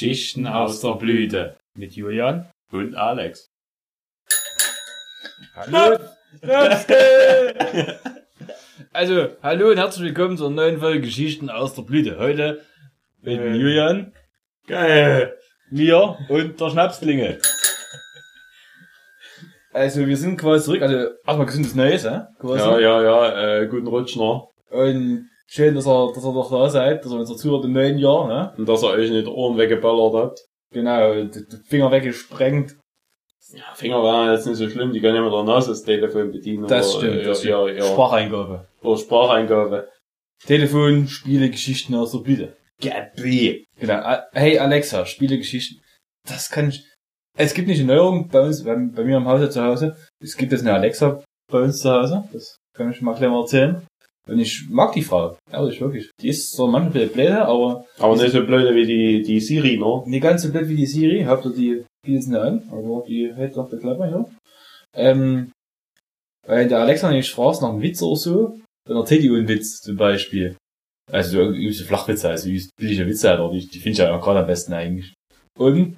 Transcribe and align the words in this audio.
Geschichten 0.00 0.46
aus 0.46 0.80
der 0.80 0.94
Blüte. 0.94 1.58
Mit 1.74 1.92
Julian 1.92 2.48
Und 2.72 2.94
Alex. 2.94 3.50
Hallo. 5.54 5.98
also, 8.94 9.28
hallo 9.42 9.68
und 9.68 9.76
herzlich 9.76 10.06
willkommen 10.06 10.38
zur 10.38 10.48
neuen 10.48 10.80
Folge 10.80 11.02
Geschichten 11.02 11.50
aus 11.50 11.74
der 11.74 11.82
Blüte. 11.82 12.18
Heute 12.18 12.64
mit 13.20 13.40
Äh. 13.40 13.52
Julian, 13.52 14.14
Geil. 14.66 15.36
mir 15.70 16.16
und 16.30 16.58
der 16.58 16.70
Schnapslinge. 16.70 17.38
Also, 19.74 20.06
wir 20.06 20.16
sind 20.16 20.38
quasi 20.38 20.64
zurück. 20.64 20.80
Also, 20.80 21.10
erstmal 21.26 21.44
gesundes 21.44 21.74
Neues, 21.74 22.04
ja? 22.04 22.28
Quasi. 22.38 22.58
Ja, 22.58 22.80
ja, 22.80 23.02
ja, 23.02 23.58
äh, 23.58 23.66
guten 23.66 23.86
Rutsch 23.86 24.16
noch. 24.16 24.50
Und 24.70 25.28
schön, 25.50 25.74
dass 25.74 25.86
ihr, 25.86 26.12
dass 26.14 26.24
ihr 26.24 26.32
noch 26.32 26.50
da 26.50 26.68
seid, 26.70 27.04
dass 27.04 27.12
ihr 27.12 27.18
uns 27.18 27.28
dazu 27.30 27.60
im 27.62 27.72
neuen 27.72 27.98
Jahr, 27.98 28.28
ne? 28.28 28.54
Und 28.56 28.68
dass 28.68 28.82
er 28.82 28.90
euch 28.90 29.10
nicht 29.10 29.26
die 29.26 29.30
Ohren 29.30 29.58
weggeballert 29.58 30.14
hat. 30.14 30.40
Genau, 30.72 31.14
die, 31.24 31.30
die 31.30 31.56
Finger 31.68 31.90
weggesprengt. 31.90 32.76
Ja, 33.52 33.64
Finger 33.74 34.02
wären 34.04 34.32
jetzt 34.32 34.46
nicht 34.46 34.56
so 34.58 34.68
schlimm, 34.68 34.92
die 34.92 35.00
können 35.00 35.16
ja 35.16 35.22
mit 35.22 35.32
der 35.32 35.42
Nase 35.42 35.70
das 35.70 35.82
Telefon 35.82 36.30
bedienen. 36.30 36.66
Das 36.68 36.94
oder, 36.94 37.04
stimmt, 37.06 37.20
äh, 37.20 37.24
das 37.24 37.42
ja, 37.44 37.62
stimmt. 37.64 37.78
ja, 37.80 37.84
Spracheingabe. 37.86 38.68
Oder 38.82 38.96
Spracheingabe. 38.98 39.88
Telefon, 40.46 41.08
Spiele, 41.08 41.50
Geschichten 41.50 41.94
aus 41.96 42.12
der 42.12 42.18
Blüte. 42.20 42.56
Gabi. 42.80 43.64
Genau. 43.78 43.94
A- 43.94 44.24
Hey 44.32 44.58
Alexa, 44.58 45.04
Spiele, 45.04 45.36
Geschichten. 45.36 45.82
Das 46.28 46.48
kann 46.48 46.68
ich. 46.68 46.84
Es 47.36 47.52
gibt 47.54 47.68
nicht 47.68 47.80
eine 47.80 47.88
Neuerung 47.94 48.28
bei 48.28 48.40
uns, 48.40 48.62
bei, 48.64 48.74
bei 48.74 49.04
mir 49.04 49.16
im 49.16 49.26
Hause 49.26 49.50
zu 49.50 49.62
Hause. 49.62 49.96
Es 50.22 50.36
gibt 50.36 50.52
jetzt 50.52 50.60
eine 50.62 50.74
Alexa 50.74 51.22
bei 51.50 51.60
uns 51.62 51.78
zu 51.78 51.90
Hause. 51.90 52.24
Das 52.32 52.56
kann 52.74 52.90
ich 52.90 53.00
mal 53.02 53.14
gleich 53.14 53.30
mal 53.30 53.40
erzählen. 53.40 53.82
Und 54.28 54.38
ich 54.38 54.68
mag 54.68 54.92
die 54.92 55.02
Frau. 55.02 55.36
Ehrlich, 55.50 55.80
wirklich. 55.80 56.10
Die 56.20 56.28
ist 56.28 56.52
so 56.52 56.66
manchmal 56.66 56.90
ein 56.90 56.92
bisschen 56.92 57.12
blöde, 57.12 57.44
aber 57.44 57.84
Aber 57.98 58.16
nicht 58.16 58.32
so 58.32 58.44
blöde 58.44 58.74
wie 58.74 58.86
die, 58.86 59.22
die 59.22 59.40
Siri, 59.40 59.76
ne? 59.78 60.02
nicht 60.06 60.22
ganz 60.22 60.42
so 60.42 60.50
blöd 60.50 60.68
wie 60.68 60.76
die 60.76 60.86
Siri. 60.86 61.24
Habt 61.24 61.44
ihr 61.46 61.52
die, 61.52 61.84
nicht 62.06 62.34
an, 62.34 62.68
aber 62.70 63.04
die 63.06 63.32
hält 63.34 63.56
doch 63.56 63.68
der 63.68 63.78
Klappe 63.78 64.06
hier. 64.06 64.24
Ähm, 64.94 65.52
weil 66.46 66.68
der 66.68 66.80
Alexa 66.80 67.08
nämlich 67.08 67.30
fragst 67.30 67.62
nach 67.62 67.70
einem 67.70 67.82
Witz 67.82 68.02
oder 68.02 68.16
so, 68.16 68.58
dann 68.86 68.96
erzählt 68.96 69.22
die 69.22 69.30
einen 69.30 69.48
Witz 69.48 69.80
zum 69.80 69.96
Beispiel. 69.96 70.56
Also 71.10 71.44
so 71.44 71.50
übelste 71.50 71.84
Flachwitze, 71.84 72.28
also 72.28 72.48
übelst 72.48 72.70
billige 72.76 73.06
Witze, 73.06 73.30
halt, 73.30 73.40
aber 73.40 73.52
die, 73.52 73.66
die 73.66 73.78
finde 73.78 73.90
ich 73.90 73.98
ja 73.98 74.14
auch 74.14 74.22
gerade 74.22 74.40
am 74.40 74.46
besten 74.46 74.72
eigentlich. 74.72 75.12
Und 75.58 75.96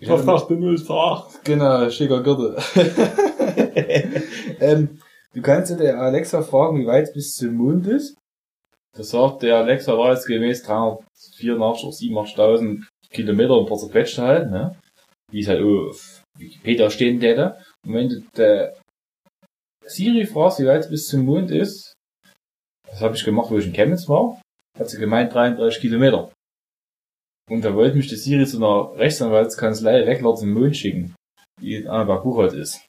ich 0.00 0.08
machst 0.08 0.50
du 0.50 0.54
Müll 0.54 0.76
sagt? 0.78 1.44
Genau, 1.44 1.88
schicker 1.88 2.22
Gürtel. 2.22 2.56
ähm, 4.60 4.98
du 5.34 5.42
kannst 5.42 5.78
der 5.78 6.00
Alexa 6.00 6.42
fragen, 6.42 6.80
wie 6.80 6.86
weit 6.86 7.08
es 7.08 7.12
bis 7.12 7.36
zum 7.36 7.54
Mond 7.54 7.86
ist. 7.86 8.16
Das 8.94 9.10
sagt 9.10 9.42
der 9.42 9.56
Alexa 9.56 9.96
wahrheitsgemäß 9.96 10.62
384 10.64 12.10
oder 12.10 12.22
87.000 12.22 12.86
Kilometer 13.10 13.56
und 13.58 13.66
paar 13.66 13.78
zerquetschte 13.78 14.22
halt, 14.22 14.50
ne? 14.50 14.76
Wie 15.30 15.40
es 15.40 15.48
halt 15.48 15.62
auf 15.62 16.22
Wikipedia 16.38 16.90
stehen 16.90 17.20
täte. 17.20 17.56
Und 17.86 17.94
wenn 17.94 18.08
du 18.08 18.20
der 18.36 18.76
Siri 19.86 20.26
fragst, 20.26 20.60
wie 20.60 20.66
weit 20.66 20.84
es 20.84 20.90
bis 20.90 21.08
zum 21.08 21.24
Mond 21.24 21.50
ist, 21.50 21.94
das 22.86 23.00
habe 23.00 23.14
ich 23.14 23.24
gemacht, 23.24 23.50
wo 23.50 23.58
ich 23.58 23.66
in 23.66 23.72
Chemnitz 23.72 24.08
war, 24.08 24.40
hat 24.78 24.90
sie 24.90 24.98
gemeint 24.98 25.32
33 25.32 25.80
Kilometer. 25.80 26.30
Und 27.50 27.64
da 27.64 27.74
wollte 27.74 27.96
mich 27.96 28.08
die 28.08 28.16
Siri 28.16 28.46
zu 28.46 28.58
einer 28.58 28.94
Rechtsanwaltskanzlei 28.98 30.06
Weckler 30.06 30.34
zum 30.34 30.52
Mond 30.52 30.76
schicken, 30.76 31.14
die 31.60 31.76
in 31.76 31.88
Annaberg 31.88 32.22
Buchholz 32.22 32.52
ist. 32.52 32.86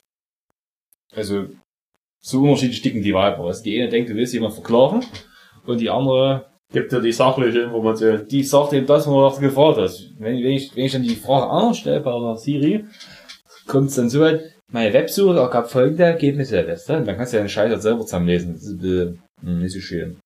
Also, 1.15 1.47
so 2.23 2.41
unterschiedlich 2.41 2.81
dicken 2.81 3.03
die 3.03 3.13
Weiber. 3.13 3.43
Also 3.45 3.63
die 3.63 3.79
eine 3.79 3.89
denkt, 3.89 4.09
du 4.09 4.15
willst 4.15 4.33
jemand 4.33 4.53
verklagen, 4.53 5.03
und 5.65 5.79
die 5.79 5.89
andere, 5.89 6.45
Gibt 6.71 6.91
dir 6.91 7.01
die 7.01 7.11
sachliche 7.11 7.59
Information. 7.59 8.27
die 8.27 8.43
sagt 8.43 8.73
eben 8.73 8.87
das, 8.87 9.07
was 9.07 9.35
du 9.35 9.41
gefragt 9.41 9.77
hast. 9.77 10.09
Wenn, 10.17 10.43
wenn, 10.43 10.51
ich, 10.51 10.75
wenn 10.75 10.85
ich 10.85 10.91
dann 10.91 11.03
die 11.03 11.15
Frage 11.15 11.49
anders 11.49 11.77
stelle 11.77 12.01
bei 12.01 12.19
der 12.19 12.35
Siri, 12.35 12.85
kommt 13.67 13.89
es 13.89 13.95
dann 13.95 14.09
so 14.09 14.21
weit, 14.21 14.41
meine 14.71 14.91
Websuche 14.91 15.37
ergab 15.37 15.69
folgende 15.69 16.03
Ergebnisse, 16.03 16.67
weißt 16.67 16.89
du? 16.89 16.93
Und 16.97 17.07
dann 17.07 17.15
kannst 17.15 17.33
du 17.33 17.37
ja 17.37 17.43
den 17.43 17.49
Scheiß 17.49 17.69
halt 17.69 17.81
selber 17.81 18.01
zusammenlesen. 18.01 18.53
Das 18.53 18.63
ist 18.63 18.69
ein 18.71 18.77
bisschen, 18.79 19.23
hm, 19.41 19.59
nicht 19.59 19.73
so 19.73 19.79
schön. 19.79 20.17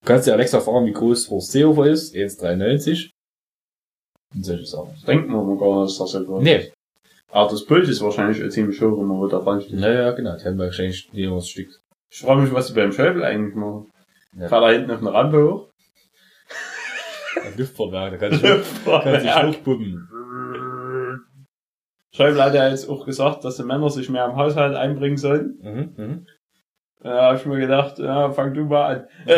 Du 0.00 0.06
kannst 0.06 0.26
dir 0.26 0.32
Alexa 0.32 0.60
fragen, 0.60 0.86
wie 0.86 0.92
groß 0.92 1.30
Horst 1.30 1.52
Seehofer 1.52 1.86
ist, 1.86 2.14
1,93. 2.14 3.10
Und 4.34 4.44
solche 4.44 4.64
Sachen. 4.64 4.94
Denkt 5.06 5.28
man 5.28 5.40
aber 5.40 5.56
gar 5.56 5.84
nicht, 5.84 6.00
dass 6.00 6.10
das 6.10 6.26
so 6.26 6.40
Nee, 6.40 6.72
Aber 7.32 7.50
das 7.50 7.64
Bild 7.64 7.88
ist 7.88 8.02
wahrscheinlich 8.02 8.48
ziemlich 8.52 8.80
hoch, 8.80 8.98
wenn 8.98 9.06
man 9.06 9.18
wo 9.18 9.26
da 9.26 9.38
dran 9.38 9.60
steht. 9.62 9.80
naja, 9.80 10.12
genau, 10.12 10.36
die 10.36 10.44
haben 10.44 10.58
wahrscheinlich 10.58 11.10
nie 11.12 11.30
was 11.30 11.48
Stück. 11.48 11.68
Ich 12.10 12.20
frage 12.20 12.42
mich, 12.42 12.52
was 12.52 12.66
die 12.66 12.74
beim 12.74 12.92
Schäuble 12.92 13.24
eigentlich 13.24 13.54
machen. 13.54 13.90
Ja. 14.38 14.48
Fährt 14.48 14.62
er 14.62 14.72
hinten 14.72 14.90
auf 14.90 15.00
eine 15.00 15.12
Rampe 15.12 15.42
hoch? 15.42 15.68
Ein 17.42 17.56
Luftfahrwerk, 17.56 18.12
da 18.12 18.28
kannst 18.28 18.44
du 18.44 18.62
kannst 18.84 19.24
dich 19.24 19.34
hochpumpen. 19.34 20.08
Schäuble 22.14 22.44
hat 22.44 22.54
ja 22.54 22.68
jetzt 22.68 22.88
auch 22.88 23.06
gesagt, 23.06 23.44
dass 23.44 23.56
die 23.56 23.62
Männer 23.62 23.88
sich 23.88 24.10
mehr 24.10 24.26
im 24.26 24.36
Haushalt 24.36 24.76
einbringen 24.76 25.16
sollen. 25.16 25.58
Mhm, 25.62 26.26
mhm. 27.02 27.08
Da 27.08 27.22
hab 27.30 27.36
ich 27.36 27.46
mir 27.46 27.58
gedacht, 27.58 27.98
ja, 27.98 28.30
fang 28.30 28.54
du 28.54 28.64
mal 28.64 28.84
an. 28.96 29.06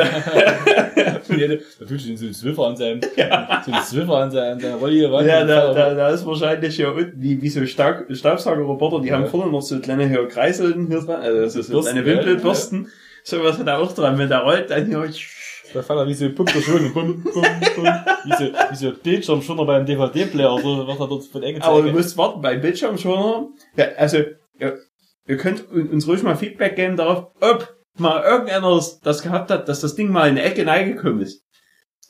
Ja, 1.37 1.49
da 1.49 1.55
da 1.81 1.85
tut 1.87 2.01
sich 2.01 2.19
so 2.19 2.31
Zwiffer 2.31 2.67
an 2.67 2.77
seinem, 2.77 3.01
so 3.03 3.73
ein 3.73 3.83
Zwiffer 3.83 4.17
an 4.19 4.31
seiner, 4.31 4.75
Rolli 4.77 5.05
ran. 5.05 5.27
ja, 5.27 5.45
da, 5.45 5.73
da, 5.73 5.95
da 5.95 6.09
ist 6.11 6.27
wahrscheinlich 6.27 6.77
hier 6.77 6.93
unten, 6.93 7.21
wie, 7.21 7.41
wie 7.41 7.49
so 7.49 7.65
Staub, 7.67 8.05
Staubsaugerroboter, 8.11 9.01
die 9.01 9.09
Ja. 9.09 9.17
haben 9.17 9.27
vorne 9.27 9.51
noch 9.51 9.63
so 9.63 9.79
kleine 9.81 10.07
hier 10.07 10.29
Kreiseln 10.29 10.89
hier 10.89 11.01
dran, 11.01 11.23
also 11.23 11.59
ist 11.59 11.67
so 11.67 11.73
Bürsten, 11.73 11.93
kleine 11.95 12.09
ja, 12.09 12.17
Wimpelbürsten. 12.19 12.89
So 13.25 13.43
was 13.43 13.59
hat 13.59 13.67
er 13.67 13.79
auch 13.79 13.93
dran, 13.93 14.19
wenn 14.19 14.29
der 14.29 14.41
rollt, 14.41 14.71
dann 14.71 14.87
hier, 14.87 15.09
Da 15.73 15.83
fällt 15.83 15.99
er 15.99 16.07
wie 16.07 16.15
so 16.15 16.29
Pump 16.31 16.53
der 16.53 16.61
Schwung, 16.61 16.93
bum, 16.93 17.23
bum, 17.25 17.33
bum. 17.33 17.85
Wie 18.25 18.33
so, 18.33 18.45
wie 18.71 18.77
so 18.77 18.93
Bildschirm 19.03 19.43
schon 19.43 19.57
noch 19.57 19.67
beim 19.67 19.87
DVD-Player, 19.87 20.59
so, 20.63 20.87
was 20.87 21.01
er 21.01 21.09
dort 21.09 21.25
von 21.25 21.43
zu 21.43 21.63
aber 21.63 21.83
du 21.83 21.91
musst 21.91 22.17
warten, 22.17 22.41
beim 22.41 22.61
Bildschirmschoner, 22.61 23.49
ja, 23.77 23.87
also, 23.97 24.19
ja, 24.59 24.73
ihr 25.27 25.37
könnt 25.37 25.71
uns 25.71 26.07
ruhig 26.07 26.23
mal 26.23 26.37
Feedback 26.37 26.77
geben 26.77 26.97
darauf, 26.97 27.31
ob 27.41 27.77
mal 27.99 28.23
irgendeiner 28.23 28.81
das 29.03 29.23
gehabt 29.23 29.51
hat, 29.51 29.69
dass 29.69 29.81
das 29.81 29.95
Ding 29.95 30.11
mal 30.11 30.29
in 30.29 30.37
die 30.37 30.43
Ecke 30.43 30.67
reingekommen 30.67 31.21
ist. 31.21 31.43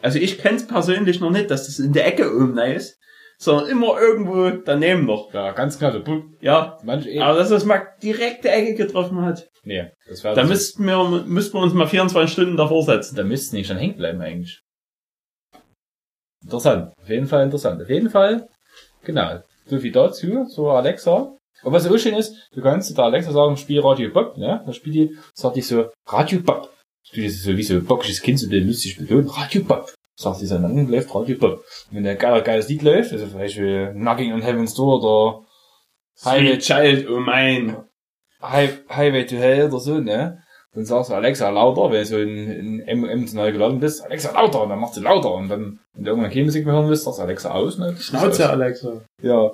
Also 0.01 0.19
ich 0.19 0.39
kenn's 0.39 0.67
persönlich 0.67 1.21
noch 1.21 1.31
nicht, 1.31 1.51
dass 1.51 1.67
das 1.67 1.79
in 1.79 1.93
der 1.93 2.07
Ecke 2.07 2.31
oben 2.35 2.59
rein 2.59 2.73
ist, 2.73 2.99
sondern 3.39 3.69
immer 3.69 3.99
irgendwo 3.99 4.51
daneben 4.51 5.07
noch. 5.07 5.33
Ja, 5.33 5.53
ganz 5.53 5.79
klar. 5.79 6.03
Ja, 6.41 6.79
Manch 6.83 7.07
eh. 7.07 7.21
aber 7.21 7.39
dass 7.39 7.49
das 7.51 7.65
mal 7.65 7.87
direkt 8.03 8.45
die 8.45 8.49
Ecke 8.49 8.75
getroffen 8.75 9.23
hat. 9.23 9.49
Nee, 9.65 9.91
das 10.09 10.23
wäre 10.25 10.35
Da 10.35 10.45
müssten 10.45 10.85
wir, 10.85 11.25
müssten 11.27 11.57
wir 11.57 11.63
uns 11.63 11.73
mal 11.73 11.87
24 11.87 12.33
Stunden 12.33 12.57
davor 12.57 12.83
setzen. 12.83 13.17
da 13.17 13.25
müssten 13.25 13.57
nicht 13.57 13.67
schon 13.67 13.79
hängen 13.79 13.97
bleiben 13.97 14.21
eigentlich. 14.21 14.61
Interessant. 16.43 16.93
Auf 17.01 17.09
jeden 17.09 17.27
Fall 17.27 17.45
interessant. 17.45 17.81
Auf 17.81 17.89
jeden 17.89 18.11
Fall, 18.11 18.47
genau. 19.05 19.41
So 19.67 19.79
viel 19.79 19.93
dazu, 19.93 20.47
so 20.49 20.71
Alexa. 20.71 21.35
Und 21.65 21.73
was 21.73 21.87
auch 21.87 21.97
schön 21.99 22.15
ist, 22.15 22.35
du 22.53 22.61
kannst 22.63 22.89
zu 22.89 22.95
der 22.95 23.05
Alexa 23.05 23.33
sagen, 23.33 23.57
spiel 23.57 23.81
Radio 23.81 24.11
Bob, 24.11 24.37
ne? 24.37 24.63
Da 24.67 24.73
spielt 24.73 24.95
die, 24.95 25.17
sagt 25.35 25.57
die 25.57 25.63
so, 25.63 25.87
Radio 26.07 26.41
Bob. 26.41 26.71
Das 27.11 27.19
ist 27.19 27.43
so 27.45 27.57
wie 27.57 27.63
so 27.63 27.75
ein 27.75 27.85
bockiges 27.85 28.21
Kind, 28.23 28.39
so 28.41 28.49
ein 28.49 28.67
lustig 28.67 28.97
betont, 28.99 29.37
Radio 29.37 29.63
Bob. 29.63 29.93
Sagt 30.17 30.41
die 30.41 30.47
so, 30.47 30.59
dann 30.59 30.89
läuft 30.89 31.15
Radio 31.15 31.37
Bob. 31.39 31.65
Und 31.91 31.97
wenn 31.97 32.07
ein 32.07 32.19
geiler, 32.19 32.41
geiles 32.43 32.69
Lied 32.69 32.83
läuft, 32.83 33.13
also 33.13 33.27
zum 33.27 33.39
Beispiel 33.39 33.93
Knocking 33.95 34.33
on 34.33 34.43
Heaven's 34.43 34.75
Door 34.75 35.03
oder 35.03 35.45
Highway, 36.25 36.59
Child, 36.59 37.09
oh 37.11 37.21
mein. 37.21 37.77
High, 38.43 38.83
Highway 38.91 39.25
to 39.27 39.37
Hell 39.37 39.69
oder 39.69 39.81
so, 39.81 39.99
ne? 40.01 40.43
Dann 40.75 40.85
sagst 40.85 41.11
du 41.11 41.15
Alexa 41.15 41.49
lauter, 41.51 41.91
wenn 41.91 42.01
du 42.01 42.05
so 42.07 42.19
in, 42.19 42.51
in 42.51 42.81
em- 42.81 43.05
emotional 43.05 43.53
geladen 43.53 43.81
bist, 43.81 44.05
Alexa 44.05 44.33
lauter, 44.33 44.63
und 44.63 44.69
dann 44.71 44.81
macht 44.81 44.95
sie 44.95 45.01
lauter, 45.01 45.33
und 45.33 45.49
dann, 45.49 45.81
wenn 45.95 46.05
du 46.05 46.11
irgendwann 46.11 46.31
keine 46.31 46.45
Musik 46.47 46.67
mehr 46.67 46.75
hören 46.75 46.89
willst, 46.89 47.05
sagst 47.05 47.21
du 47.21 47.23
Alexa 47.23 47.51
aus, 47.53 47.79
ne? 47.79 47.97
Schnauze, 47.97 48.51
Alexa. 48.51 49.01
Ja. 49.23 49.53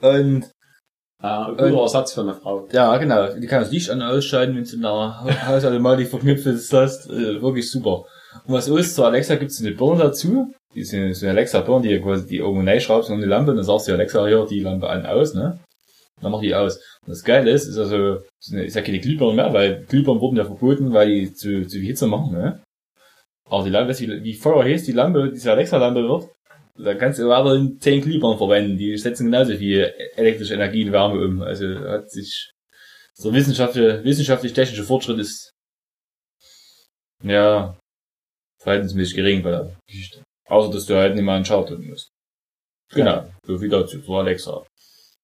Und, 0.00 0.50
ein 1.22 1.56
guter 1.56 1.82
Ersatz 1.82 2.14
für 2.14 2.22
eine 2.22 2.34
Frau. 2.34 2.66
ja, 2.72 2.96
genau, 2.96 3.34
die 3.34 3.46
kann 3.46 3.60
das 3.60 3.70
Licht 3.70 3.90
an 3.90 4.00
und 4.00 4.08
ausschalten, 4.08 4.56
wenn 4.56 4.64
du 4.64 4.74
in 4.74 4.82
der 4.82 5.46
Hausautomatik 5.46 6.08
verknüpft 6.08 6.46
hast, 6.72 7.10
äh, 7.10 7.42
wirklich 7.42 7.70
super. 7.70 8.06
Und 8.46 8.54
was 8.54 8.68
ist, 8.68 8.94
zur 8.94 9.06
Alexa 9.06 9.34
gibt's 9.34 9.60
eine 9.60 9.72
Birne 9.72 10.04
dazu, 10.04 10.52
die 10.74 10.80
ist 10.80 10.94
eine, 10.94 11.14
so 11.14 11.26
eine 11.26 11.36
Alexa-Birne, 11.36 11.88
die 11.88 12.00
quasi 12.00 12.26
die 12.26 12.36
irgendwo 12.38 12.66
reinschraubst 12.66 13.10
um 13.10 13.20
die 13.20 13.26
Lampe, 13.26 13.50
und 13.50 13.58
dann 13.58 13.66
sagst 13.66 13.88
du 13.88 13.92
Alexa, 13.92 14.26
hier, 14.26 14.46
die 14.46 14.60
Lampe 14.60 14.88
an, 14.88 15.04
aus, 15.04 15.34
ne? 15.34 15.58
Dann 16.22 16.32
macht 16.32 16.44
die 16.44 16.54
aus. 16.54 16.76
Und 17.02 17.10
das 17.10 17.24
Geile 17.24 17.50
ist, 17.50 17.66
ist 17.66 17.78
also, 17.78 18.18
ist 18.38 18.76
ja 18.76 18.82
keine 18.82 19.00
Glühbirne 19.00 19.34
mehr, 19.34 19.52
weil 19.52 19.84
Glühbirnen 19.88 20.20
wurden 20.20 20.36
ja 20.36 20.44
verboten, 20.44 20.92
weil 20.92 21.08
die 21.08 21.34
zu, 21.34 21.66
zu 21.66 21.78
viel 21.78 21.86
Hitze 21.86 22.06
machen, 22.06 22.32
ne? 22.32 22.62
Aber 23.48 23.64
die 23.64 23.70
Lampe, 23.70 23.98
wie, 23.98 24.22
wie 24.22 24.34
Feuer 24.34 24.64
heiß 24.64 24.84
die 24.84 24.92
Lampe, 24.92 25.30
diese 25.32 25.50
Alexa-Lampe 25.50 26.08
wird, 26.08 26.28
da 26.84 26.94
kannst 26.94 27.18
du 27.18 27.28
weiterhin 27.28 27.80
10 27.80 28.02
Glühbirnen 28.02 28.38
verwenden, 28.38 28.78
die 28.78 28.96
setzen 28.96 29.26
genauso 29.26 29.56
viel 29.56 29.92
elektrische 30.16 30.54
Energie 30.54 30.82
in 30.82 30.92
Wärme 30.92 31.24
um. 31.24 31.42
Also 31.42 31.66
hat 31.80 32.10
sich, 32.10 32.50
so 33.14 33.32
wissenschaftliche, 33.32 34.02
wissenschaftlich-technische 34.04 34.84
Fortschritt 34.84 35.18
ist, 35.18 35.52
ja, 37.22 37.76
verhältnismäßig 38.62 39.14
gering 39.14 39.42
bei 39.42 39.50
der 39.50 39.76
Geschichte. 39.86 40.22
Außer, 40.48 40.72
dass 40.72 40.86
du 40.86 40.96
halt 40.96 41.14
nicht 41.14 41.24
mal 41.24 41.36
einen 41.36 41.44
Schau 41.44 41.64
drücken 41.64 41.88
musst. 41.88 42.10
Genau, 42.92 43.30
so 43.44 43.58
viel 43.58 43.68
dazu, 43.68 44.00
so 44.00 44.16
Alexa. 44.16 44.64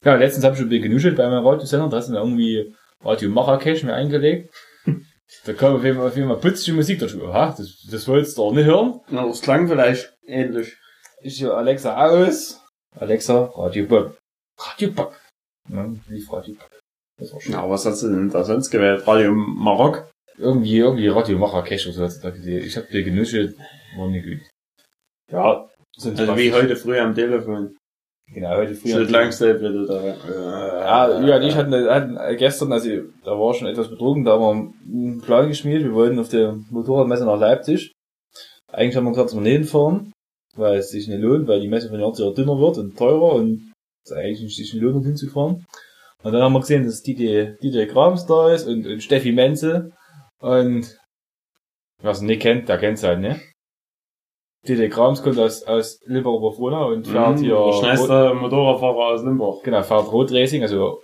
Ja, 0.05 0.15
letztens 0.15 0.45
habe 0.45 0.55
ich 0.55 0.59
schon 0.59 0.67
ein 0.67 0.71
bisschen 0.71 0.85
genuschelt 0.85 1.17
bei 1.17 1.29
meinem 1.29 1.47
Radiosender, 1.47 1.89
da 1.89 1.97
hast 1.97 2.09
du 2.09 2.13
mir 2.13 2.21
irgendwie 2.21 2.75
Radio 3.01 3.31
Marrakesch 3.31 3.83
mir 3.83 3.95
eingelegt. 3.95 4.51
Da 5.45 5.53
kam 5.53 5.75
auf 5.75 5.85
jeden 5.85 5.97
Fall, 5.97 6.07
auf 6.07 6.17
jeden 6.17 6.29
Fall 6.29 6.39
putzige 6.39 6.77
Musik 6.77 7.01
dazu. 7.01 7.25
Aha, 7.27 7.55
das, 7.57 7.85
das 7.91 8.07
wolltest 8.07 8.39
du 8.39 8.43
auch 8.45 8.53
nicht 8.53 8.65
hören. 8.65 9.01
Ja, 9.11 9.27
das 9.27 9.43
klang 9.43 9.69
vielleicht 9.69 10.13
ähnlich. 10.25 10.77
Ich 11.27 11.47
Alexa 11.47 11.97
aus. 12.07 12.65
Alexa, 12.99 13.51
Radio 13.57 13.87
Bob. 13.87 14.17
Radio 14.59 14.91
Bob. 14.93 15.15
Ja, 15.69 15.87
lief 16.09 16.33
Radio 16.33 16.55
Bob. 16.55 16.71
Das 17.19 17.33
war 17.33 17.41
schön. 17.41 17.53
Na, 17.53 17.69
was 17.69 17.85
hast 17.87 18.03
du 18.03 18.09
denn 18.09 18.31
da 18.31 18.45
sonst 18.45 18.71
gewählt? 18.71 19.07
Radio 19.07 19.33
Marok? 19.33 20.09
Irgendwie, 20.39 20.79
irgendwie 20.79 21.09
Radio 21.09 21.39
Marrakesch 21.39 21.87
oder 21.87 21.95
so 21.95 22.05
hat 22.05 22.13
er 22.13 22.31
da 22.31 22.31
gesehen. 22.31 22.65
Ich 22.65 22.77
hab 22.77 22.89
dir 22.89 23.03
genuschelt, 23.03 23.57
war 23.97 24.09
nicht 24.09 24.27
gut. 24.27 24.49
Ja, 25.33 25.69
sonst 25.97 26.21
Also 26.21 26.37
wie 26.37 26.53
heute 26.53 26.77
früh 26.77 26.99
am 26.99 27.15
Telefon. 27.15 27.77
Genau, 28.33 28.57
heute 28.57 28.75
früh. 28.75 28.91
So 28.91 29.01
langsam 29.01 29.59
wieder 29.61 29.87
da. 29.87 31.09
Ja, 31.09 31.21
Julia 31.21 31.37
und 31.37 31.43
ich 31.43 31.55
hatten, 31.55 31.73
hatten 31.73 32.37
gestern, 32.37 32.73
also 32.73 32.91
da 33.25 33.31
war 33.39 33.55
schon 33.55 33.69
etwas 33.69 33.89
betrunken, 33.89 34.25
da 34.25 34.33
haben 34.33 34.75
wir 34.87 34.95
einen 35.09 35.21
Plan 35.23 35.49
geschmiert, 35.49 35.85
wir 35.85 35.95
wollten 35.95 36.19
auf 36.19 36.29
der 36.29 36.59
Motorradmesse 36.71 37.25
nach 37.25 37.39
Leipzig. 37.39 37.93
Eigentlich 38.73 38.97
haben 38.97 39.05
wir 39.05 39.13
gesagt, 39.13 39.31
dass 39.31 39.41
wir 39.41 39.51
hinfahren, 39.51 40.13
weil 40.57 40.79
es 40.79 40.91
sich 40.91 41.09
nicht 41.09 41.21
lohnt, 41.21 41.47
weil 41.49 41.61
die 41.61 41.69
Messe 41.69 41.89
von 41.89 42.01
Jahr 42.01 42.13
zu 42.13 42.25
Jahr 42.25 42.35
dünner 42.35 42.59
wird 42.59 42.79
und 42.79 42.97
teurer 42.97 43.35
und 43.35 43.73
es 44.05 44.13
eigentlich 44.13 44.41
nicht 44.43 44.57
sich 44.57 44.73
nicht 44.73 44.83
lohnt, 44.83 44.97
dorthin 44.97 45.17
zu 45.17 45.29
fahren. 45.29 45.67
Und 46.23 46.33
dann 46.33 46.43
haben 46.43 46.53
wir 46.55 46.61
gesehen, 46.61 46.85
dass 46.85 47.03
Dieter, 47.03 47.53
Dieter 47.63 47.87
Krams 47.87 48.27
da 48.27 48.53
ist 48.53 48.67
und, 48.67 48.87
und 48.87 49.03
Steffi 49.03 49.33
Menzel 49.33 49.93
und 50.41 50.99
wer 52.03 52.11
es 52.11 52.21
nicht 52.21 52.43
kennt, 52.43 52.69
der 52.69 52.79
kennt's 52.79 53.03
halt, 53.03 53.21
ne? 53.21 53.41
Dieter 54.67 54.89
Krams 54.89 55.23
kommt 55.23 55.39
aus, 55.39 55.63
aus 55.63 56.01
Limburg-Oberfrohna 56.07 56.85
und 56.87 57.07
fährt 57.07 57.39
hier 57.39 57.57
Mhm, 57.59 57.71
Der 57.71 57.73
schnellste 57.79 58.35
Motorradfahrer 58.35 59.15
aus 59.15 59.23
Limburg. 59.23 59.63
Genau, 59.63 59.83
fährt 59.83 60.11
Roadracing, 60.11 60.63
also 60.63 61.03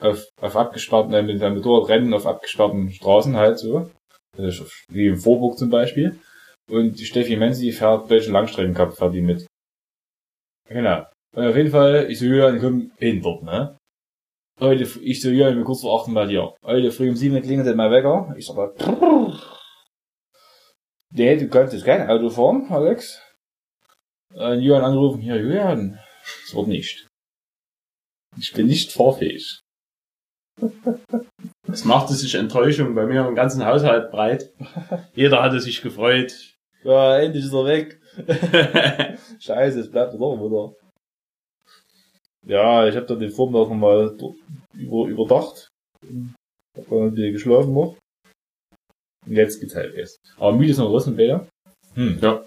auf, 0.00 0.26
auf 0.40 0.56
abgesperrten, 0.56 1.12
äh, 1.12 1.22
mit 1.22 1.38
seinem 1.38 1.56
Motorradrennen 1.56 2.12
auf 2.14 2.26
abgesperrten 2.26 2.90
Straßen 2.90 3.36
halt 3.36 3.58
so. 3.58 3.90
Wie 4.88 5.06
im 5.08 5.16
Vorburg 5.16 5.58
zum 5.58 5.70
Beispiel. 5.70 6.18
Und 6.68 6.98
die 6.98 7.06
Steffi 7.06 7.36
Menzi 7.36 7.72
fährt 7.72 8.10
deutschen 8.10 8.32
Langstreckencup, 8.32 8.96
fährt 8.96 9.14
die 9.14 9.22
mit. 9.22 9.46
Genau. 10.68 11.06
Und 11.34 11.46
auf 11.46 11.56
jeden 11.56 11.70
Fall, 11.70 12.10
ich 12.10 12.18
so, 12.18 12.26
die 12.26 12.58
kommen 12.58 12.92
hin 12.98 13.22
dort, 13.22 13.42
ne? 13.42 13.76
Heute, 14.60 14.82
ich 15.00 15.22
so, 15.22 15.30
ja, 15.30 15.48
ich 15.48 15.54
bin 15.54 15.64
kurz 15.64 15.82
vor 15.82 16.02
8 16.02 16.12
bei 16.12 16.26
dir. 16.26 16.54
Heute 16.64 16.90
früh 16.90 17.08
um 17.08 17.16
7 17.16 17.40
klingelt 17.42 17.76
mein 17.76 17.90
Wecker. 17.90 18.34
Ich 18.36 18.46
sag, 18.46 18.74
nee, 21.10 21.36
du 21.36 21.48
kannst 21.48 21.74
jetzt 21.74 21.84
kein 21.84 22.10
Auto 22.10 22.28
fahren, 22.28 22.66
Alex. 22.70 23.22
Und 24.34 24.60
Julian 24.60 24.84
angerufen, 24.84 25.22
ja, 25.22 25.36
Julian, 25.36 25.98
das 26.44 26.54
wird 26.54 26.66
nicht. 26.68 27.06
Ich 28.36 28.52
bin 28.52 28.66
nicht 28.66 28.92
fahrfähig. 28.92 29.60
Es 31.70 31.84
machte 31.84 32.14
sich 32.14 32.34
Enttäuschung 32.34 32.94
bei 32.94 33.06
mir 33.06 33.26
im 33.26 33.34
ganzen 33.34 33.64
Haushalt 33.64 34.10
breit. 34.10 34.52
Jeder 35.14 35.42
hatte 35.42 35.60
sich 35.60 35.82
gefreut. 35.82 36.47
Ja, 36.84 37.18
endlich 37.18 37.44
ist 37.44 37.52
er 37.52 37.64
weg. 37.64 38.00
Scheiße, 39.40 39.80
es 39.80 39.90
bleibt 39.90 40.14
doch 40.14 40.18
wieder. 40.18 40.74
Ja, 42.46 42.86
ich 42.86 42.96
habe 42.96 43.06
dann 43.06 43.20
den 43.20 43.30
Vormittag 43.30 43.68
nochmal 43.68 44.16
über, 44.74 45.06
überdacht. 45.06 45.68
Hab 46.76 46.88
dann 46.88 47.02
ein 47.02 47.14
bisschen 47.14 47.32
geschlafen 47.32 47.74
noch. 47.74 47.96
Und 49.26 49.32
jetzt 49.32 49.60
geht's 49.60 49.74
halt 49.74 49.94
erst. 49.94 50.18
Aber 50.38 50.56
müde 50.56 50.70
ist 50.70 50.78
noch 50.78 50.92
was 50.92 51.14
Bäder. 51.14 51.46
Hm. 51.94 52.18
Ja. 52.22 52.44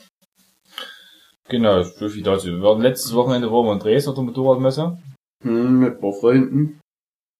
Genau, 1.50 1.84
so 1.84 2.10
viel 2.10 2.24
dazu. 2.24 2.48
Wir 2.48 2.62
waren 2.62 2.82
letztes 2.82 3.14
Wochenende 3.14 3.52
waren 3.52 3.66
wir 3.66 3.74
in 3.74 3.80
Dresden 3.80 4.10
auf 4.10 4.16
der 4.16 4.24
Motorradmesse. 4.24 4.98
Hm, 5.44 5.80
mit 5.80 5.96
ein 5.96 6.00
paar 6.00 6.14
Freunden, 6.14 6.80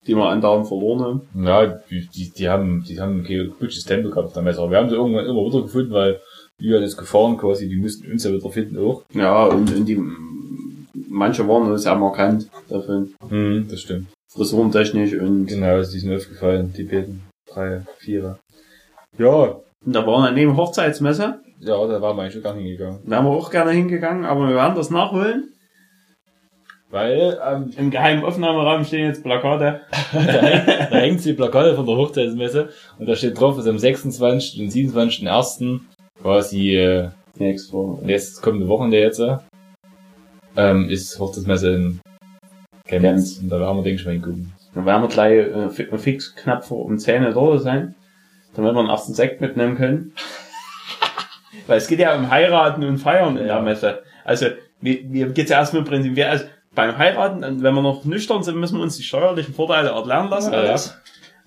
die 0.06 0.16
wir 0.16 0.30
andauernd 0.30 0.68
verloren 0.68 1.02
haben. 1.02 1.46
Ja, 1.46 1.66
die, 1.66 2.08
die, 2.08 2.32
die 2.32 2.50
haben, 2.50 2.84
die 2.84 3.00
haben 3.00 3.24
kein 3.24 3.54
gutes 3.58 3.86
Tempo 3.86 4.10
gehabt 4.10 4.28
auf 4.28 4.34
der 4.34 4.44
Messe. 4.44 4.60
Aber 4.60 4.72
wir 4.72 4.78
haben 4.78 4.90
sie 4.90 4.96
irgendwann 4.96 5.26
immer 5.26 5.46
wieder 5.46 5.62
gefunden, 5.62 5.92
weil 5.92 6.22
wir 6.62 6.78
hat 6.78 6.84
jetzt 6.84 6.98
gefahren 6.98 7.38
quasi, 7.38 7.68
die 7.68 7.76
mussten 7.76 8.12
uns 8.12 8.24
ja 8.24 8.32
wieder 8.32 8.50
finden 8.50 8.78
auch. 8.78 9.04
Ja, 9.14 9.46
und, 9.46 9.74
und 9.76 9.86
die, 9.86 10.00
manche 11.10 11.48
waren 11.48 11.72
uns 11.72 11.86
ja 11.86 11.96
markant 11.96 12.48
davon. 12.70 13.14
Hm, 13.28 13.68
das 13.70 13.82
stimmt. 13.82 14.08
Frisurentechnisch 14.34 15.14
und, 15.16 15.48
Genau, 15.48 15.76
also 15.76 15.92
die 15.92 16.00
sind 16.00 16.16
aufgefallen, 16.16 16.74
die 16.76 16.84
beiden, 16.84 17.24
drei, 17.52 17.82
vier. 17.98 18.38
Ja, 19.18 19.56
und 19.86 19.96
da 19.96 20.06
waren 20.06 20.24
wir 20.24 20.32
neben 20.32 20.56
Hochzeitsmesse. 20.56 21.40
ja, 21.60 21.88
da 21.88 22.02
waren 22.02 22.16
wir 22.16 22.24
eigentlich 22.24 22.44
gar 22.44 22.54
nicht 22.54 22.64
hingegangen. 22.64 23.00
Da 23.06 23.12
wären 23.12 23.26
wir 23.26 23.32
auch 23.32 23.50
gerne 23.52 23.72
hingegangen, 23.72 24.26
aber 24.26 24.48
wir 24.48 24.56
werden 24.56 24.76
das 24.76 24.90
nachholen. 24.90 25.50
Weil, 26.90 27.40
ähm, 27.48 27.72
Im 27.78 27.90
geheimen 27.90 28.26
Aufnahmeraum 28.26 28.84
stehen 28.84 29.08
jetzt 29.08 29.24
Plakate. 29.24 29.82
da, 30.12 30.20
hängt, 30.20 30.68
da 30.92 30.98
hängt 30.98 31.24
die 31.24 31.32
Plakate 31.34 31.74
von 31.76 31.86
der 31.86 31.96
Hochzeitsmesse 31.96 32.70
und 33.00 33.08
da 33.08 33.16
steht 33.16 33.40
drauf, 33.40 33.56
dass 33.56 33.66
am 33.66 33.80
26. 33.80 34.60
und 34.62 34.70
27.01. 34.72 35.80
quasi, 36.22 36.76
äh, 36.76 37.10
Nächstes 37.38 37.72
Woche. 37.74 38.06
jetzt 38.06 38.42
kommende 38.42 38.68
Wochenende 38.68 39.00
jetzt, 39.00 39.20
äh, 39.20 39.38
ähm, 40.58 40.90
ist 40.90 41.18
Hochzeitsmesse 41.20 41.74
in 41.76 42.00
Chemnitz. 42.86 43.40
Und 43.40 43.50
da 43.50 43.60
werden 43.60 43.78
wir, 43.78 43.84
denke 43.84 44.00
ich, 44.02 44.06
mal 44.06 44.12
hingucken. 44.14 44.54
Dann 44.74 44.86
werden 44.86 45.02
wir 45.04 45.08
gleich 45.08 45.38
äh, 45.48 45.70
fi- 45.70 45.98
fix 45.98 46.36
knapp 46.36 46.66
vor 46.66 46.86
um 46.86 46.98
10 46.98 47.24
Uhr 47.26 47.34
da 47.34 47.58
sein. 47.60 47.96
Dann 48.54 48.66
werden 48.66 48.76
wir 48.76 48.82
einen 48.82 48.90
ersten 48.90 49.14
Sekt 49.14 49.40
mitnehmen 49.42 49.76
können. 49.78 50.14
Weil 51.68 51.78
es 51.78 51.88
geht 51.88 52.00
ja 52.00 52.16
um 52.16 52.30
Heiraten 52.30 52.84
und 52.84 52.98
Feiern 52.98 53.38
in 53.38 53.48
Ja. 53.48 53.56
der 53.56 53.64
Messe. 53.64 54.04
Also, 54.26 54.48
mir, 54.82 55.04
mir 55.04 55.30
geht's 55.30 55.52
ja 55.52 55.58
erstmal 55.58 55.84
im 55.84 55.88
Prinzip, 55.88 56.16
wir, 56.16 56.30
also, 56.30 56.46
beim 56.74 56.98
Heiraten, 56.98 57.42
wenn 57.64 57.74
wir 57.74 57.82
noch 57.82 58.06
nüchtern 58.06 58.44
sind, 58.44 58.58
müssen 58.58 58.78
wir 58.78 58.84
uns 58.84 58.96
die 58.98 59.04
steuerlichen 59.04 59.54
Vorteile 59.54 59.90
erlernen 59.90 60.30
lassen. 60.30 60.54
Ja, 60.54 60.64
ja. 60.64 60.70
alles. 60.70 60.98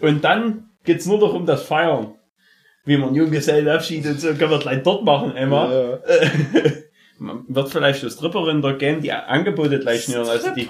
Und 0.01 0.23
dann 0.25 0.71
geht's 0.85 1.07
nur 1.07 1.19
noch 1.19 1.33
um 1.35 1.47
das 1.47 1.63
Feiern. 1.63 2.15
Wie 2.85 2.97
man 2.97 3.15
Junggesellenabschied 3.15 4.07
und 4.07 4.21
so, 4.21 4.35
können 4.35 4.51
wir 4.51 4.59
gleich 4.59 4.83
dort 4.83 5.05
machen, 5.05 5.35
Emma. 5.37 5.73
Ja. 5.73 5.99
Man 7.19 7.45
wird 7.47 7.69
vielleicht 7.71 8.03
eine 8.03 8.11
Stripperin 8.11 8.61
da 8.61 8.73
gehen, 8.73 9.01
die 9.01 9.13
Angebote 9.13 9.79
gleich 9.79 10.03
schnüren, 10.05 10.29
also 10.29 10.51
die, 10.55 10.69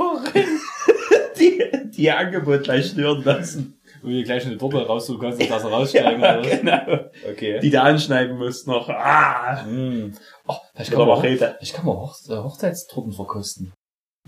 die, 1.39 1.63
die 1.97 2.03
ihr 2.03 2.19
Angebot 2.19 2.65
gleich 2.65 2.91
schnüren 2.91 3.25
lassen. 3.25 3.81
Wo 4.03 4.09
du 4.09 4.23
gleich 4.23 4.45
eine 4.45 4.59
Torte 4.59 4.87
raussuchen 4.87 5.21
kannst, 5.23 5.41
und 5.41 5.51
das 5.51 5.65
raussteigen 5.65 6.21
Ja, 6.21 6.39
oder 6.39 6.49
genau. 6.49 7.11
Okay. 7.31 7.59
Die 7.61 7.71
da 7.71 7.85
anschneiden 7.85 8.37
muss 8.37 8.67
noch. 8.67 8.91
Ah! 8.91 9.65
Mm. 9.65 10.13
Oh, 10.47 10.55
ich 10.79 10.91
kann 10.91 10.99
mal, 10.99 11.17
Machete. 11.17 11.57
ich 11.63 11.73
kann 11.73 11.87
mal 11.87 11.97
Hoch 11.97 12.15
Hochzeitstorten 12.29 13.13
verkosten. 13.13 13.73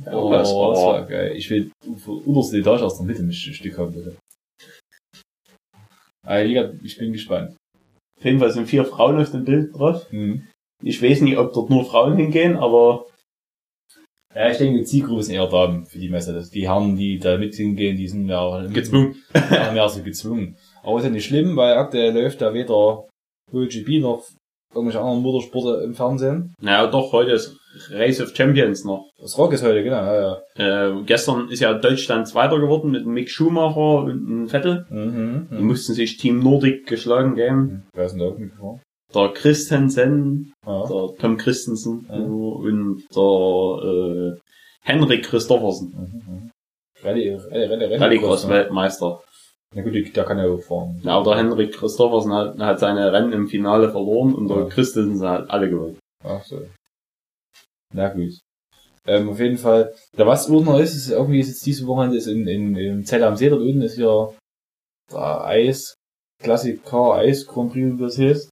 Oh, 0.07 0.29
Oh, 0.29 0.33
das 0.33 0.51
war 0.51 1.05
geil. 1.07 1.33
Ich 1.37 1.51
will 1.51 1.71
für 2.03 2.13
unterste 2.13 2.57
Etage 2.57 2.83
aus 2.83 2.97
der 2.97 3.07
Mitte 3.07 3.23
ein 3.23 3.33
Stück 3.33 3.77
haben, 3.77 3.93
bitte. 3.93 4.17
Ah, 6.27 6.43
Digga, 6.43 6.73
ich 6.83 6.97
bin 6.97 7.13
gespannt. 7.13 7.55
Auf 8.19 8.25
jeden 8.25 8.39
Fall 8.39 8.51
sind 8.51 8.67
vier 8.67 8.85
Frauen 8.85 9.21
auf 9.21 9.31
dem 9.31 9.45
Bild 9.45 9.75
drauf. 9.75 10.11
Hm. 10.11 10.47
Ich 10.83 11.03
weiß 11.03 11.23
nicht, 11.23 11.39
ob 11.39 11.53
dort 11.53 11.71
nur 11.71 11.85
Frauen 11.85 12.17
hingehen, 12.17 12.57
aber 12.57 13.07
Ja, 14.35 14.51
ich 14.51 14.59
denke, 14.59 14.81
die 14.81 14.85
Zielgruppe 14.85 15.23
sind 15.23 15.35
eher 15.35 15.49
Damen 15.49 15.87
für 15.87 15.99
die 15.99 16.11
Messe. 16.11 16.49
Die 16.53 16.69
Herren, 16.69 16.97
die 16.97 17.19
da 17.19 17.39
mit 17.39 17.55
hingehen, 17.55 17.97
die 17.97 18.09
sind 18.09 18.29
ja 18.29 18.67
gezwungen. 18.67 19.17
Ja, 19.51 19.73
mehr 19.73 19.89
so 19.89 20.03
gezwungen. 20.03 20.57
Aber 20.83 20.99
ist 20.99 21.05
ja 21.05 21.11
nicht 21.11 21.27
schlimm, 21.27 21.57
weil 21.57 21.75
aktuell 21.75 22.13
läuft 22.13 22.41
da 22.41 22.53
weder 22.53 23.07
MotoGP 23.53 24.01
noch 24.01 24.25
irgendwelche 24.75 25.01
anderen 25.01 25.23
Motorsporte 25.23 25.83
im 25.85 25.95
Fernsehen. 25.95 26.55
Naja, 26.61 26.87
doch, 26.87 27.13
heute 27.13 27.33
ist 27.33 27.57
Race 27.91 28.21
of 28.21 28.35
Champions 28.35 28.85
noch. 28.85 29.11
Das 29.21 29.37
Rock 29.39 29.53
ist 29.53 29.63
heute, 29.63 29.83
genau, 29.83 29.97
ja, 29.97 30.41
ja. 30.57 30.89
Äh, 30.89 31.03
gestern 31.05 31.49
ist 31.49 31.61
ja 31.61 31.75
Deutschland 31.75 32.29
Zweiter 32.29 32.59
geworden 32.59 32.91
mit 32.91 33.07
Mick 33.07 33.31
Schumacher 33.31 34.05
und 34.05 34.11
einem 34.11 34.49
Vettel. 34.49 34.87
Mhm. 34.91 35.49
Die 35.51 35.55
mhm. 35.57 35.67
mussten 35.67 35.95
sich 35.95 36.17
Team 36.17 36.41
Nordic 36.41 36.87
geschlagen 36.87 37.35
geben. 37.35 37.87
Wer 37.95 38.07
ist 38.07 38.13
denn 38.13 38.21
da 38.21 38.31
mitgefahren? 38.31 38.81
Der 39.15 39.29
Christensen, 39.29 40.53
Ja. 40.67 40.87
der 40.87 41.17
Tom 41.19 41.37
Christensen 41.37 42.07
Ja. 42.09 42.17
und 42.17 43.05
der 43.15 43.85
äh, 43.85 44.41
Henrik 44.83 45.25
Christoffersen. 45.25 45.91
Mhm. 45.91 46.35
mhm. 46.35 46.51
Rallye, 47.03 47.37
Rallye, 47.51 47.67
Rallye, 47.67 47.97
Rallycross-Weltmeister. 47.99 49.21
Na 49.75 49.83
gut, 49.83 50.17
der 50.17 50.25
kann 50.25 50.41
auch 50.41 50.61
fahren. 50.61 51.01
Ja, 51.03 51.17
aber 51.19 51.33
der 51.35 51.43
Henrik 51.45 51.75
Christoffersen 51.75 52.33
hat, 52.33 52.59
hat 52.59 52.79
seine 52.79 53.13
Rennen 53.13 53.33
im 53.33 53.49
Finale 53.49 53.91
verloren 53.91 54.35
und 54.35 54.49
der 54.49 54.59
Ja. 54.59 54.65
Christensen 54.67 55.29
hat 55.29 55.51
alle 55.51 55.69
gewonnen. 55.69 55.99
Ach 56.25 56.43
so. 56.45 56.63
Na 57.93 58.09
gut. 58.09 58.39
Ähm, 59.07 59.29
auf 59.29 59.39
jeden 59.39 59.59
Fall. 59.59 59.93
Da 60.17 60.27
was 60.27 60.51
auch 60.51 60.65
noch 60.65 60.79
ist, 60.81 60.97
ist 60.97 61.11
irgendwie 61.11 61.41
ist 61.41 61.49
jetzt 61.49 61.67
diese 61.67 61.87
Wochenende 61.87 62.17
ist 62.17 62.27
in, 62.27 62.47
in, 62.49 62.77
in 62.77 63.05
Zell 63.05 63.23
am 63.23 63.37
See 63.37 63.49
dort 63.49 63.63
unten 63.63 63.83
ist 63.83 63.95
hier 63.97 64.35
der 65.13 65.45
Eis, 65.45 65.95
Classic 66.43 66.83
Car 66.85 67.17
Eis 67.19 67.47
Grand 67.47 67.73
Prix, 67.73 67.99
wie 67.99 68.03
das 68.03 68.19
heißt. 68.19 68.51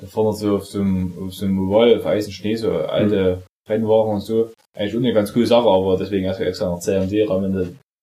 Da 0.00 0.06
fahren 0.06 0.32
so 0.32 0.56
auf 0.56 0.66
so 0.66 0.80
einem, 0.80 1.12
auf 1.18 1.34
so 1.34 1.46
einem 1.46 1.68
Oval, 1.68 1.98
auf 1.98 2.06
Eis 2.06 2.26
und 2.26 2.32
Schnee, 2.32 2.54
so 2.54 2.70
alte 2.70 3.42
Rennwagen 3.68 4.14
und 4.14 4.20
so. 4.20 4.52
Eigentlich 4.74 4.92
schon 4.92 5.04
eine 5.04 5.12
ganz 5.12 5.32
coole 5.32 5.46
Sache, 5.46 5.68
aber 5.68 5.96
deswegen 5.98 6.28
hast 6.28 6.38
du 6.38 6.44
extra 6.44 6.70
nach 6.70 6.78
Zell 6.78 7.00
am 7.00 7.08
See 7.08 7.26
wenn 7.28 7.52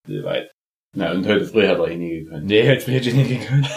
du 0.07 0.24
weit. 0.24 0.51
Na, 0.97 1.11
und 1.11 1.27
heute 1.27 1.45
früh 1.45 1.67
hat 1.67 1.77
er 1.77 1.87
eh 1.89 1.97
nie 1.97 2.23
gekonnt. 2.23 2.45
Nee, 2.45 2.63
hätte 2.63 2.89
ich 2.89 3.13
nicht 3.13 3.41
gekonnt. 3.41 3.69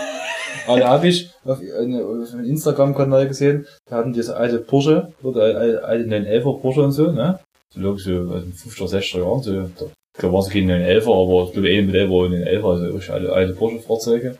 Aber 0.69 0.79
da 0.79 0.89
habe 0.89 1.09
ich 1.09 1.31
auf, 1.45 1.59
auf 1.59 2.33
einem 2.33 2.45
Instagram-Kanal 2.45 3.27
gesehen, 3.27 3.67
da 3.87 3.97
hatten 3.97 4.13
die 4.13 4.21
das 4.21 4.31
alte 4.31 4.61
Porsche, 4.61 5.13
oder 5.25 5.43
alte, 5.43 5.85
alte 5.85 6.09
911er 6.09 6.61
Porsche 6.61 6.83
und 6.83 6.93
so, 6.93 7.11
ne? 7.11 7.41
So 7.75 7.81
logisch 7.81 8.05
so 8.05 8.21
aus 8.21 8.45
den 8.45 8.53
50er, 8.53 8.89
60er 8.89 9.19
Jahren, 9.19 9.43
so, 9.43 9.53
da, 9.53 9.91
da 10.17 10.33
waren 10.33 10.43
sie 10.43 10.53
keine 10.53 10.79
911er, 10.79 11.23
aber 11.23 11.45
ich 11.49 11.53
glaube, 11.53 11.69
eh 11.71 11.83
mit 11.83 11.95
11 11.97 12.11
war 12.11 12.27
911er, 12.27 12.71
also 12.71 12.85
wirklich 12.85 13.11
alle 13.11 13.33
alte 13.33 13.55
Porsche-Fahrzeuge. 13.55 14.39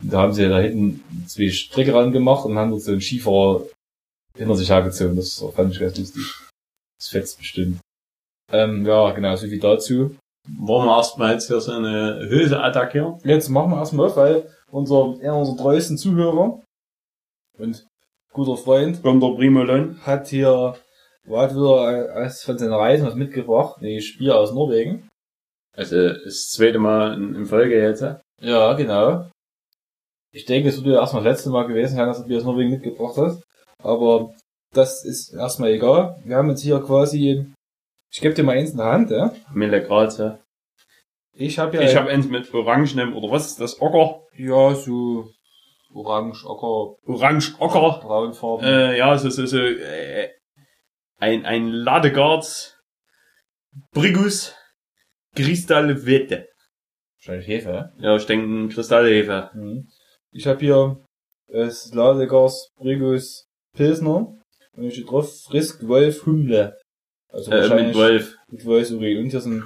Und 0.00 0.12
da 0.12 0.18
haben 0.18 0.32
sie 0.32 0.48
da 0.48 0.60
hinten 0.60 1.26
zwei 1.26 1.48
Strecke 1.48 1.92
ran 1.92 2.12
gemacht 2.12 2.44
und 2.44 2.56
haben 2.56 2.70
dort 2.70 2.82
so 2.82 2.92
einen 2.92 3.00
Skifahrer 3.00 3.64
hinter 4.38 4.54
sich 4.54 4.70
hergezogen, 4.70 5.16
das 5.16 5.44
fand 5.54 5.72
ich 5.72 5.80
ganz 5.80 5.98
lustig. 5.98 6.22
Das 7.00 7.08
fetzt 7.08 7.38
bestimmt. 7.38 7.80
Ähm, 8.52 8.86
ja, 8.86 9.10
genau, 9.10 9.34
so 9.34 9.48
viel 9.48 9.58
dazu. 9.58 10.14
Wollen 10.48 10.86
wir 10.86 10.96
erstmal 10.96 11.32
jetzt 11.32 11.46
hier 11.46 11.60
so 11.60 11.72
eine 11.72 12.26
Hülse 12.28 12.60
attackieren? 12.60 13.18
Jetzt 13.24 13.48
machen 13.48 13.70
wir 13.70 13.78
erstmal 13.78 14.06
auf, 14.06 14.16
weil 14.16 14.48
unser, 14.70 15.14
einer 15.20 15.36
unserer 15.36 15.56
treuesten 15.56 15.96
Zuhörer 15.96 16.60
und 17.58 17.86
guter 18.32 18.56
Freund 18.56 19.02
Kommt 19.02 19.22
der 19.22 19.34
Primolon. 19.34 20.00
hat 20.04 20.28
hier, 20.28 20.76
hat 21.30 21.54
wieder 21.54 22.14
als 22.14 22.42
von 22.42 22.58
seinen 22.58 22.72
Reisen 22.72 23.06
was 23.06 23.14
mitgebracht, 23.14 23.80
nämlich 23.80 24.08
Spiel 24.08 24.32
aus 24.32 24.52
Norwegen. 24.52 25.08
Also 25.76 26.08
das 26.08 26.48
zweite 26.48 26.78
Mal 26.78 27.14
in, 27.14 27.34
in 27.34 27.46
Folge 27.46 27.80
jetzt. 27.80 28.02
ja? 28.02 28.20
Ja, 28.40 28.72
genau. 28.74 29.26
Ich 30.34 30.44
denke, 30.46 30.70
es 30.70 30.82
würde 30.82 30.96
erstmal 30.96 31.22
das 31.22 31.32
letzte 31.34 31.50
Mal 31.50 31.66
gewesen 31.66 31.96
sein, 31.96 32.06
dass 32.06 32.20
du 32.20 32.26
Bier 32.26 32.38
aus 32.38 32.44
Norwegen 32.44 32.70
mitgebracht 32.70 33.16
hast. 33.16 33.42
Aber 33.82 34.34
das 34.74 35.04
ist 35.04 35.34
erstmal 35.34 35.70
egal. 35.70 36.20
Wir 36.24 36.36
haben 36.36 36.48
jetzt 36.48 36.62
hier 36.62 36.80
quasi, 36.80 37.46
ich 38.12 38.20
gebe 38.20 38.34
dir 38.34 38.44
mal 38.44 38.56
eins 38.56 38.70
in 38.70 38.76
der 38.76 38.86
Hand, 38.86 39.10
ja. 39.10 39.34
Mille 39.52 39.82
Grad. 39.82 40.16
Ja. 40.18 40.38
Ich 41.32 41.58
habe 41.58 41.76
ja, 41.76 41.82
Ich 41.82 41.96
habe 41.96 42.10
eins 42.10 42.28
mit 42.28 42.52
Orangenem, 42.52 43.16
oder 43.16 43.30
was 43.30 43.46
ist 43.46 43.60
das? 43.60 43.80
Ocker? 43.80 44.20
ja, 44.36 44.74
so 44.74 45.28
orange, 45.94 46.44
ocker, 46.46 46.96
Orange 47.06 47.54
Ocker. 47.58 48.00
braunfarben. 48.02 48.66
Äh, 48.66 48.96
ja, 48.98 49.16
so, 49.18 49.28
so, 49.30 49.44
so, 49.46 49.58
äh, 49.58 50.30
ein, 51.18 51.44
ein 51.44 51.68
Ladegards 51.68 52.78
Brigus 53.92 54.54
Kristalle 55.34 56.04
Wette. 56.06 56.48
Wahrscheinlich 57.18 57.46
Hefe, 57.48 57.70
ja. 57.70 57.92
Ja, 57.98 58.16
ich 58.16 58.26
denke, 58.26 58.46
ein 58.46 58.68
Kristallhefe. 58.68 59.50
Mhm. 59.54 59.88
Ich 60.32 60.46
habe 60.46 60.60
hier 60.60 61.04
das 61.48 61.92
Ladegas 61.94 62.68
Brigus 62.76 63.46
Pilsner 63.74 64.34
und 64.72 64.82
hier 64.82 64.90
steht 64.90 65.10
drauf 65.10 65.44
Frisk 65.44 65.86
Wolf 65.86 66.26
Humle. 66.26 66.76
Also 67.32 67.50
Äh, 67.50 67.86
mit 67.86 67.94
Wolf. 67.94 68.36
mit 68.50 68.64
Wolfsurin. 68.64 69.18
Und 69.24 69.30
hier 69.30 69.40
sind, 69.40 69.64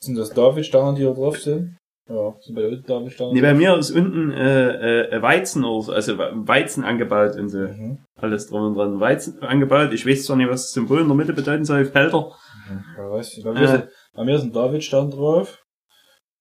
sind 0.00 0.16
das 0.18 0.30
Davidsterne, 0.30 0.96
die 0.96 1.02
hier 1.04 1.14
drauf 1.14 1.38
sind. 1.38 1.76
Ja, 2.08 2.34
sind 2.40 2.54
bei 2.54 2.62
der 2.62 2.76
Davidsterne. 2.78 3.32
Nee, 3.32 3.40
bei 3.40 3.54
mir 3.54 3.76
ist 3.76 3.90
unten 3.90 4.30
äh, 4.30 5.02
äh, 5.08 5.22
Weizen 5.22 5.64
oder 5.64 5.82
so, 5.82 5.92
also 5.92 6.18
Weizen 6.18 6.84
angebaut 6.84 7.34
und 7.36 7.48
so. 7.48 7.58
Mhm. 7.58 7.98
Alles 8.16 8.46
drum 8.48 8.62
und 8.62 8.74
dran. 8.76 9.00
Weizen 9.00 9.40
angebaut. 9.42 9.92
Ich 9.92 10.06
weiß 10.06 10.24
zwar 10.24 10.36
nicht, 10.36 10.48
was 10.48 10.62
das 10.62 10.72
Symbol 10.72 11.00
in 11.00 11.08
der 11.08 11.16
Mitte 11.16 11.32
bedeuten 11.32 11.64
soll, 11.64 11.84
Felder. 11.84 12.32
Mhm. 12.70 12.84
Ja, 12.96 13.10
weiß 13.10 13.36
ich. 13.38 13.44
Bei 13.44 13.52
mir, 13.52 13.62
Äh. 13.62 13.66
sind, 13.68 13.88
bei 14.14 14.24
mir 14.24 14.36
ist 14.36 14.42
ein 14.42 14.52
Davidstern 14.52 15.10
drauf. 15.10 15.62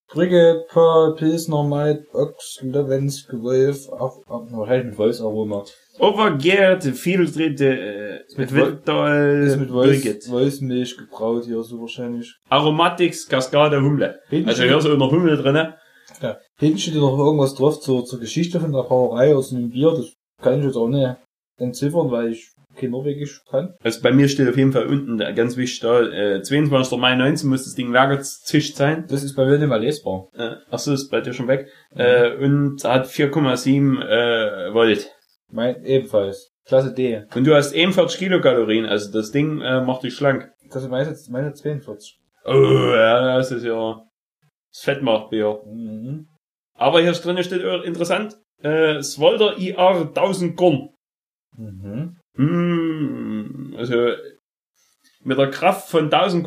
Brigge, 0.07 0.65
Paul, 0.69 1.15
Pilsner, 1.15 1.63
Maid, 1.63 2.03
Ochs, 2.13 2.59
Levensk, 2.61 3.33
Wolf, 3.33 3.89
auch, 3.89 4.19
auch 4.27 4.45
wahrscheinlich 4.51 4.85
mit 4.91 4.97
Wolfsaroma. 4.99 5.63
Overgärte, 5.99 6.93
filtrierte, 6.93 7.65
äh, 7.65 8.19
mit 8.37 8.51
Ist 8.51 9.57
mit 9.57 9.69
Brigitte. 9.69 10.29
Wolfsmilch 10.29 10.97
gebraut 10.97 11.45
hier, 11.45 11.61
so 11.63 11.79
wahrscheinlich. 11.81 12.35
Aromatics, 12.49 13.27
Cascade, 13.27 13.81
Humle. 13.81 14.19
Hinten, 14.29 14.49
Also 14.49 14.63
hier 14.63 14.81
so 14.81 14.91
in 14.91 14.99
der 14.99 15.09
Humle 15.09 15.37
drinne. 15.37 15.75
ja, 16.21 16.37
hinten 16.57 16.79
steht 16.79 16.95
noch 16.95 17.17
irgendwas 17.17 17.55
drauf 17.55 17.79
zur, 17.79 18.05
zur 18.05 18.19
Geschichte 18.19 18.59
von 18.59 18.71
der 18.73 18.83
Brauerei 18.83 19.35
aus 19.35 19.53
einem 19.53 19.69
Bier. 19.69 19.91
Das 19.91 20.11
kann 20.41 20.59
ich 20.59 20.65
jetzt 20.65 20.75
auch 20.75 20.89
nicht 20.89 21.15
entziffern, 21.57 22.11
weil 22.11 22.31
ich 22.33 22.49
kein 22.75 22.91
Norwegisch 22.91 23.41
kann. 23.49 23.73
Also 23.81 24.01
bei 24.01 24.11
mir 24.11 24.27
steht 24.27 24.49
auf 24.49 24.57
jeden 24.57 24.73
Fall 24.73 24.87
unten 24.87 25.17
ganz 25.35 25.55
wichtig 25.55 25.79
da, 25.79 26.01
äh, 26.01 26.41
22. 26.41 26.97
Mai 26.97 27.15
19 27.15 27.49
muss 27.49 27.63
das 27.63 27.75
Ding 27.75 27.91
lagerzischt 27.91 28.75
sein. 28.75 29.05
Das 29.07 29.23
ist 29.23 29.35
bei 29.35 29.45
mir 29.45 29.57
nicht 29.57 29.69
mal 29.69 29.81
lesbar. 29.81 30.27
Äh, 30.37 30.55
achso, 30.69 30.91
ist 30.91 31.09
bei 31.09 31.21
dir 31.21 31.33
schon 31.33 31.47
weg. 31.47 31.67
Äh, 31.95 32.35
und 32.35 32.83
hat 32.83 33.07
4,7 33.07 34.01
äh, 34.01 34.73
Volt. 34.73 35.09
Mein, 35.55 35.85
ebenfalls. 35.85 36.51
Klasse 36.65 36.93
D. 36.93 37.23
Und 37.33 37.47
du 37.47 37.55
hast 37.55 37.73
41 37.73 38.19
Kilokalorien, 38.19 38.85
also 38.85 39.11
das 39.11 39.31
Ding 39.31 39.61
äh, 39.61 39.81
macht 39.81 40.03
dich 40.03 40.13
schlank. 40.13 40.51
Das 40.69 40.83
ist 40.83 40.89
meine, 40.89 41.15
meine 41.29 41.53
42. 41.53 42.19
Oh, 42.43 42.91
ja, 42.93 43.37
das 43.37 43.51
ist 43.51 43.63
ja 43.63 44.01
das 44.71 44.81
Fettmachtbier. 44.81 45.61
Mhm. 45.65 46.27
Aber 46.73 46.99
hier 46.99 47.13
drin 47.13 47.41
steht 47.41 47.61
interessant, 47.85 48.37
äh, 48.61 49.01
Swalder 49.01 49.57
IR 49.57 50.11
1000 50.13 50.57
Korn. 50.57 50.89
Mhm. 51.55 52.17
Hm, 52.35 53.75
also 53.77 54.09
mit 55.23 55.37
der 55.37 55.51
Kraft 55.51 55.89
von 55.89 56.09
1000 56.11 56.43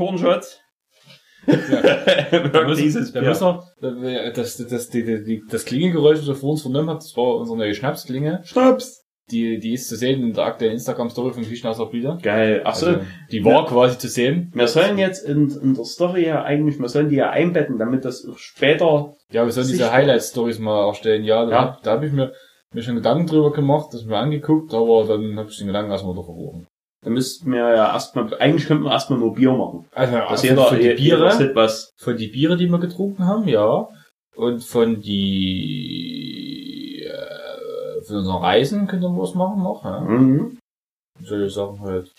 Kornschott. 1.48 1.84
Da 1.84 2.52
wirkt 2.52 2.68
müssen, 2.68 2.82
dieses 2.82 3.12
da 3.12 3.20
Bier. 3.20 3.28
müssen 3.30 4.02
wir, 4.02 4.32
das, 4.32 4.56
das, 4.56 4.68
das, 4.68 4.88
die, 4.90 5.42
das 5.50 5.64
Klingelgeräusch, 5.64 6.18
das 6.18 6.28
ihr 6.28 6.34
vor 6.34 6.50
uns 6.52 6.62
vernommen 6.62 6.90
habt, 6.90 7.02
das 7.02 7.16
war 7.16 7.36
unsere 7.36 7.56
neue 7.58 7.74
Schnapsklinge. 7.74 8.40
Schnaps. 8.44 9.04
Die, 9.30 9.58
die 9.58 9.74
ist 9.74 9.88
zu 9.90 9.96
sehen 9.96 10.22
in 10.22 10.32
der 10.32 10.44
aktuellen 10.46 10.72
Instagram-Story 10.72 11.34
von 11.34 11.44
Küchenhauser 11.44 11.84
Bilder. 11.86 12.18
Geil. 12.22 12.62
Ach 12.64 12.74
so, 12.74 12.86
Also, 12.86 13.00
die 13.30 13.44
war 13.44 13.66
quasi 13.66 13.98
zu 13.98 14.08
sehen. 14.08 14.50
wir 14.54 14.66
sollen 14.68 14.96
jetzt 14.96 15.22
in, 15.26 15.50
in 15.62 15.74
der 15.74 15.84
Story 15.84 16.26
ja 16.26 16.42
eigentlich, 16.44 16.78
wir 16.78 16.88
sollen 16.88 17.10
die 17.10 17.16
ja 17.16 17.28
einbetten, 17.28 17.78
damit 17.78 18.06
das 18.06 18.26
auch 18.26 18.38
später, 18.38 19.14
Ja, 19.30 19.44
wir 19.44 19.52
sollen 19.52 19.66
diese. 19.68 19.92
Highlight-Stories 19.92 20.58
mal 20.60 20.86
erstellen. 20.86 21.24
Ja, 21.24 21.44
da, 21.44 21.50
Ja. 21.50 21.78
da 21.82 21.90
habe 21.90 22.06
ich 22.06 22.12
mir, 22.12 22.32
mir 22.72 22.82
schon 22.82 22.94
Gedanken 22.94 23.26
drüber 23.26 23.52
gemacht, 23.52 23.88
das 23.92 24.06
mir 24.06 24.16
angeguckt, 24.16 24.72
aber 24.72 25.04
dann 25.06 25.38
habe 25.38 25.50
ich 25.50 25.58
den 25.58 25.66
Gedanken 25.66 25.90
erstmal 25.90 26.14
wieder 26.14 26.24
verloren. 26.24 26.66
Da 27.04 27.10
müssten 27.10 27.50
wir 27.52 27.58
ja 27.60 27.92
erstmal, 27.92 28.32
eigentlich 28.40 28.66
könnten 28.66 28.84
wir 28.84 28.92
erstmal 28.92 29.18
nur 29.18 29.34
Bier 29.34 29.52
machen. 29.52 29.86
Also, 29.94 30.16
also 30.16 30.46
jeder, 30.46 30.64
von 30.66 30.78
die 30.78 30.94
Biere, 30.94 31.54
was. 31.54 31.92
von 31.96 32.16
die 32.16 32.28
Biere, 32.28 32.56
die 32.56 32.68
wir 32.68 32.78
getrunken 32.78 33.24
haben, 33.26 33.46
ja. 33.48 33.88
Und 34.34 34.62
von 34.64 35.00
die, 35.68 37.04
äh, 37.04 38.02
von 38.04 38.16
unseren 38.16 38.42
Reisen 38.42 38.86
könnten 38.86 39.04
wir 39.14 39.22
was 39.22 39.34
machen 39.34 39.62
noch, 39.62 39.84
ja. 39.84 40.00
Mhm. 40.00 40.58
solche 41.22 41.50
Sachen 41.50 41.80
halt. 41.80 42.10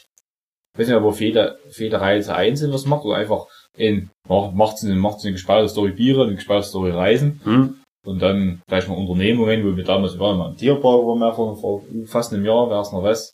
Ich 0.74 0.79
weiß 0.79 0.88
nicht, 0.88 0.98
ob 0.98 1.05
er 1.05 1.13
Feder, 1.13 1.57
Federreise 1.71 2.36
einzeln 2.36 2.71
was 2.71 2.86
macht 2.86 3.03
oder 3.03 3.15
einfach 3.17 3.48
in, 3.75 4.09
macht, 4.27 4.83
eine, 4.83 4.95
macht's 4.95 5.24
eine 5.24 5.33
gespaltene 5.33 5.69
Story 5.69 5.91
Biere, 5.91 6.24
eine 6.24 6.36
gespaltene 6.36 6.69
Story 6.69 6.91
Reisen 6.91 7.41
Mhm. 7.43 7.75
und 8.05 8.21
dann 8.21 8.62
vielleicht 8.67 8.88
noch 8.88 8.98
Unternehmungen, 8.98 9.65
wo 9.65 9.75
wir 9.75 9.83
damals, 9.83 10.13
wir 10.13 10.19
waren 10.21 10.38
mal 10.38 10.51
im 10.51 10.57
Tierpark, 10.57 11.03
wo 11.03 11.15
wir 11.15 11.33
vor, 11.33 11.81
fast 12.05 12.33
einem 12.33 12.45
Jahr, 12.45 12.69
wer 12.69 12.79
es 12.79 12.91
noch 12.91 13.03
weiß. 13.03 13.33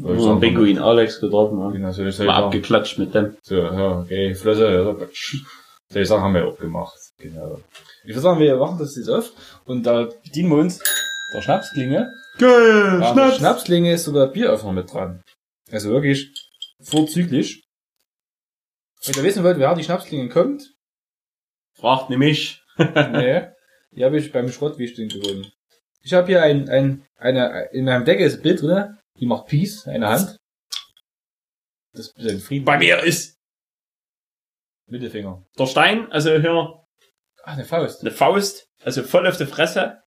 So 0.00 0.32
ein 0.32 0.40
Pinguin 0.40 0.78
Alex 0.78 1.20
getroffen 1.20 1.60
haben. 1.60 1.72
Genau, 1.72 1.90
soll 1.90 2.08
ich 2.08 2.18
Mal 2.18 2.26
sagen, 2.26 2.44
abgeklatscht 2.44 2.98
mit 2.98 3.14
dem. 3.14 3.36
so, 3.42 3.56
ja, 3.56 3.98
okay, 3.98 4.34
Flosse, 4.34 4.70
ja, 4.70 4.84
so, 4.84 4.96
solche 5.88 6.06
Sachen 6.06 6.22
haben 6.22 6.34
wir 6.34 6.46
auch 6.46 6.58
gemacht. 6.58 6.96
Genau. 7.18 7.60
Ich 8.04 8.10
würde 8.10 8.20
sagen, 8.20 8.40
wir 8.40 8.56
machen 8.56 8.78
das 8.78 8.96
jetzt 8.96 9.08
auf 9.08 9.32
und 9.64 9.84
da 9.84 10.08
bedienen 10.24 10.50
wir 10.50 10.58
uns 10.58 10.80
der 11.34 11.42
Schnapsklinge. 11.42 12.12
Geil, 12.38 13.00
Ja, 13.00 13.12
Schnaps. 13.12 13.36
Schnapsklinge 13.38 13.92
ist 13.92 14.04
sogar 14.04 14.28
Bieröffner 14.28 14.72
mit 14.72 14.92
dran. 14.92 15.22
Also 15.70 15.90
wirklich 15.90 16.30
vorzüglich. 16.80 17.64
Wenn 19.04 19.16
ihr 19.16 19.24
wissen 19.24 19.42
wollt, 19.44 19.58
wer 19.58 19.74
die 19.74 19.84
Schnapsklinge 19.84 20.28
kommt, 20.28 20.62
Fragt 21.78 22.10
nämlich. 22.10 22.60
nee, 22.78 23.46
die 23.92 24.04
habe 24.04 24.18
ich 24.18 24.32
beim 24.32 24.50
Schrottwichteln 24.50 25.08
gewonnen. 25.08 25.46
Ich 26.02 26.12
habe 26.12 26.26
hier 26.26 26.42
ein, 26.42 26.68
ein, 26.68 27.06
eine, 27.16 27.68
in 27.72 27.84
meinem 27.84 28.04
Deckel 28.04 28.26
ist 28.26 28.36
ein 28.36 28.42
Bild 28.42 28.62
drin, 28.62 28.97
die 29.20 29.26
macht 29.26 29.46
Peace, 29.46 29.86
eine 29.86 30.08
Hand. 30.08 30.36
Das 31.92 32.08
ist 32.08 32.18
ein 32.28 32.38
Frieden. 32.40 32.64
Bei 32.64 32.78
mir 32.78 33.02
ist 33.02 33.36
Mittelfinger. 34.86 35.44
der 35.58 35.66
Stein, 35.66 36.10
also 36.12 36.30
hier 36.30 36.84
Ach, 37.44 37.52
eine 37.54 37.64
Faust. 37.64 38.00
eine 38.02 38.10
Faust, 38.10 38.66
also 38.82 39.02
voll 39.02 39.26
auf 39.26 39.36
die 39.36 39.46
Fresse. 39.46 40.02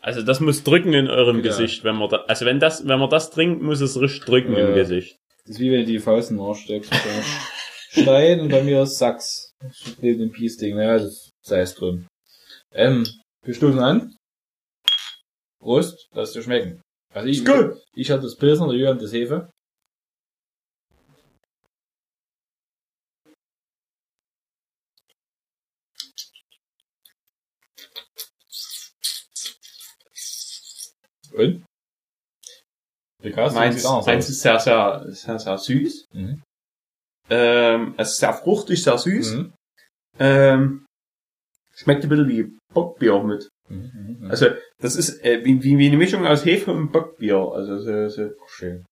Also 0.00 0.22
das 0.22 0.40
muss 0.40 0.62
drücken 0.62 0.92
in 0.92 1.08
eurem 1.08 1.42
Genau. 1.42 1.48
Gesicht, 1.48 1.82
wenn 1.84 1.96
man 1.96 2.08
da, 2.08 2.18
also 2.28 2.44
wenn 2.46 2.60
das, 2.60 2.86
wenn 2.86 2.98
man 2.98 3.10
das 3.10 3.30
trinkt, 3.30 3.62
muss 3.62 3.80
es 3.80 3.98
richtig 4.00 4.24
drücken 4.24 4.52
Ja. 4.56 4.68
im 4.68 4.74
Gesicht. 4.74 5.16
Das 5.44 5.56
ist 5.56 5.60
wie 5.60 5.70
wenn 5.72 5.80
du 5.80 5.86
die 5.86 5.98
Faust 5.98 6.30
in 6.30 6.36
den 6.36 6.46
Arsch 6.46 6.62
steckst. 6.64 6.92
Stein 7.90 8.40
und 8.40 8.48
bei 8.50 8.62
mir 8.62 8.82
ist 8.82 8.98
Sachs. 8.98 9.52
Neben 10.00 10.18
dem 10.20 10.32
Peace-Ding. 10.32 10.76
Naja, 10.76 10.98
das 10.98 11.30
sei 11.42 11.60
es 11.60 11.74
drin. 11.74 12.06
Ähm, 12.72 13.06
wir 13.42 13.54
stoßen 13.54 13.78
an. 13.80 14.14
Prost, 15.66 16.08
lass 16.12 16.32
dir 16.32 16.42
schmecken. 16.42 16.80
Also 17.12 17.28
ich, 17.28 17.38
Ist 17.38 17.46
gut. 17.46 17.82
ich 17.92 18.08
hatte 18.12 18.22
das 18.22 18.36
Pilsner, 18.36 18.68
der 18.68 18.76
Jürgen 18.76 19.00
das 19.00 19.12
Hefe. 19.12 19.50
Und? 31.32 31.64
Meins, 33.24 33.82
meins 33.82 34.28
ist 34.28 34.40
sehr, 34.42 34.60
sehr, 34.60 35.04
sehr, 35.08 35.38
sehr 35.40 35.58
süß. 35.58 36.04
Mhm. 36.12 36.42
Ähm, 37.28 37.94
es 37.98 38.10
ist 38.12 38.18
sehr 38.18 38.34
fruchtig, 38.34 38.84
sehr 38.84 38.98
süß. 38.98 39.32
Mhm. 39.32 39.52
Ähm, 40.20 40.86
schmeckt 41.74 42.04
ein 42.04 42.08
bisschen 42.08 42.28
wie 42.28 42.56
Bockbier 42.76 43.22
mit. 43.24 43.48
Mhm. 43.68 44.28
Also, 44.28 44.46
das 44.80 44.94
ist 44.96 45.24
äh, 45.24 45.44
wie, 45.44 45.62
wie, 45.64 45.76
wie 45.78 45.86
eine 45.88 45.96
Mischung 45.96 46.24
aus 46.26 46.44
Hefe 46.44 46.70
und 46.72 46.92
Bockbier. 46.92 47.38
Also, 47.52 47.78
so, 47.78 48.08
so, 48.08 48.30
schön. 48.46 48.84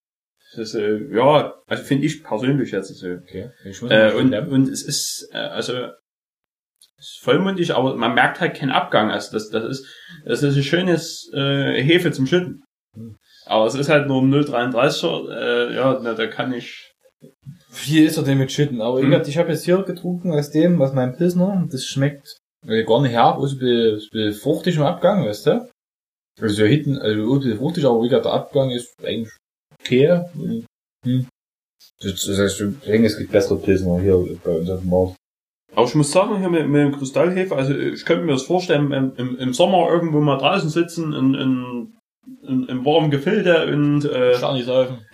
das 0.56 0.70
ist, 0.70 0.74
äh, 0.74 0.98
ja, 1.14 1.54
also 1.68 1.82
finde 1.84 2.06
ich 2.06 2.24
persönlich 2.24 2.70
jetzt 2.72 2.88
so. 2.94 3.06
Okay. 3.08 3.50
Ich 3.64 3.80
muss 3.82 3.90
Äh, 3.90 4.12
und, 4.18 4.34
und 4.34 4.68
es 4.68 4.82
ist, 4.82 5.28
äh, 5.32 5.36
also, 5.38 5.74
ist 6.98 7.18
vollmundig, 7.22 7.74
aber 7.74 7.94
man 7.94 8.14
merkt 8.14 8.40
halt 8.40 8.56
keinen 8.56 8.70
Abgang. 8.72 9.10
Also, 9.10 9.32
das, 9.32 9.50
das 9.50 9.64
ist, 9.64 9.86
das 10.24 10.42
ist 10.42 10.56
ein 10.56 10.62
schönes, 10.62 11.30
äh, 11.34 11.80
Hefe 11.82 12.10
zum 12.12 12.26
Schütten. 12.26 12.64
Aber 13.46 13.66
es 13.66 13.74
ist 13.74 13.88
halt 13.90 14.08
nur 14.08 14.22
ein 14.22 14.32
0,33er, 14.32 15.30
äh, 15.70 15.74
ja, 15.76 16.00
na, 16.02 16.14
da 16.14 16.26
kann 16.26 16.52
ich, 16.52 16.90
Viel 17.70 18.04
ist 18.06 18.16
er 18.18 18.22
denn 18.22 18.38
mit 18.38 18.52
Schütten, 18.52 18.80
aber 18.80 19.00
Hm. 19.00 19.10
ich, 19.12 19.18
hab- 19.18 19.28
ich 19.28 19.38
habe 19.38 19.50
jetzt 19.50 19.64
hier 19.64 19.82
getrunken 19.82 20.32
aus 20.32 20.50
dem, 20.50 20.78
was 20.78 20.92
mein 20.94 21.16
Pilsner, 21.16 21.66
das 21.70 21.84
schmeckt 21.84 22.38
gar 22.66 23.02
nicht 23.02 23.12
herb, 23.12 23.42
ist 23.42 23.52
ein 23.52 23.58
bisschen, 23.58 23.96
ist 23.96 24.04
ein 24.04 24.10
bisschen 24.10 24.40
fruchtig 24.42 24.76
im 24.76 24.82
Abgang, 24.82 25.24
weißt 25.26 25.46
du? 25.46 25.68
Also 26.40 26.62
ja, 26.62 26.68
hinten, 26.68 26.98
also 26.98 27.34
ein 27.34 27.40
bisschen 27.40 27.58
fruchtig, 27.58 27.84
aber 27.84 28.02
wie 28.02 28.08
gesagt, 28.08 28.24
der 28.24 28.32
Abgang 28.32 28.70
ist 28.70 28.94
eigentlich 29.02 29.32
okay. 29.80 30.24
Und, 30.34 30.66
Hm. 31.04 31.26
Das, 32.00 32.24
das 32.24 32.38
heißt, 32.38 32.60
ich 32.60 32.78
denke, 32.86 33.06
es 33.06 33.18
gibt 33.18 33.32
bessere 33.32 33.58
Pilsner 33.58 34.00
hier 34.00 34.16
bei 34.42 34.50
uns 34.52 34.70
auf 34.70 34.80
dem 34.80 34.90
Markt. 34.90 35.16
aber 35.74 35.86
ich 35.86 35.94
muss 35.94 36.10
sagen, 36.12 36.38
hier 36.38 36.48
mit, 36.48 36.66
mit 36.68 36.80
dem 36.80 36.98
Kristallhefe, 36.98 37.54
also 37.54 37.74
ich 37.76 38.04
könnte 38.04 38.24
mir 38.24 38.32
das 38.32 38.42
vorstellen, 38.44 38.90
im, 38.92 39.14
im, 39.16 39.38
im 39.38 39.52
Sommer 39.52 39.88
irgendwo 39.90 40.20
mal 40.20 40.38
draußen 40.38 40.70
sitzen, 40.70 41.12
in, 41.12 41.34
in, 41.34 41.96
in, 42.42 42.66
im 42.68 42.84
warmen 42.84 43.10
Gefilde 43.10 43.66
und, 43.66 44.04
äh, 44.04 44.36
Stark 44.36 44.54
nicht 44.54 44.66
saufen. 44.66 45.04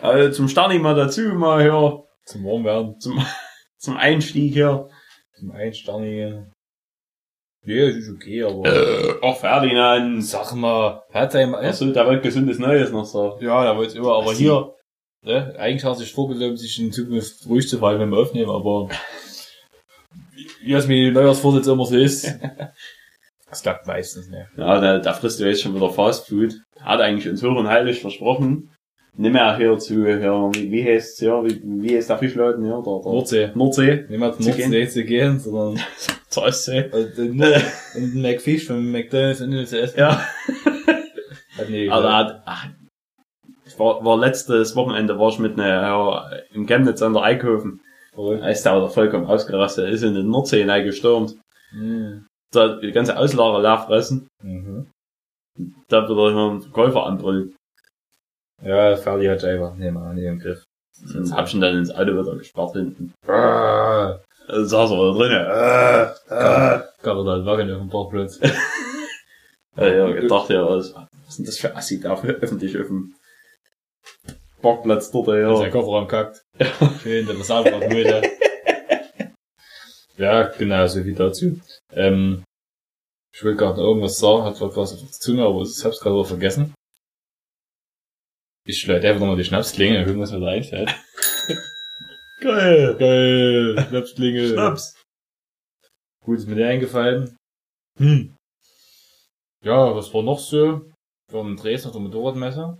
also 0.00 0.32
zum 0.32 0.48
Starni 0.48 0.78
mal 0.78 0.94
dazu, 0.94 1.22
mal 1.34 1.62
hier, 1.62 2.04
Zum 2.24 2.44
Warmwerden, 2.44 3.00
zum, 3.00 3.20
zum 3.78 3.96
Einstieg 3.96 4.52
hier. 4.52 4.88
Zum 5.38 5.52
Einsternigen. 5.52 6.52
Ja, 7.64 7.86
das 7.86 7.96
ist 7.96 8.10
okay, 8.10 8.44
aber. 8.44 8.64
Äh, 8.64 9.20
auch 9.22 9.38
Ferdinand. 9.38 10.24
Sag 10.24 10.54
mal, 10.54 11.02
hat 11.12 11.32
sein, 11.32 11.54
Achso, 11.54 11.90
da 11.92 12.08
wird 12.08 12.22
gesundes 12.22 12.58
Neues 12.58 12.92
noch 12.92 13.04
so. 13.04 13.38
Ja, 13.40 13.64
da 13.64 13.76
wollte 13.76 13.98
immer, 13.98 14.16
aber 14.16 14.26
Was 14.26 14.38
hier, 14.38 14.74
ne, 15.22 15.54
eigentlich 15.58 15.84
hat 15.84 15.98
sich 15.98 16.12
vorgenommen, 16.12 16.56
sich 16.56 16.78
in 16.78 16.92
Zukunft 16.92 17.46
ruhig 17.48 17.68
zu 17.68 17.78
fallen 17.78 17.98
beim 17.98 18.14
Aufnehmen, 18.14 18.50
aber 18.50 18.88
wie 20.62 20.72
es 20.72 20.86
mir 20.86 21.10
Neujahrsvorsitz 21.10 21.66
immer 21.66 21.86
so 21.86 21.96
ist, 21.96 22.32
das 23.48 23.62
klappt 23.62 23.86
meistens 23.86 24.28
nicht. 24.28 24.46
Ja, 24.56 24.80
da, 24.80 24.98
da 24.98 25.12
frisst 25.14 25.40
du 25.40 25.44
jetzt 25.44 25.62
schon 25.62 25.74
wieder 25.74 25.90
Fast 25.90 26.28
Food. 26.28 26.54
Hat 26.80 27.00
eigentlich 27.00 27.28
uns 27.28 27.42
hoch 27.42 27.56
und 27.56 27.68
heilig 27.68 28.00
versprochen. 28.00 28.70
Nimm 29.18 29.32
mehr 29.32 29.56
hier 29.56 29.78
zu, 29.78 30.04
hier, 30.06 30.50
wie, 30.54 30.70
wie 30.70 30.84
heißt's 30.84 31.18
hier, 31.20 31.42
wie, 31.44 31.60
wie 31.64 31.96
heißt 31.96 32.10
der 32.10 32.18
Fischladen 32.18 32.64
hier? 32.64 32.82
Der, 32.84 33.00
der 33.02 33.12
Nordsee. 33.12 33.50
Nordsee. 33.54 34.04
Niemand 34.10 34.36
Zu 34.36 34.42
Nordsee 34.50 34.86
zu 34.88 35.04
gehen, 35.04 35.38
sondern 35.38 35.80
Zur 36.28 36.42
Ostsee. 36.44 36.90
nur 37.16 37.46
in 37.94 38.20
McFish 38.20 38.66
von 38.66 38.90
McDonalds 38.92 39.40
und 39.40 39.66
zu 39.66 39.80
essen. 39.80 39.98
Ja. 39.98 40.20
Hat 41.58 41.70
nie 41.70 41.88
Also 41.88 42.02
geklappt. 42.08 42.30
hat, 42.34 42.42
ach, 42.44 42.66
ich 43.66 43.78
war, 43.78 44.04
war 44.04 44.18
letztes 44.18 44.76
Wochenende 44.76 45.18
war 45.18 45.30
ich 45.30 45.38
mit 45.38 45.54
einer, 45.58 45.66
ja, 45.82 46.30
im 46.52 46.66
Chemnitz 46.66 47.00
an 47.00 47.14
der 47.14 47.22
Eichhofen. 47.22 47.80
Verrückt. 48.12 48.42
Da 48.42 48.48
ist 48.48 48.62
der 48.64 48.88
vollkommen 48.88 49.26
ausgerastet, 49.26 49.88
ist 49.90 50.02
in 50.02 50.14
den 50.14 50.28
Nordsee 50.28 50.60
hineingestürmt. 50.60 51.36
Mhm. 51.72 52.26
Da 52.52 52.76
die 52.76 52.92
ganze 52.92 53.18
Auslage 53.18 53.62
leer 53.62 53.78
fressen. 53.78 54.28
Mhm. 54.42 54.90
Da 55.88 56.06
wird 56.06 56.18
er 56.18 56.28
einen 56.50 56.60
Verkäufer 56.60 57.06
anbrüllen. 57.06 57.55
Ja, 58.62 58.96
Ferdi 58.96 59.26
hat 59.26 59.44
einfach 59.44 59.74
nicht 59.74 59.92
mehr 59.92 60.12
nicht 60.12 60.24
im 60.24 60.38
Griff. 60.38 60.64
Sonst 60.92 61.32
hab 61.32 61.46
ich 61.46 61.54
ihn 61.54 61.60
dann 61.60 61.76
ins 61.76 61.90
Auto 61.90 62.12
wieder 62.12 62.36
gesperrt 62.36 62.72
hinten. 62.72 63.12
Ah, 63.26 64.18
Da 64.48 64.64
saß 64.64 64.90
er 64.90 64.96
da 64.96 65.18
drinnen. 65.18 65.46
Äh, 65.46 66.02
äh. 66.34 66.82
Gab 67.02 67.16
er 67.16 67.24
da 67.24 67.34
einen 67.34 67.46
Wagen 67.46 67.70
auf 67.70 67.78
dem 67.80 67.90
Parkplatz. 67.90 68.40
Ja, 69.76 69.88
ja, 69.88 70.10
gedacht, 70.10 70.48
ja, 70.48 70.66
was, 70.66 70.94
was 70.94 71.06
ist 71.28 71.38
denn 71.38 71.44
das 71.44 71.58
für 71.58 71.76
Assi 71.76 72.00
da 72.00 72.16
für 72.16 72.28
öffentlich 72.28 72.80
auf 72.80 72.86
dem 72.86 73.14
Parkplatz 74.62 75.10
dort, 75.10 75.28
Ja. 75.28 75.54
Sein 75.54 75.66
ja. 75.66 75.70
Kofferraum 75.70 76.08
kackt. 76.08 76.42
Schön, 77.02 77.26
der 77.26 77.34
Versandradmühle. 77.34 78.22
ja, 80.16 80.44
genau, 80.44 80.86
so 80.86 81.02
viel 81.02 81.14
dazu. 81.14 81.60
Ähm, 81.92 82.42
ich 83.34 83.44
will 83.44 83.54
gerade 83.54 83.76
noch 83.78 83.86
irgendwas 83.88 84.18
sagen, 84.18 84.44
hat 84.44 84.58
was 84.62 84.94
auf 84.94 85.00
der 85.00 85.10
Zunge, 85.10 85.44
aber 85.44 85.60
ich 85.60 85.84
hab's 85.84 86.00
gerade 86.00 86.24
vergessen. 86.24 86.72
Ich 88.66 88.80
schleite 88.80 89.06
einfach 89.08 89.20
nochmal 89.20 89.36
die 89.36 89.44
Schnapsklinge, 89.44 89.94
dann 89.98 90.04
gucken, 90.06 90.20
was 90.20 90.32
mir 90.32 90.40
da 90.40 90.48
einfällt. 90.48 90.94
Geil, 92.40 92.96
geil, 92.98 93.86
Schnapsklinge. 93.88 94.48
Schnaps. 94.48 94.94
Gut, 96.22 96.38
ist 96.38 96.46
mir 96.48 96.54
der 96.56 96.68
eingefallen. 96.68 97.34
Hm. 97.98 98.34
Ja, 99.64 99.94
was 99.96 100.12
war 100.12 100.22
noch 100.22 100.38
so? 100.38 100.82
Vom 101.30 101.56
Dresden 101.56 101.88
auf 101.88 101.92
der 101.94 102.02
Motorradmesse. 102.02 102.78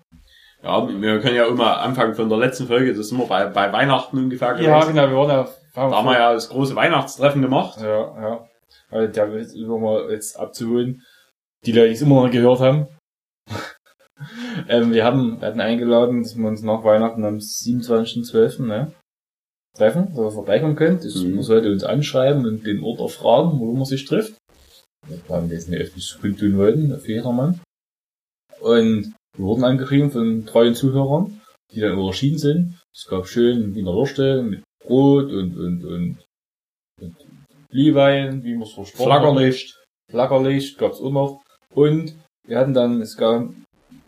Ja, 0.62 0.86
wir 0.88 1.20
können 1.20 1.36
ja 1.36 1.46
immer 1.46 1.78
anfangen 1.78 2.14
von 2.14 2.28
der 2.28 2.38
letzten 2.38 2.66
Folge, 2.66 2.94
das 2.94 3.08
sind 3.08 3.18
wir 3.18 3.26
bei, 3.26 3.46
bei 3.46 3.72
Weihnachten 3.72 4.18
ungefähr 4.18 4.60
Ja, 4.60 4.80
gewesen. 4.80 4.94
genau, 4.94 5.08
wir 5.08 5.16
waren 5.16 5.30
ja, 5.30 5.48
Da 5.74 5.90
haben 5.90 6.06
wir 6.06 6.14
ja 6.18 6.32
das 6.34 6.48
große 6.50 6.76
Weihnachtstreffen 6.76 7.40
gemacht. 7.42 7.80
Ja, 7.80 8.20
ja. 8.20 8.48
Also 8.90 9.12
der 9.12 9.32
ist 9.34 9.54
immer 9.54 9.78
mal 9.78 10.10
jetzt 10.10 10.38
abzuholen. 10.38 11.02
Die 11.64 11.72
Leute, 11.72 11.88
die 11.88 11.94
es 11.94 12.02
immer 12.02 12.24
noch 12.24 12.30
gehört 12.30 12.60
haben. 12.60 12.88
Ähm, 14.68 14.92
wir 14.92 15.04
haben, 15.04 15.40
wir 15.40 15.48
hatten 15.48 15.60
eingeladen, 15.60 16.22
dass 16.22 16.36
wir 16.36 16.46
uns 16.46 16.62
nach 16.62 16.84
Weihnachten 16.84 17.24
am 17.24 17.36
27.12. 17.36 18.64
Ne, 18.64 18.92
treffen, 19.76 20.08
dass 20.14 20.18
ihr 20.18 20.30
vorbeikommen 20.30 20.76
könnt. 20.76 21.04
Das, 21.04 21.14
Mhm. 21.16 21.36
Man 21.36 21.42
sollte 21.42 21.70
uns 21.70 21.84
anschreiben 21.84 22.46
und 22.46 22.66
den 22.66 22.82
Ort 22.82 23.00
erfragen, 23.00 23.58
wo 23.60 23.72
man 23.72 23.84
sich 23.84 24.04
trifft. 24.04 24.34
Wir 25.06 25.18
haben 25.28 25.48
das 25.48 25.68
nicht 25.68 25.80
öffentlich 25.80 26.16
kundtun 26.20 26.58
wollten, 26.58 26.98
für 26.98 27.12
jedermann. 27.12 27.60
Und 28.60 29.14
wir 29.36 29.44
wurden 29.44 29.64
angeschrieben 29.64 30.10
von 30.10 30.46
treuen 30.46 30.74
Zuhörern, 30.74 31.40
die 31.72 31.80
dann 31.80 31.98
überschieden 31.98 32.38
sind. 32.38 32.80
Es 32.94 33.06
gab 33.06 33.26
schön 33.28 33.74
Wiener 33.74 33.92
Würste 33.92 34.42
mit 34.42 34.62
Brot 34.82 35.26
und, 35.30 35.56
und, 35.56 35.84
und, 35.84 36.18
und 37.00 37.16
Glühwein, 37.70 38.42
wie 38.42 38.54
man 38.54 38.62
es 38.62 38.72
versprochen 38.72 39.12
hat. 39.12 39.20
Flaggerlicht. 39.20 39.78
Flaggerlicht 40.10 40.78
gab's 40.78 41.00
auch 41.00 41.10
noch. 41.10 41.42
Und 41.74 42.14
wir 42.46 42.58
hatten 42.58 42.74
dann, 42.74 43.02
es 43.02 43.16
gab, 43.16 43.50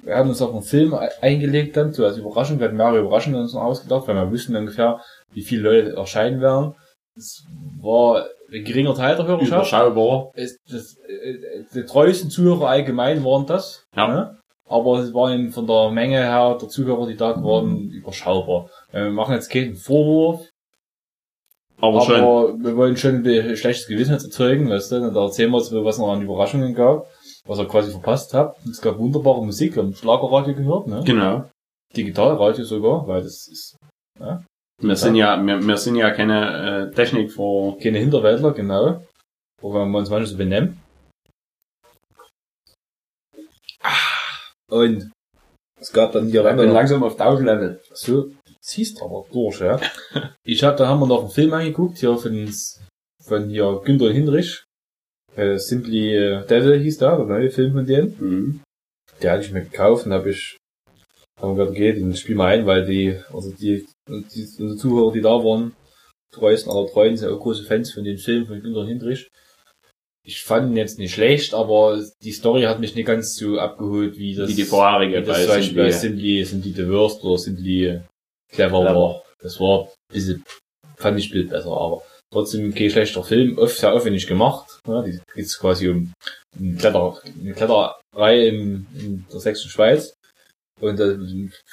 wir 0.03 0.17
haben 0.17 0.29
uns 0.29 0.41
auch 0.43 0.53
einen 0.53 0.63
Film 0.63 0.93
e- 0.95 1.09
eingelegt 1.21 1.77
dann, 1.77 1.93
so 1.93 2.05
als 2.05 2.17
Überraschung. 2.19 2.59
Wir 2.59 2.67
hatten 2.67 2.77
mehrere 2.77 3.01
Überraschungen 3.01 3.41
uns 3.41 3.55
noch 3.55 3.63
ausgedacht, 3.63 4.07
weil 4.09 4.15
wir 4.17 4.31
wussten 4.31 4.57
ungefähr, 4.57 5.01
wie 5.33 5.43
viele 5.43 5.63
Leute 5.63 5.97
erscheinen 5.97 6.41
werden. 6.41 6.75
Es 7.17 7.45
war 7.81 8.27
ein 8.53 8.65
geringer 8.65 8.95
Teil 8.95 9.17
der 9.17 9.27
Hörerschaft. 9.27 9.73
Überschaubar. 9.73 10.31
Es, 10.35 10.57
das, 10.71 10.97
äh, 11.07 11.65
die 11.75 11.85
treuesten 11.85 12.31
Zuhörer 12.31 12.69
allgemein 12.69 13.25
waren 13.25 13.47
das. 13.47 13.85
Ja. 13.97 14.09
Ne? 14.09 14.39
Aber 14.67 14.99
es 15.01 15.13
waren 15.15 15.51
von 15.51 15.67
der 15.67 15.91
Menge 15.91 16.19
her 16.19 16.57
der 16.61 16.69
Zuhörer, 16.69 17.07
die 17.07 17.17
da 17.17 17.43
waren, 17.43 17.91
überschaubar. 17.91 18.69
Äh, 18.93 19.05
Wir 19.05 19.11
machen 19.11 19.35
jetzt 19.35 19.51
keinen 19.51 19.75
Vorwurf, 19.75 20.47
Aber, 21.81 22.03
aber 22.03 22.55
wir 22.59 22.77
wollen 22.77 22.97
schon 22.97 23.25
ein 23.27 23.57
schlechtes 23.57 23.87
Gewissen 23.87 24.13
erzeugen, 24.15 24.69
weißt 24.69 24.93
du? 24.93 24.97
Und 24.97 25.15
da 25.15 25.25
erzählen 25.25 25.51
wir 25.51 25.59
jetzt, 25.59 25.73
was 25.73 25.99
noch 25.99 26.13
an 26.13 26.23
Überraschungen 26.23 26.75
gab, 26.75 27.07
was 27.49 27.59
ihr 27.59 27.67
quasi 27.67 27.91
verpasst 27.91 28.35
habt. 28.35 28.65
Es 28.67 28.81
gab 28.81 28.99
wunderbare 28.99 29.45
Musik, 29.45 29.75
wir 29.75 29.83
haben 29.83 29.95
Schlagerradio 29.95 30.55
gehört, 30.55 30.87
ne? 30.87 31.03
Genau. 31.05 31.51
Digitalradio 31.97 32.65
sogar, 32.65 33.09
weil 33.09 33.23
das 33.23 33.49
ist 33.49 33.77
Wir 34.81 34.97
sind 34.97 35.15
ja, 35.15 35.43
wir, 35.45 35.67
wir 35.67 35.77
sind 35.79 35.97
ja 35.97 36.11
keine 36.11 36.91
äh, 36.91 36.95
Technik 36.95 37.33
vor. 37.33 37.79
keine 37.79 37.99
Hinterwäldler, 37.99 38.53
genau. 38.53 39.03
Wo 39.61 39.73
wir 39.73 39.83
uns 39.83 40.11
manchmal 40.11 40.27
so 40.27 40.37
benennen. 40.37 40.81
Und 44.71 45.11
es 45.81 45.93
gab 45.93 46.13
dann 46.13 46.29
hier 46.29 46.45
Ich 46.45 46.57
bin 46.57 46.71
langsam 46.71 47.03
auf 47.03 47.17
Tauschlevel. 47.17 47.81
So, 47.95 48.31
ziehst 48.61 49.03
aber 49.03 49.25
durch, 49.33 49.61
ja. 49.61 49.81
Ich 50.45 50.63
hab, 50.63 50.77
da 50.77 50.87
haben 50.87 51.01
wir 51.01 51.07
noch 51.07 51.23
einen 51.23 51.31
Film 51.31 51.55
angeguckt, 51.55 51.99
hier 51.99 52.17
von, 52.19 52.53
von 53.23 53.49
hier 53.49 53.81
Günther 53.85 54.11
Hinrich. 54.11 54.68
Äh, 55.39 55.59
Simply 55.59 56.17
äh, 56.17 56.47
Devil 56.47 56.81
hieß 56.81 56.99
da, 56.99 57.17
der 57.17 57.27
neue 57.27 57.51
Film 57.51 57.73
von 57.73 57.87
denen. 57.87 58.17
Mhm. 58.19 58.61
Der 59.23 59.33
hatte 59.33 59.45
ich 59.45 59.53
mir 59.53 59.63
gekauft 59.63 60.07
und 60.07 60.13
habe 60.13 60.31
ich, 60.31 60.57
haben 61.41 61.55
gesagt, 61.55 61.71
okay, 61.71 61.93
den 61.93 62.15
spiel 62.17 62.35
mal 62.35 62.49
ein, 62.49 62.67
weil 62.67 62.85
die, 62.85 63.17
also 63.33 63.53
die, 63.53 63.87
die, 64.09 64.49
unsere 64.59 64.77
Zuhörer, 64.77 65.13
die 65.13 65.21
da 65.21 65.31
waren, 65.31 65.75
treuesten 66.35 66.73
aller 66.73 66.89
Treuen, 66.89 67.17
sind 67.17 67.29
auch 67.29 67.41
große 67.41 67.65
Fans 67.65 67.93
von 67.93 68.05
den 68.05 68.19
Filmen 68.19 68.47
von 68.47 68.61
Günther 68.61 68.87
Hinrich. 68.87 69.29
Ich 70.25 70.43
fand 70.43 70.71
ihn 70.71 70.77
jetzt 70.77 70.99
nicht 70.99 71.15
schlecht, 71.15 71.55
aber 71.55 72.05
die 72.23 72.33
Story 72.33 72.63
hat 72.63 72.81
mich 72.81 72.95
nicht 72.95 73.07
ganz 73.07 73.37
so 73.37 73.59
abgeholt, 73.59 74.19
wie 74.19 74.35
das, 74.35 74.51
Wie 74.51 74.55
die 74.55 74.65
vorherige 74.65 75.23
wie 75.23 75.27
das 75.27 75.45
zum 75.45 75.55
Beispiel 75.55 75.83
bei 75.85 75.91
Simply. 75.91 76.45
Simply, 76.45 76.73
the 76.73 76.89
Worst 76.89 77.23
oder 77.25 77.39
Simply 77.39 78.01
Clever 78.53 78.81
Clever. 78.81 78.95
war. 78.95 79.23
Das 79.41 79.59
war 79.61 79.85
ein 79.85 79.89
bisschen, 80.13 80.45
fand 80.97 81.19
ich 81.19 81.31
Bild 81.31 81.49
besser, 81.49 81.71
aber 81.71 82.03
trotzdem 82.33 82.75
kein 82.75 82.91
schlechter 82.91 83.25
Film, 83.25 83.59
oft 83.59 83.77
sehr 83.77 83.93
aufwendig 83.93 84.27
gemacht. 84.27 84.81
Ja, 84.87 85.03
die 85.03 85.21
geht's 85.35 85.59
quasi 85.59 85.89
um 85.89 86.13
eine, 86.59 86.77
Kletter, 86.77 87.21
eine 87.41 87.55
Kletterreihe 87.55 88.49
in, 88.49 88.87
in 88.95 89.27
der 89.33 89.41
sächsischen 89.41 89.71
Schweiz. 89.71 90.15
Und 90.81 91.01
da 91.01 91.17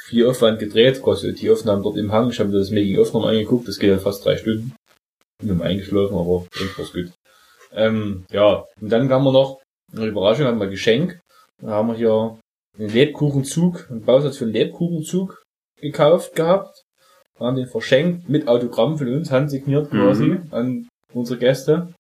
viel 0.07 0.27
Aufwand 0.27 0.59
gedreht, 0.59 1.01
quasi 1.01 1.33
die 1.33 1.51
Aufnahmen 1.51 1.83
dort 1.83 1.97
im 1.97 2.11
Hang. 2.11 2.31
Ich 2.31 2.39
habe 2.39 2.49
mir 2.49 2.57
das 2.57 2.71
Making-of 2.71 3.13
nochmal 3.13 3.33
angeguckt, 3.33 3.67
das 3.67 3.77
geht 3.77 3.91
dann 3.91 3.99
fast 3.99 4.25
drei 4.25 4.37
Stunden. 4.37 4.73
Bin 5.39 5.49
dann 5.49 5.61
eingeschlafen, 5.61 6.17
aber 6.17 6.45
war's 6.77 6.93
gut. 6.93 7.11
Ähm, 7.71 8.25
ja, 8.31 8.65
und 8.79 8.89
dann 8.89 9.07
kam 9.07 9.23
wir 9.23 9.31
noch, 9.31 9.61
eine 9.93 10.07
Überraschung, 10.07 10.45
hatten 10.45 10.57
wir 10.57 10.65
ein 10.65 10.71
Geschenk. 10.71 11.19
Da 11.61 11.69
haben 11.69 11.89
wir 11.89 11.95
hier 11.95 12.39
einen 12.77 12.89
Lebkuchenzug, 12.89 13.89
einen 13.89 14.03
Bausatz 14.03 14.37
für 14.37 14.45
einen 14.45 14.53
Lebkuchenzug 14.53 15.43
gekauft 15.79 16.35
gehabt. 16.35 16.85
Haben 17.39 17.56
den 17.58 17.67
verschenkt 17.67 18.30
mit 18.30 18.48
Autogramm 18.48 18.98
von 18.98 19.08
uns, 19.13 19.30
handsigniert 19.32 19.89
quasi, 19.91 20.26
Mhm. 20.26 20.48
an 20.52 20.88
unsere 21.13 21.38
Gäste. 21.39 21.93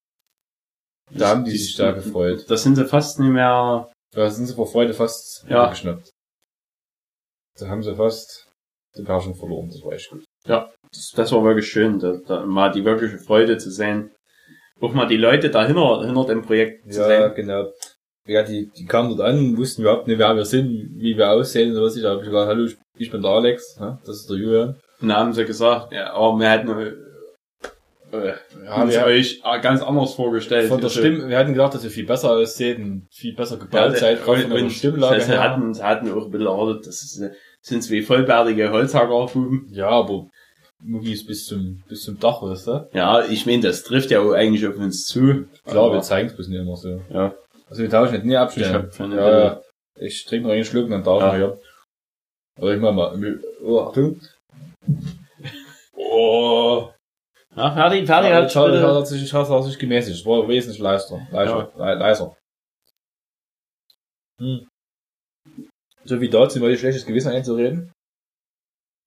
Da 1.11 1.29
haben 1.29 1.43
die 1.45 1.51
sich 1.57 1.75
da 1.75 1.91
gefreut. 1.91 2.45
Das 2.49 2.63
sind 2.63 2.75
sie 2.75 2.85
fast 2.85 3.19
nicht 3.19 3.29
mehr. 3.31 3.91
Da 4.13 4.29
sind 4.29 4.45
sie 4.47 4.53
vor 4.55 4.67
Freude 4.67 4.93
fast 4.93 5.45
Ja. 5.49 5.69
geschnappt. 5.69 6.09
Da 7.59 7.67
haben 7.67 7.83
sie 7.83 7.95
fast 7.95 8.49
die 8.97 9.03
Perschen 9.03 9.35
verloren, 9.35 9.67
das 9.69 9.81
war 9.83 9.91
echt 9.93 10.09
gut. 10.09 10.23
Das, 10.45 11.11
das 11.15 11.31
war 11.31 11.43
wirklich 11.43 11.67
schön, 11.69 11.99
da, 11.99 12.17
da 12.25 12.45
mal 12.45 12.71
die 12.71 12.85
wirkliche 12.85 13.17
Freude 13.17 13.57
zu 13.57 13.69
sehen. 13.71 14.11
Auch 14.81 14.93
mal 14.93 15.05
die 15.07 15.17
Leute 15.17 15.49
dahinter, 15.49 16.05
hinter 16.05 16.25
dem 16.25 16.41
Projekt 16.43 16.91
zu 16.93 16.99
Ja, 17.01 17.07
sehen. 17.07 17.35
genau. 17.35 17.71
Ja, 18.27 18.43
die, 18.43 18.69
die 18.77 18.85
kamen 18.85 19.09
dort 19.09 19.21
an, 19.29 19.55
wussten 19.57 19.81
überhaupt 19.83 20.07
nicht, 20.07 20.17
wer 20.17 20.35
wir 20.35 20.45
sind, 20.45 20.69
wie 20.97 21.15
wir 21.17 21.29
aussehen 21.31 21.71
oder 21.73 21.83
was. 21.83 21.95
Ich 21.95 22.03
habe 22.03 22.23
gesagt, 22.23 22.47
hallo, 22.47 22.65
ich- 22.97 23.11
bin 23.11 23.21
der 23.21 23.31
Alex, 23.31 23.75
das 24.05 24.17
ist 24.21 24.29
der 24.29 24.37
Julian. 24.37 24.79
Und 25.05 25.09
da 25.09 25.17
haben 25.17 25.33
sie 25.33 25.45
gesagt, 25.45 25.91
ja, 25.93 26.13
aber 26.13 26.39
wir 26.39 26.49
hätten 26.49 26.69
äh, 26.69 28.17
äh, 28.17 28.33
Ja, 28.65 28.87
wir- 28.89 29.05
euch 29.05 29.41
ganz 29.61 29.83
anders 29.83 30.15
vorgestellt. 30.15 30.67
Von 30.67 30.79
der 30.79 30.85
Also, 30.85 30.99
Stimme, 30.99 31.27
wir 31.29 31.37
hatten 31.37 31.53
gedacht, 31.53 31.75
dass 31.75 31.83
ihr 31.83 31.91
viel 31.91 32.07
besser 32.07 32.31
aussieht 32.31 32.79
und 32.79 33.07
viel 33.11 33.35
besser 33.35 33.57
gebaut 33.57 33.91
Ja, 33.93 33.95
seid, 33.95 34.23
gerade 34.23 34.41
von 34.43 34.51
und 34.53 34.69
Stimmlage 34.71 35.19
sie, 35.21 35.27
sie, 35.27 35.31
her. 35.33 35.43
hatten, 35.43 35.77
hatten 35.83 36.11
auch 36.11 36.25
ein 36.25 36.31
bisschen 36.31 36.47
erwartet, 36.47 36.87
das 36.87 37.03
ist, 37.03 37.21
sind 37.61 37.83
zwei 37.83 38.01
vollbärtige 38.01 38.71
Holzhackerbuben. 38.71 39.67
Ja, 39.71 39.89
aber 39.89 40.25
Muggis 40.83 41.23
bis 41.25 41.45
zum, 41.45 41.83
bis 41.87 42.01
zum 42.03 42.19
Dach, 42.19 42.41
weißt 42.41 42.65
du? 42.67 42.89
Ja, 42.93 43.23
ich 43.25 43.45
meine, 43.45 43.61
das 43.61 43.83
trifft 43.83 44.09
ja 44.09 44.21
auch 44.21 44.31
eigentlich 44.33 44.65
auf 44.67 44.75
uns 44.77 45.05
zu. 45.05 45.45
Klar, 45.67 45.91
wir 45.93 46.01
zeigen 46.01 46.29
es 46.29 46.35
bloß 46.35 46.47
nicht 46.47 46.59
immer 46.61 46.75
so. 46.77 46.99
Ja. 47.11 47.33
Also 47.69 47.81
wir 47.83 47.89
tauschen 47.91 48.13
nicht 48.13 48.25
nie 48.25 48.33
Ich 48.33 48.37
abstellen. 48.39 48.73
hab 48.73 48.91
keine 48.91 49.15
ja, 49.17 49.39
ja. 49.39 49.61
Ich 49.97 50.25
trinke 50.25 50.47
noch 50.47 50.53
einen 50.55 50.65
Schluck 50.65 50.85
und 50.85 50.91
dann 50.91 51.03
tauschen 51.03 51.25
Ja. 51.27 51.31
wir 51.33 51.37
hier. 51.37 51.59
Aber 52.57 52.73
ich 52.73 52.79
mach 52.81 52.93
mal, 52.93 53.39
oh, 53.63 53.79
Achtung. 53.81 54.19
Oh. 55.97 56.89
Ja, 57.55 57.71
fertig, 57.73 58.05
fertig. 58.05 58.29
Ja, 58.31 58.49
schade, 58.49 58.95
hat 58.95 59.07
sich, 59.07 59.27
schade, 59.29 59.47
hat 59.49 59.63
sich 59.63 59.79
gemäßigt. 59.79 60.19
Es 60.19 60.25
war 60.25 60.47
wesentlich 60.47 60.79
leiser. 60.79 61.25
Leiser. 61.31 61.71
le- 61.77 61.95
leiser. 61.95 62.35
Hm. 64.41 64.67
So 66.03 66.19
wie 66.21 66.29
dazu, 66.29 66.59
mal 66.59 66.69
die 66.69 66.77
schlechtes 66.77 67.05
Gewissen 67.05 67.31
einzureden. 67.31 67.91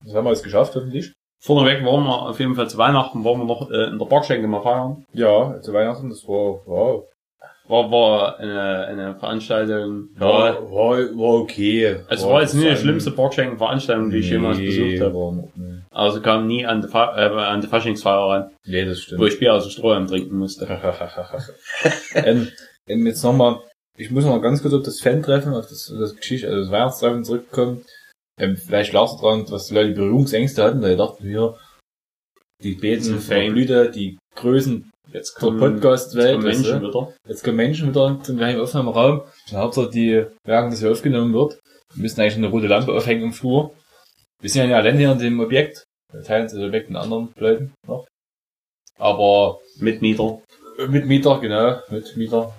Das 0.05 0.14
haben 0.14 0.25
wir 0.25 0.31
jetzt 0.31 0.43
geschafft, 0.43 0.75
hoffentlich. 0.75 1.12
Vorneweg 1.41 1.85
waren 1.85 2.05
wir 2.05 2.23
auf 2.23 2.41
jeden 2.41 2.55
Fall 2.57 2.69
zu 2.69 2.79
Weihnachten, 2.79 3.25
waren 3.25 3.38
wir 3.38 3.45
noch 3.45 3.71
äh, 3.71 3.85
in 3.91 3.99
der 3.99 4.07
Parkschenke 4.07 4.49
mal 4.49 4.62
feiern. 4.62 5.05
Ja, 5.12 5.61
zu 5.61 5.73
Weihnachten, 5.73 6.09
das 6.09 6.27
war, 6.27 6.67
wow. 6.67 7.05
War, 7.68 7.90
war 7.90 8.38
eine, 8.38 8.87
eine 8.87 9.14
Veranstaltung. 9.16 10.09
war, 10.16 10.54
war 10.70 11.40
okay. 11.40 12.00
Also 12.09 12.31
war 12.31 12.40
jetzt 12.40 12.54
nicht 12.54 12.70
die 12.70 12.76
schlimmste 12.76 13.11
Parkschenken-Veranstaltung, 13.11 14.11
die 14.11 14.18
ich 14.18 14.31
jemals 14.31 14.57
Nee, 14.59 14.66
besucht 14.66 15.00
habe. 15.02 15.14
war 15.14 15.33
nee. 15.54 15.78
Also 15.90 16.20
kam 16.22 16.46
nie 16.46 16.64
an 16.64 16.81
die, 16.81 16.88
Fa 16.88 17.14
äh, 17.16 17.28
an 17.28 17.61
die 17.61 17.66
Faschingsfeier 17.66 18.28
ran, 18.28 18.50
Nee, 18.64 18.85
das 18.85 18.98
wo 18.98 19.02
stimmt. 19.02 19.24
ich 19.33 19.38
Bier 19.38 19.54
aus 19.54 19.64
dem 19.64 19.70
Strohhalm 19.70 20.07
trinken 20.07 20.37
musste. 20.38 20.66
ähm, 22.14 22.48
ähm, 22.88 23.07
jetzt 23.07 23.22
nochmal, 23.22 23.61
ich 23.98 24.11
muss 24.11 24.24
noch 24.24 24.40
ganz 24.40 24.62
kurz 24.62 24.74
auf 24.74 24.83
das 24.83 25.00
Fan-Treffen, 25.00 25.52
auf 25.54 25.66
das, 25.68 25.92
das 25.98 26.16
Geschichte, 26.16 26.48
also 26.48 26.61
das 26.62 26.70
Weihnachtstreffen 26.70 27.24
zurückkommen. 27.24 27.85
Ähm, 28.40 28.57
vielleicht 28.57 28.92
lag 28.92 29.07
es 29.07 29.20
daran, 29.20 29.44
dass 29.46 29.66
die 29.66 29.74
Leute 29.74 29.92
Berührungsängste 29.92 30.62
hatten, 30.62 30.81
da 30.81 30.94
dachten 30.94 31.24
wir, 31.24 31.57
die 32.62 32.74
beten 32.74 33.18
Fame. 33.18 33.52
Blüte, 33.52 33.90
die 33.90 34.18
Größen 34.37 34.90
Jetzt 35.12 35.37
der 35.37 35.40
kommen, 35.49 35.59
Podcast-Welt, 35.59 36.33
kommen 36.35 36.44
weißt 36.44 36.62
Menschen 36.62 36.83
du? 36.83 36.88
wieder. 36.88 37.14
jetzt 37.27 37.42
kommen 37.44 37.57
Menschen 37.57 37.88
wieder 37.88 38.21
zum 38.23 38.37
gleichen 38.37 38.61
Aufnahmeraum, 38.61 39.23
und 39.51 39.57
Hauptsache 39.57 39.90
die 39.90 40.27
merken, 40.47 40.71
dass 40.71 40.81
hier 40.81 40.90
aufgenommen 40.90 41.33
wird, 41.33 41.59
wir 41.94 42.03
müssen 42.03 42.21
eigentlich 42.21 42.37
eine 42.37 42.49
rote 42.49 42.66
Lampe 42.66 42.92
aufhängen 42.92 43.23
im 43.23 43.33
Flur. 43.33 43.75
Wir 44.40 44.51
sind 44.51 44.61
ja 44.62 44.66
nicht 44.66 44.77
allein 44.77 44.99
hier 44.99 45.12
in 45.12 45.18
dem 45.18 45.40
Objekt, 45.40 45.85
wir 46.12 46.23
teilen 46.23 46.44
das 46.44 46.55
Objekt 46.55 46.90
mit 46.90 46.99
anderen 46.99 47.33
Leuten 47.38 47.73
noch. 47.87 48.07
Aber 48.99 49.61
Mit 49.79 50.03
Mieter. 50.03 50.42
mit 50.88 51.07
Mieter, 51.07 51.38
genau, 51.40 51.81
mit 51.88 52.16
Mieter. 52.16 52.53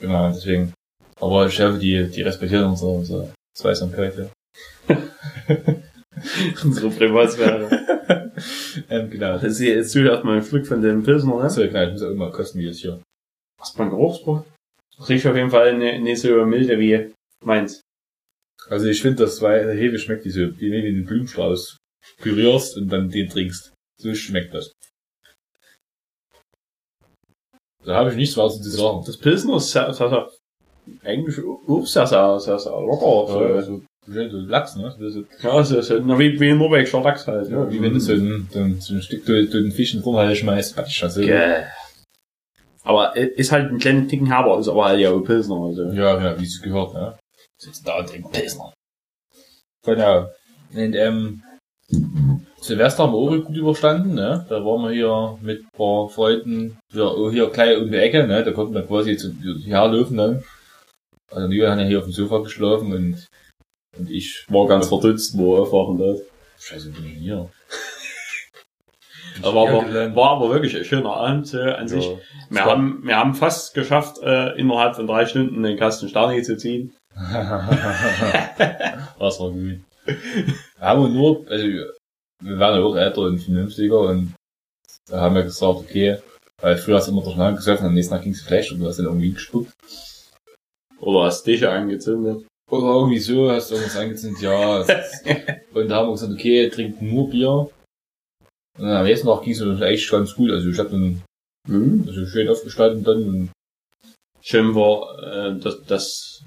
Genau, 0.00 0.28
deswegen. 0.28 0.72
Aber 1.20 1.46
ich 1.46 1.60
hoffe, 1.60 1.78
die, 1.78 2.08
die 2.10 2.22
respektieren 2.22 2.66
unsere, 2.66 2.90
unsere 2.90 3.32
Zweisamkeit, 3.56 4.14
ja. 4.18 4.96
Unsere 6.64 6.90
Privatsphäre. 6.90 8.32
ähm, 8.90 9.10
genau. 9.10 9.34
Das 9.34 9.44
ist 9.44 9.60
jetzt 9.60 9.90
zuhört 9.92 10.24
mal 10.24 10.36
ein 10.36 10.42
Flug 10.42 10.66
von 10.66 10.82
dem 10.82 11.02
Pilsner, 11.02 11.36
ne? 11.36 11.42
Achso, 11.42 11.62
genau, 11.62 11.84
ich 11.84 11.92
muss 11.92 12.02
auch 12.02 12.10
immer 12.10 12.30
kosten, 12.30 12.58
wie 12.58 12.66
das 12.66 12.78
hier. 12.78 13.02
Was 13.58 13.74
beim 13.74 13.90
Geruchsbruch? 13.90 14.44
Riecht 15.08 15.26
auf 15.26 15.36
jeden 15.36 15.50
Fall 15.50 15.76
nicht, 15.76 16.00
nicht 16.02 16.20
so 16.20 16.44
milde 16.44 16.78
wie 16.78 17.12
meins. 17.44 17.80
Also 18.68 18.86
ich 18.86 19.00
finde, 19.00 19.24
das 19.24 19.36
zwei 19.36 19.60
Hefe 19.74 19.98
schmeckt 19.98 20.24
wie 20.24 20.30
so, 20.30 20.40
wie 20.60 20.70
wenn 20.70 20.82
du 20.82 20.92
den 20.92 21.04
Blumenstrauß 21.04 21.76
pürierst 22.18 22.76
und 22.76 22.88
dann 22.88 23.08
den 23.08 23.28
trinkst. 23.28 23.72
So 24.00 24.14
schmeckt 24.14 24.54
das. 24.54 24.72
Da 27.84 27.94
habe 27.94 28.10
ich 28.10 28.16
nichts 28.16 28.36
weiter 28.36 28.50
zu 28.50 28.70
sagen. 28.70 29.02
Das 29.06 29.16
Pilsner 29.16 29.56
ist 29.56 29.70
sehr, 29.70 29.92
sehr, 29.94 30.08
sehr, 30.08 30.30
eigentlich 31.02 31.38
auch 31.44 31.86
sehr, 31.86 32.06
sehr, 32.06 32.40
sehr, 32.40 32.58
locker. 32.72 33.32
So. 33.32 33.42
Ja, 33.42 33.62
so, 33.62 33.82
so 34.12 34.38
Lachs, 34.38 34.76
ne? 34.76 34.94
So, 34.98 35.08
so, 35.08 35.24
Ja, 35.42 35.62
so, 35.62 35.80
so, 35.80 35.98
na, 36.00 36.18
wie, 36.18 36.38
wie 36.40 36.50
ein 36.50 36.58
norwegischer 36.58 37.02
Lachs 37.02 37.26
halt. 37.26 37.50
ja, 37.50 37.70
wie 37.70 37.80
wenn 37.82 37.94
du 37.94 38.00
so 38.00 38.12
ein, 38.12 38.48
so 38.50 38.60
ein, 38.60 39.02
Stück 39.02 39.26
durch 39.26 39.50
den 39.50 39.72
Fisch 39.72 39.94
in 39.94 40.00
den 40.00 40.04
Vorhalle 40.04 40.34
schmeißt. 40.34 40.78
Ich 40.86 40.96
schon 40.96 41.10
so. 41.10 41.22
Aber 42.84 43.16
ist 43.16 43.52
halt 43.52 43.70
ein 43.70 43.78
kleinen 43.78 44.08
Ticken 44.08 44.26
herber, 44.26 44.58
ist 44.58 44.68
aber 44.68 44.86
halt 44.86 45.00
ja 45.00 45.10
auch 45.10 45.20
Pilsner. 45.20 45.56
Also. 45.56 45.84
Ja, 45.92 46.16
genau, 46.16 46.40
wie 46.40 46.46
es 46.46 46.62
gehört, 46.62 46.94
ne? 46.94 47.18
Sitzen 47.60 47.84
da 47.84 47.98
und 47.98 48.08
trinken 48.08 48.30
Pilsner. 48.30 48.72
Genau. 49.84 50.30
Und, 50.74 50.94
ähm, 50.94 51.42
Silvester 52.60 53.04
haben 53.04 53.12
wir 53.12 53.18
auch 53.18 53.44
gut 53.44 53.56
überstanden, 53.56 54.14
ne? 54.14 54.44
Da 54.48 54.64
waren 54.64 54.82
wir 54.82 54.90
hier 54.90 55.38
mit 55.42 55.62
ein 55.62 55.68
paar 55.76 56.08
Freunden, 56.08 56.78
ja, 56.92 57.04
auch 57.04 57.30
hier 57.30 57.48
gleich 57.50 57.78
um 57.78 57.90
die 57.90 57.96
Ecke, 57.96 58.26
ne? 58.26 58.42
Da 58.42 58.52
konnten 58.52 58.74
wir 58.74 58.82
quasi 58.82 59.16
zu, 59.16 59.32
hierher 59.32 59.88
laufen, 59.88 60.16
ne? 60.16 60.42
Also, 61.30 61.46
Julian 61.46 61.72
hat 61.72 61.80
ja 61.80 61.86
hier 61.86 61.98
auf 61.98 62.04
dem 62.04 62.12
Sofa 62.12 62.38
geschlafen 62.38 62.92
und, 62.92 63.26
und 63.96 64.10
ich 64.10 64.44
War 64.48 64.66
ganz 64.66 64.88
verdutzt, 64.88 65.36
wo 65.36 65.56
er 65.56 65.62
aufwachen 65.62 65.98
hat. 65.98 66.22
Scheiße, 66.58 66.90
bin 66.90 67.06
ich 67.06 67.18
hier. 67.18 67.50
Aber, 69.42 69.64
Ja, 69.66 69.78
aber 69.78 70.16
war 70.16 70.30
aber 70.30 70.50
wirklich 70.50 70.76
ein 70.76 70.84
schöner 70.84 71.14
Abend 71.14 71.54
äh, 71.54 71.70
an 71.70 71.86
sich. 71.86 72.10
Wir, 72.50 72.64
haben, 72.64 73.02
wir 73.04 73.16
haben 73.16 73.34
fast 73.34 73.72
geschafft, 73.72 74.18
äh, 74.20 74.58
innerhalb 74.58 74.96
von 74.96 75.06
drei 75.06 75.26
Stunden 75.26 75.62
den 75.62 75.76
Kasten 75.76 76.08
Sterne 76.08 76.42
zu 76.42 76.56
ziehen. 76.56 76.92
Was 77.14 77.28
war 79.38 79.50
gut. 79.50 79.78
haben 80.80 81.02
wir 81.02 81.08
nur, 81.08 81.46
also, 81.48 81.66
wir 81.66 82.58
waren 82.58 82.80
ja 82.80 82.84
auch 82.84 82.96
älter 82.96 83.20
und 83.20 83.38
vernünftiger 83.38 84.00
und 84.00 84.34
da 85.08 85.20
haben 85.20 85.36
wir 85.36 85.44
gesagt, 85.44 85.76
okay, 85.76 86.18
weil 86.60 86.76
früher 86.76 86.96
hast 86.96 87.06
du 87.06 87.12
immer 87.12 87.22
durcheinander 87.22 87.56
gesoffen, 87.56 87.86
am 87.86 87.94
nächsten 87.94 88.14
Tag 88.14 88.24
ging's 88.24 88.42
vielleicht 88.42 88.72
und 88.72 88.80
du 88.80 88.86
hast 88.86 88.98
dann 88.98 89.06
irgendwie 89.06 89.32
gespuckt. 89.32 89.72
Oder 90.98 91.26
hast 91.26 91.46
dich 91.46 91.64
angezündet. 91.66 92.47
Oder 92.70 92.82
irgendwie 92.94 93.18
so, 93.18 93.50
hast 93.50 93.70
du 93.70 93.74
irgendwas 93.76 93.96
angezündet, 93.96 94.42
ja. 94.42 94.80
es 94.80 94.88
ist- 95.24 95.24
und 95.74 95.88
da 95.88 95.96
haben 95.96 96.08
wir 96.08 96.12
gesagt, 96.12 96.32
okay, 96.32 96.68
trinkt 96.68 97.00
nur 97.02 97.30
Bier. 97.30 97.50
Und 97.50 97.70
dann 98.86 98.96
am 98.98 99.04
nächsten 99.04 99.26
Tag 99.26 99.42
ging's 99.42 99.60
uns 99.60 99.80
echt 99.80 100.10
ganz 100.10 100.34
gut, 100.34 100.50
also 100.50 100.68
ich 100.68 100.78
hab 100.78 100.90
dann 100.90 101.22
Mhm. 101.66 102.04
also 102.06 102.24
schön 102.26 102.48
aufgestanden 102.48 103.04
dann 103.04 103.22
und 103.28 103.50
Schön 104.40 104.74
war, 104.74 105.18
äh, 105.22 105.58
dass, 105.58 105.82
dass 105.84 106.42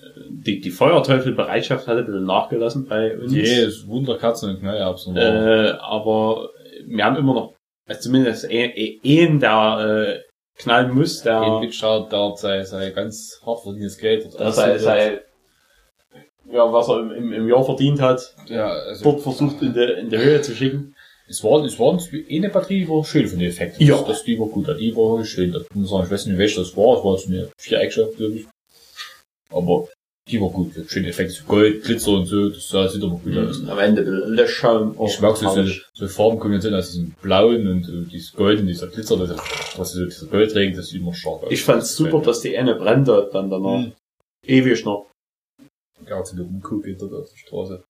äh, 0.00 0.20
die, 0.30 0.60
die 0.60 0.70
Feuerteufelbereitschaft 0.70 1.86
hatte 1.86 1.98
ein 2.00 2.06
bisschen 2.06 2.24
nachgelassen 2.24 2.86
bei 2.86 3.18
uns. 3.18 3.32
jedes 3.34 3.86
Wunderkerzen 3.86 4.50
und 4.50 4.60
Knallerbsen 4.60 5.14
war. 5.14 5.22
Äh, 5.22 5.70
aber 5.80 6.48
wir 6.86 7.04
haben 7.04 7.16
immer 7.16 7.34
noch, 7.34 7.54
also 7.88 8.00
zumindest 8.02 8.46
einen, 8.48 9.40
der 9.40 10.16
äh, 10.24 10.60
knallen 10.62 10.94
muss, 10.94 11.26
Ein 11.26 11.42
der, 11.42 11.60
Bitchard, 11.60 12.10
der 12.12 12.32
sei, 12.36 12.62
sei 12.64 12.90
ganz 12.90 13.40
hart 13.44 13.62
verdientes 13.62 13.98
Geld. 13.98 14.32
der 14.38 14.52
sei, 14.52 14.78
sei, 14.78 15.20
ja, 16.52 16.72
was 16.72 16.88
er 16.88 17.00
im, 17.00 17.10
im, 17.10 17.32
im 17.32 17.48
Jahr 17.48 17.64
verdient 17.64 18.00
hat, 18.00 18.34
Ja, 18.48 18.68
also 18.68 19.04
dort 19.04 19.22
versucht 19.22 19.62
in 19.62 19.72
die, 19.72 19.80
in 19.80 20.10
die 20.10 20.18
Höhe 20.18 20.40
zu 20.42 20.54
schicken. 20.54 20.94
Es 21.26 21.42
war, 21.42 21.64
es 21.64 21.78
war 21.78 21.98
eine 22.30 22.50
Batterie, 22.50 22.80
die 22.80 22.88
war 22.88 23.02
schön 23.04 23.26
von 23.26 23.38
den 23.38 23.48
Effekten. 23.48 23.86
Ja. 23.86 23.96
Das, 23.98 24.06
das, 24.06 24.24
die 24.24 24.38
war 24.38 24.46
gut, 24.48 24.68
die 24.78 24.94
war 24.94 25.24
schön. 25.24 25.52
Das 25.52 25.64
muss 25.72 25.86
ich 25.86 25.90
sagen, 25.90 26.04
ich 26.04 26.10
weiß 26.10 26.26
nicht, 26.26 26.38
welche 26.38 26.60
das 26.60 26.76
war. 26.76 26.98
Es 26.98 27.04
war 27.04 27.18
so 27.18 27.28
eine 27.28 27.48
Viereckschaft, 27.58 28.16
glaube 28.18 28.34
ich. 28.34 28.46
Aber 29.50 29.88
die 30.28 30.40
war 30.40 30.50
gut. 30.50 30.72
Schöne 30.88 31.08
Effekte, 31.08 31.32
so 31.32 31.44
Gold, 31.44 31.82
Glitzer 31.82 32.12
und 32.12 32.26
so. 32.26 32.50
Das 32.50 32.68
sah, 32.68 32.88
sieht 32.88 33.02
aber 33.02 33.16
gut 33.16 33.36
aus. 33.38 33.66
Am 33.66 33.78
Ende 33.78 34.02
Löschschaum. 34.02 34.96
Ich 35.06 35.20
mag 35.20 35.36
so, 35.36 35.48
so, 35.48 35.64
so 35.94 36.08
Farbenkombinationen 36.08 36.78
aus 36.78 36.92
diesem 36.92 37.14
Blauen 37.22 37.68
und 37.68 37.88
äh, 37.88 38.10
dieses 38.10 38.32
Gold 38.34 38.60
und 38.60 38.66
dieser 38.66 38.88
Glitzer, 38.88 39.16
das, 39.16 39.38
was 39.76 39.92
so 39.92 40.04
dieser 40.04 40.26
Goldregen, 40.26 40.76
das 40.76 40.88
sieht 40.88 41.00
immer 41.00 41.14
stark 41.14 41.44
aus. 41.44 41.50
Ich 41.50 41.62
fand's 41.62 41.96
super, 41.96 42.20
dass 42.20 42.40
die 42.40 42.56
eine 42.56 42.74
brennt 42.74 43.08
dann 43.08 43.50
danach. 43.50 43.78
Mhm. 43.78 43.92
Ewig 44.46 44.84
noch. 44.84 45.10
Ja, 46.08 46.22
zu 46.22 46.36
der 46.36 46.44
Umguck 46.44 46.84
hinter 46.84 47.08
der 47.08 47.24
Straße. 47.34 47.82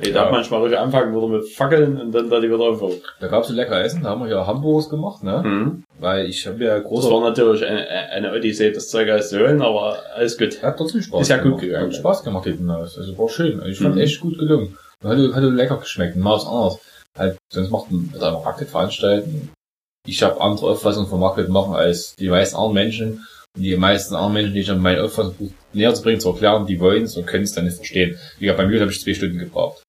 Ich 0.00 0.08
Ja. 0.08 0.14
darf 0.14 0.30
manchmal 0.30 0.60
durch 0.60 0.78
anfangen 0.78 1.12
würde 1.12 1.28
mit 1.28 1.48
Fackeln 1.50 2.00
und 2.00 2.12
dann 2.12 2.30
da 2.30 2.40
die 2.40 2.48
wieder 2.48 2.60
aufhört. 2.60 3.02
Da 3.20 3.28
gab's 3.28 3.48
so 3.48 3.54
lecker 3.54 3.78
Essen, 3.84 4.02
da 4.02 4.10
haben 4.10 4.22
wir 4.22 4.30
ja 4.30 4.46
Hamburgers 4.46 4.88
gemacht, 4.88 5.22
ne? 5.22 5.42
Mhm. 5.44 5.84
Weil 5.98 6.26
ich 6.26 6.46
habe 6.46 6.64
ja 6.64 6.76
Das 6.78 6.84
großer 6.88 7.10
war 7.10 7.20
natürlich 7.20 7.62
eine, 7.64 7.86
eine 7.86 8.32
Odyssee, 8.34 8.72
das 8.72 8.88
Zeug 8.88 9.22
zu 9.22 9.38
holen, 9.38 9.60
aber 9.60 9.98
alles 10.14 10.38
gut. 10.38 10.62
Hat 10.62 10.78
trotzdem 10.78 11.02
Spaß 11.02 11.20
Ist 11.22 11.28
ja 11.28 11.42
gut 11.42 11.60
gegangen. 11.60 11.88
Hat 11.88 11.94
Spaß 11.96 12.24
gemacht 12.24 12.44
hinten 12.44 12.70
aus. 12.70 12.96
Also 12.96 13.18
war 13.18 13.28
schön. 13.28 13.58
Also 13.60 13.68
ich 13.70 13.78
fand 13.78 13.96
Mhm. 13.96 14.00
echt 14.00 14.18
gut 14.20 14.38
gelungen. 14.38 14.78
Und 15.04 15.10
Hat, 15.10 15.34
hat 15.34 15.42
lecker 15.42 15.76
geschmeckt. 15.76 16.16
Mal 16.16 16.36
was 16.36 16.46
anderes. 16.46 16.78
Halt, 17.18 17.36
sonst 17.52 17.70
macht 17.70 17.90
man 17.90 18.08
mit 18.12 18.22
einem 18.22 18.36
Racket 18.36 18.68
veranstalten. 18.68 19.50
Ich 20.06 20.22
habe 20.22 20.40
andere 20.40 20.70
Auffassungen 20.70 21.08
vom 21.08 21.22
Racket 21.22 21.50
machen 21.50 21.74
als 21.74 22.14
die 22.16 22.30
meisten 22.30 22.56
anderen 22.56 22.74
Menschen. 22.74 23.26
Und 23.54 23.62
die 23.62 23.76
meisten 23.76 24.14
anderen 24.14 24.32
Menschen, 24.32 24.54
die 24.54 24.60
ich 24.60 24.70
an 24.70 24.80
meine 24.80 25.02
Auffassung 25.04 25.52
näher 25.74 25.94
zu 25.94 26.02
bringen, 26.02 26.20
zu 26.20 26.30
erklären, 26.30 26.66
die 26.66 26.80
wollen 26.80 27.04
es 27.04 27.16
und 27.16 27.26
können 27.26 27.44
es 27.44 27.52
dann 27.52 27.64
nicht 27.64 27.76
verstehen. 27.76 28.16
Wie 28.38 28.46
gesagt, 28.46 28.58
beim 28.58 28.68
Juden 28.70 28.82
habe 28.82 28.92
ich 28.92 29.00
zwei 29.02 29.14
Stunden 29.14 29.38
gebraucht. 29.38 29.82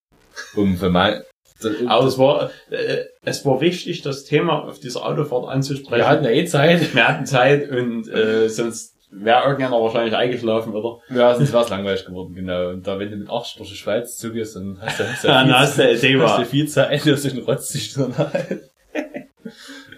Um 0.56 0.76
für 0.76 0.90
mein, 0.90 1.22
Aber 1.86 2.06
es 2.06 2.18
war, 2.18 2.50
äh, 2.70 3.04
es 3.24 3.44
war 3.46 3.60
wichtig, 3.60 4.02
das 4.02 4.24
Thema 4.24 4.64
auf 4.64 4.80
dieser 4.80 5.06
Autofahrt 5.06 5.48
anzusprechen. 5.48 5.98
wir 6.02 6.08
hatten 6.08 6.24
ja 6.24 6.30
eh 6.30 6.44
Zeit. 6.44 6.94
Wir 6.94 7.08
hatten 7.08 7.26
Zeit 7.26 7.70
und 7.70 8.08
äh, 8.08 8.48
sonst 8.48 8.94
wäre 9.10 9.44
irgendeiner 9.44 9.80
wahrscheinlich 9.80 10.14
eingeschlafen, 10.14 10.74
oder? 10.74 10.98
Ja, 11.14 11.34
sonst 11.34 11.52
wäre 11.52 11.62
es 11.62 11.70
langweilig 11.70 12.04
geworden, 12.04 12.34
genau. 12.34 12.70
Und 12.70 12.86
da, 12.86 12.98
wenn 12.98 13.10
du 13.10 13.16
mit 13.16 13.30
80 13.30 13.56
durch 13.58 13.70
die 13.70 13.76
Schweiz 13.76 14.16
zugehst, 14.16 14.56
dann 14.56 14.78
hast 14.80 14.98
du, 15.00 15.04
hast 15.08 15.24
du, 15.24 15.28
Dann 15.28 15.46
viel, 15.46 15.54
hast 15.54 15.78
du 15.78 15.82
ein 15.82 15.92
hast 15.94 16.00
Thema. 16.00 16.38
du 16.38 16.44
viel 16.44 16.68
Zeit, 16.68 17.06
dass 17.06 17.22
du 17.22 17.28
den 17.30 17.44
Rotz 17.44 17.68
dich 17.68 17.94
dann 17.94 18.18
halt. 18.18 18.70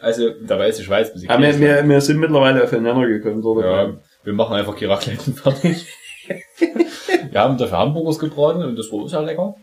Also, 0.00 0.30
da 0.46 0.58
weiß 0.58 0.76
die 0.76 0.84
Schweiz 0.84 1.08
ein 1.08 1.14
bisschen 1.14 1.30
Ja, 1.30 1.40
wir, 1.40 1.58
wir, 1.58 1.88
wir 1.88 2.00
sind 2.00 2.18
mittlerweile 2.18 2.62
aufeinander 2.62 3.06
gekommen, 3.08 3.42
oder? 3.42 3.66
Ja, 3.66 3.96
wir 4.26 4.32
machen 4.32 4.56
einfach 4.56 4.74
die 4.74 4.86
Raclette 4.86 5.32
fertig. 5.32 5.86
wir 6.58 7.40
haben 7.40 7.56
dafür 7.56 7.78
Hamburgers 7.78 8.18
gebraten 8.18 8.62
und 8.64 8.74
das 8.76 8.90
war 8.90 9.00
auch 9.04 9.08
sehr 9.08 9.22
lecker. 9.22 9.54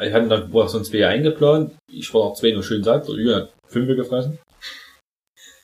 Ich 0.00 0.12
hatte 0.12 0.28
dann 0.28 0.52
war 0.52 0.68
sonst 0.68 0.90
zwei 0.90 1.06
eingeplant. 1.06 1.76
Ich 1.88 2.12
war 2.12 2.30
noch 2.30 2.34
zwei 2.34 2.50
noch 2.50 2.64
schön 2.64 2.82
satt. 2.82 3.06
Der 3.06 3.14
Jürgen 3.14 3.42
hat 3.42 3.54
fünf 3.68 3.86
gefressen. 3.86 4.38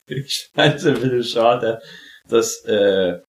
Ich 0.07 0.49
fand 0.55 0.77
es 0.77 0.87
ein 0.87 0.95
bisschen 0.95 1.25
schade, 1.25 1.81
dass, 2.29 2.65
äh, 2.67 3.21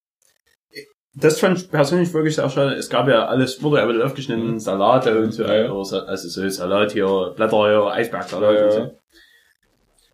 das 1.15 1.39
fand 1.39 1.57
ich 1.57 1.71
persönlich 1.71 2.13
wirklich 2.13 2.35
sehr 2.35 2.47
schade. 2.51 2.75
Es 2.75 2.91
gab 2.91 3.07
ja 3.07 3.25
alles, 3.25 3.63
wurde 3.63 3.77
ja 3.77 3.83
ein 3.83 3.87
bisschen 3.87 4.03
aufgeschnitten, 4.05 4.59
Salate 4.59 5.17
und 5.19 5.31
so, 5.31 5.43
Ja, 5.43 5.55
ja. 5.55 5.71
also 5.73 6.29
so 6.29 6.47
Salat 6.47 6.91
hier, 6.91 7.33
Blätter 7.35 7.67
hier, 7.69 7.91
Eisbergsalat 7.91 8.53
Ja, 8.55 8.65
und 8.65 8.73
ja. 8.73 8.91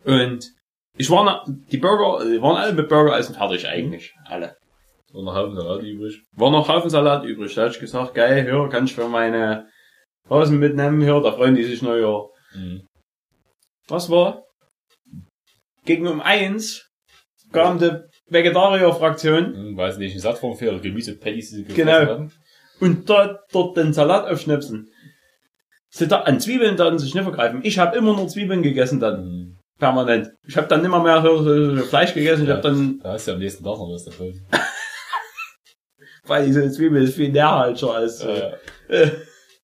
so. 0.04 0.10
Und 0.10 0.54
ich 0.96 1.10
war, 1.10 1.44
die 1.46 1.76
Burger, 1.78 2.24
die 2.24 2.40
waren 2.40 2.56
alle 2.56 2.72
mit 2.72 2.88
Burgereisen 2.88 3.34
fertig 3.34 3.66
eigentlich, 3.66 4.14
alle. 4.26 4.56
Und 5.12 5.24
noch 5.24 5.34
Haufen 5.34 5.54
Salat 5.56 5.82
übrig. 5.82 6.20
War 6.32 6.50
noch 6.50 6.68
Haufen 6.68 6.90
Salat 6.90 7.24
übrig. 7.24 7.54
Da 7.54 7.62
hab 7.64 7.70
ich 7.70 7.78
gesagt, 7.78 8.14
geil, 8.14 8.42
hier, 8.42 8.68
kann 8.68 8.84
ich 8.84 8.94
für 8.94 9.08
meine 9.08 9.66
Hasen 10.28 10.58
mitnehmen, 10.58 11.00
hier, 11.00 11.20
da 11.20 11.32
freuen 11.32 11.54
die 11.54 11.62
sich 11.64 11.80
ja. 11.82 12.22
Mhm. 12.54 12.86
Was 13.88 14.10
war? 14.10 14.42
Gegen 15.84 16.06
um 16.08 16.20
eins 16.20 16.88
kam 17.52 17.78
die 17.78 17.90
Vegetarier-Fraktion 18.28 19.54
Hm, 19.54 19.76
weiß 19.76 19.98
nicht, 19.98 20.14
ein 20.14 20.20
Sattformfehler, 20.20 20.78
Gemüse-Patties, 20.80 21.50
die 21.50 21.56
sie 21.56 21.64
Genau. 21.74 21.92
hatten. 21.92 22.32
und 22.80 23.08
dort, 23.08 23.40
dort 23.52 23.76
den 23.76 23.92
Salat 23.92 24.26
aufschnipsen. 24.28 24.88
Sie 25.90 26.08
da 26.08 26.22
an 26.22 26.40
Zwiebeln 26.40 26.76
dann 26.76 26.98
sich 26.98 27.14
nicht 27.14 27.22
vergreifen. 27.22 27.60
Ich 27.62 27.78
habe 27.78 27.96
immer 27.96 28.16
nur 28.16 28.26
Zwiebeln 28.26 28.62
gegessen 28.62 28.98
dann, 28.98 29.24
Mhm. 29.24 29.53
Permanent. 29.78 30.28
Ich 30.46 30.56
habe 30.56 30.66
dann 30.68 30.82
nimmer 30.82 31.02
mehr 31.02 31.20
so, 31.22 31.42
so, 31.42 31.76
so 31.76 31.82
Fleisch 31.84 32.14
gegessen. 32.14 32.42
Ich 32.42 32.48
Ja. 32.48 32.54
habe 32.56 32.68
dann, 32.68 33.00
Da 33.02 33.12
hast 33.12 33.28
du 33.28 33.32
am 33.32 33.38
nächsten 33.38 33.64
Tag 33.64 33.76
noch 33.78 33.90
was 33.92 34.04
davon. 34.04 34.32
weil 36.26 36.46
diese 36.46 36.70
Zwiebel 36.70 37.02
ist 37.02 37.14
viel 37.16 37.30
nährhaltiger 37.32 37.94
als, 37.94 38.20
äh, 38.22 38.38
Ja, 38.38 38.46
äh, 38.88 39.10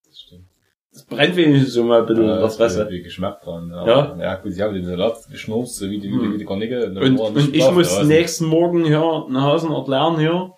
das 0.06 0.18
stimmt. 0.20 0.44
das 0.92 1.06
brennt 1.06 1.36
wenigstens 1.36 1.72
so 1.74 1.84
mal 1.84 2.00
ein 2.00 2.06
bisschen 2.06 2.24
in 2.28 2.28
der 2.40 2.50
Fresse. 2.50 2.86
Wie 2.90 3.02
Geschmack 3.02 3.40
dran. 3.42 3.70
Ja. 3.70 4.16
Ja, 4.20 4.34
gut, 4.36 4.52
sie 4.52 4.62
haben 4.62 4.74
den 4.74 4.84
Salat 4.84 5.16
geschnurzt, 5.30 5.76
so 5.76 5.88
wie 5.88 5.98
die, 6.00 6.10
Mhm. 6.10 6.34
wie 6.34 6.38
die 6.38 6.44
Kornicke. 6.44 6.86
Und, 6.86 7.18
und 7.18 7.34
nicht 7.36 7.54
ich 7.54 7.70
muss 7.70 7.88
der 7.88 7.98
Hasen. 7.98 8.08
nächsten 8.08 8.44
Morgen 8.46 8.84
hier 8.84 9.00
einen 9.02 9.40
Hasenort 9.40 9.88
lernen 9.88 10.18
hier. 10.18 10.52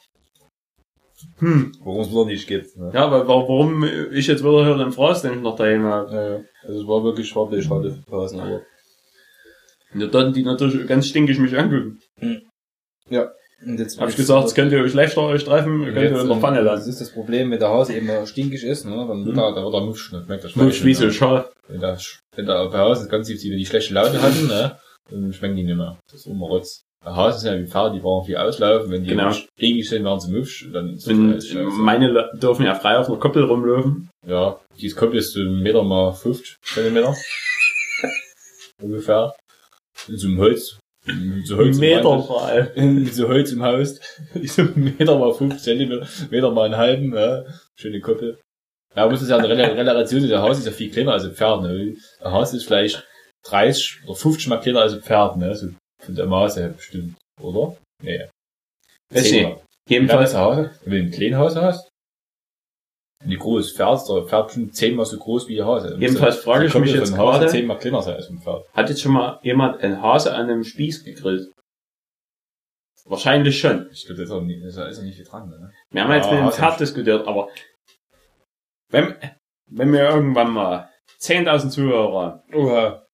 Hm. 1.38 1.72
Worum 1.82 2.00
es 2.02 2.10
wieder 2.10 2.24
nicht 2.26 2.46
geht. 2.48 2.76
Ne? 2.76 2.90
Ja, 2.94 3.10
weil, 3.10 3.26
warum 3.28 3.84
ich 4.12 4.26
jetzt 4.26 4.42
wieder 4.44 4.64
hier 4.64 4.76
den 4.76 4.92
Frost 4.92 5.24
nämlich 5.24 5.42
noch 5.42 5.56
daheim 5.56 5.84
habe. 5.84 6.12
Ja, 6.14 6.28
ja. 6.36 6.40
Also 6.64 6.80
es 6.82 6.86
war 6.88 7.02
wirklich 7.04 7.28
schade 7.28 7.60
für 7.62 8.02
Pausen, 8.10 8.40
aber. 8.40 8.62
Und 9.94 10.14
dann 10.14 10.32
die 10.32 10.42
natürlich 10.42 10.86
ganz 10.86 11.06
stinkig 11.08 11.38
mich 11.38 11.56
angucken. 11.58 11.98
Und 13.64 13.78
jetzt 13.78 14.00
Hab 14.00 14.08
ich 14.08 14.16
gesagt, 14.16 14.46
es 14.48 14.54
könnt 14.54 14.72
ihr 14.72 14.80
euch 14.82 14.90
schlechter 14.90 15.22
euch 15.22 15.44
treffen, 15.44 15.82
ihr 15.84 15.92
könnt 15.92 16.10
ihr 16.16 16.20
in 16.20 16.28
der 16.28 16.36
Pfanne 16.38 16.64
Das 16.64 16.78
lassen. 16.80 16.90
ist 16.90 17.00
das 17.00 17.10
Problem, 17.12 17.50
wenn 17.52 17.60
der 17.60 17.68
Haus 17.68 17.90
eben 17.90 18.08
stinkig 18.26 18.64
ist, 18.64 18.84
ne, 18.86 18.96
dann 18.96 19.24
wird 19.24 19.36
Mhm. 19.36 19.42
er, 19.42 19.54
da 19.54 19.62
wird 19.62 19.74
er 19.74 19.80
musch, 19.82 20.10
dann 20.10 20.24
schmeckt 20.24 20.44
das 20.44 20.56
Musch 20.56 20.84
wie 20.84 20.94
so 20.94 21.08
Schaf. 21.12 21.48
Wenn 21.68 21.80
der, 21.80 21.96
wenn 22.34 22.46
der 22.46 22.68
bei 22.70 22.78
Haus 22.78 23.00
ist 23.02 23.08
ganz 23.08 23.28
tief, 23.28 23.40
wenn 23.44 23.58
die 23.58 23.66
schlechte 23.66 23.94
Laune 23.94 24.20
hatten, 24.20 24.48
ne, 24.48 24.78
dann 25.10 25.32
schmecken 25.32 25.54
die 25.56 25.62
nicht 25.62 25.76
mehr. 25.76 25.96
Das 26.10 26.20
ist 26.20 26.26
immer 26.26 26.46
Rotz. 26.46 26.82
Der 27.04 27.14
Haus 27.14 27.36
ist 27.36 27.44
ja 27.44 27.56
wie 27.56 27.66
Pferde, 27.66 27.94
die 27.96 28.00
brauchen 28.00 28.26
viel 28.26 28.36
auslaufen, 28.36 28.90
wenn 28.90 29.04
die 29.04 29.10
Genau. 29.10 29.30
stinkig 29.32 29.88
sind, 29.88 30.04
werden 30.04 30.18
sie 30.20 30.32
musch, 30.32 30.68
dann 30.72 30.94
ist 30.94 31.06
das 31.06 31.14
meine 31.14 32.08
Le- 32.08 32.30
dürfen 32.34 32.64
ja 32.66 32.74
frei 32.74 32.98
auf 32.98 33.08
einer 33.08 33.18
Koppel 33.18 33.44
rumlaufen. 33.44 34.08
Ja, 34.26 34.58
dieses 34.80 34.96
Kopf 34.96 35.14
ist 35.14 35.34
so 35.34 35.40
ein 35.40 35.60
Meter 35.62 35.82
mal 35.84 36.12
50 36.12 36.56
Zentimeter. 36.64 37.14
Ungefähr. 38.82 39.32
In 40.08 40.16
so 40.18 40.28
einem 40.28 40.38
Holz. 40.38 40.78
In 41.06 41.42
so 41.44 41.56
Holz 41.56 41.76
im 41.76 41.80
Meter 41.80 42.04
Rand. 42.10 42.26
frei. 42.26 42.58
In 42.76 43.06
so 43.06 43.28
Holz 43.28 43.52
im 43.52 43.62
Haus. 43.62 44.00
so 44.44 44.62
Meter 44.74 45.18
mal 45.18 45.32
50 45.32 45.62
Zentimeter, 45.62 46.06
Meter 46.30 46.50
mal 46.50 46.64
einen 46.66 46.76
halben, 46.76 47.14
ja. 47.14 47.44
Schöne 47.76 48.00
Koppel. 48.00 48.38
Ja, 48.94 49.08
muss 49.08 49.22
es 49.22 49.28
ja 49.30 49.38
eine 49.38 49.48
Rel- 49.48 49.58
Relation, 49.72 50.28
der 50.28 50.42
Haus 50.42 50.58
ist 50.58 50.66
ja 50.66 50.72
viel 50.72 50.90
kleiner 50.90 51.12
als 51.12 51.24
ein 51.24 51.32
Pferd, 51.32 51.62
ne. 51.62 51.96
Der 52.20 52.30
Haus 52.32 52.52
ist 52.52 52.64
vielleicht 52.66 53.06
30 53.46 54.00
oder 54.06 54.14
50 54.14 54.48
mal 54.48 54.60
kleiner 54.60 54.80
als 54.82 54.92
ein 54.92 55.02
Pferd, 55.02 55.36
ne. 55.38 55.54
So 55.56 55.68
von 56.00 56.14
der 56.14 56.26
Maße 56.26 56.60
her 56.60 56.68
bestimmt, 56.70 57.16
oder? 57.40 57.76
Nee. 58.02 58.28
Weiß 59.12 59.30
nicht. 59.30 59.56
Jedenfalls, 59.88 60.34
wenn 60.34 60.70
du 60.84 60.96
ein 61.06 61.10
kleines 61.10 61.38
Haus 61.38 61.56
hast, 61.56 61.88
wie 63.24 63.36
groß 63.36 63.74
Pferd, 63.76 63.98
ist 63.98 64.06
der 64.08 64.24
Pferd 64.24 64.52
schon 64.52 64.72
zehnmal 64.72 65.06
so 65.06 65.18
groß 65.18 65.48
wie 65.48 65.56
ihr. 65.56 65.66
Also 65.66 65.96
Jedenfalls 65.96 66.36
frage 66.38 66.66
ich 66.66 66.74
mich 66.74 66.92
jetzt 66.92 67.16
Haus 67.16 67.36
gerade- 67.38 67.46
zehnmal 67.50 67.78
kleiner 67.78 68.02
sein 68.02 68.16
als 68.16 68.28
ein 68.30 68.38
Pferd. 68.40 68.64
hat 68.72 68.88
jetzt 68.88 69.00
schon 69.02 69.12
mal 69.12 69.38
jemand 69.42 69.80
einen 69.82 70.00
Hase 70.02 70.34
an 70.34 70.48
einem 70.50 70.64
Spieß 70.64 71.04
gegrillt? 71.04 71.52
Wahrscheinlich 73.04 73.58
schon. 73.58 73.88
Ich 73.92 74.04
glaube, 74.06 74.18
da 74.18 74.22
ist 74.24 74.30
auch 74.30 74.40
nicht, 74.42 74.62
da 74.76 74.86
ist 74.86 74.98
auch 74.98 75.02
nicht 75.02 75.16
viel 75.16 75.24
dran, 75.24 75.48
ne? 75.48 75.72
Wir 75.90 76.04
haben 76.04 76.12
jetzt 76.12 76.26
Ja, 76.26 76.30
mit 76.32 76.40
dem 76.40 76.46
Hase. 76.46 76.56
Pferd 76.58 76.80
diskutiert, 76.80 77.26
aber 77.26 77.48
wenn, 78.90 79.16
wenn 79.70 79.92
wir 79.92 80.08
irgendwann 80.08 80.52
mal 80.52 80.88
10.000 81.20 81.70
Zuhörer 81.70 82.12
haben, 82.48 82.54
Oha. 82.54 83.06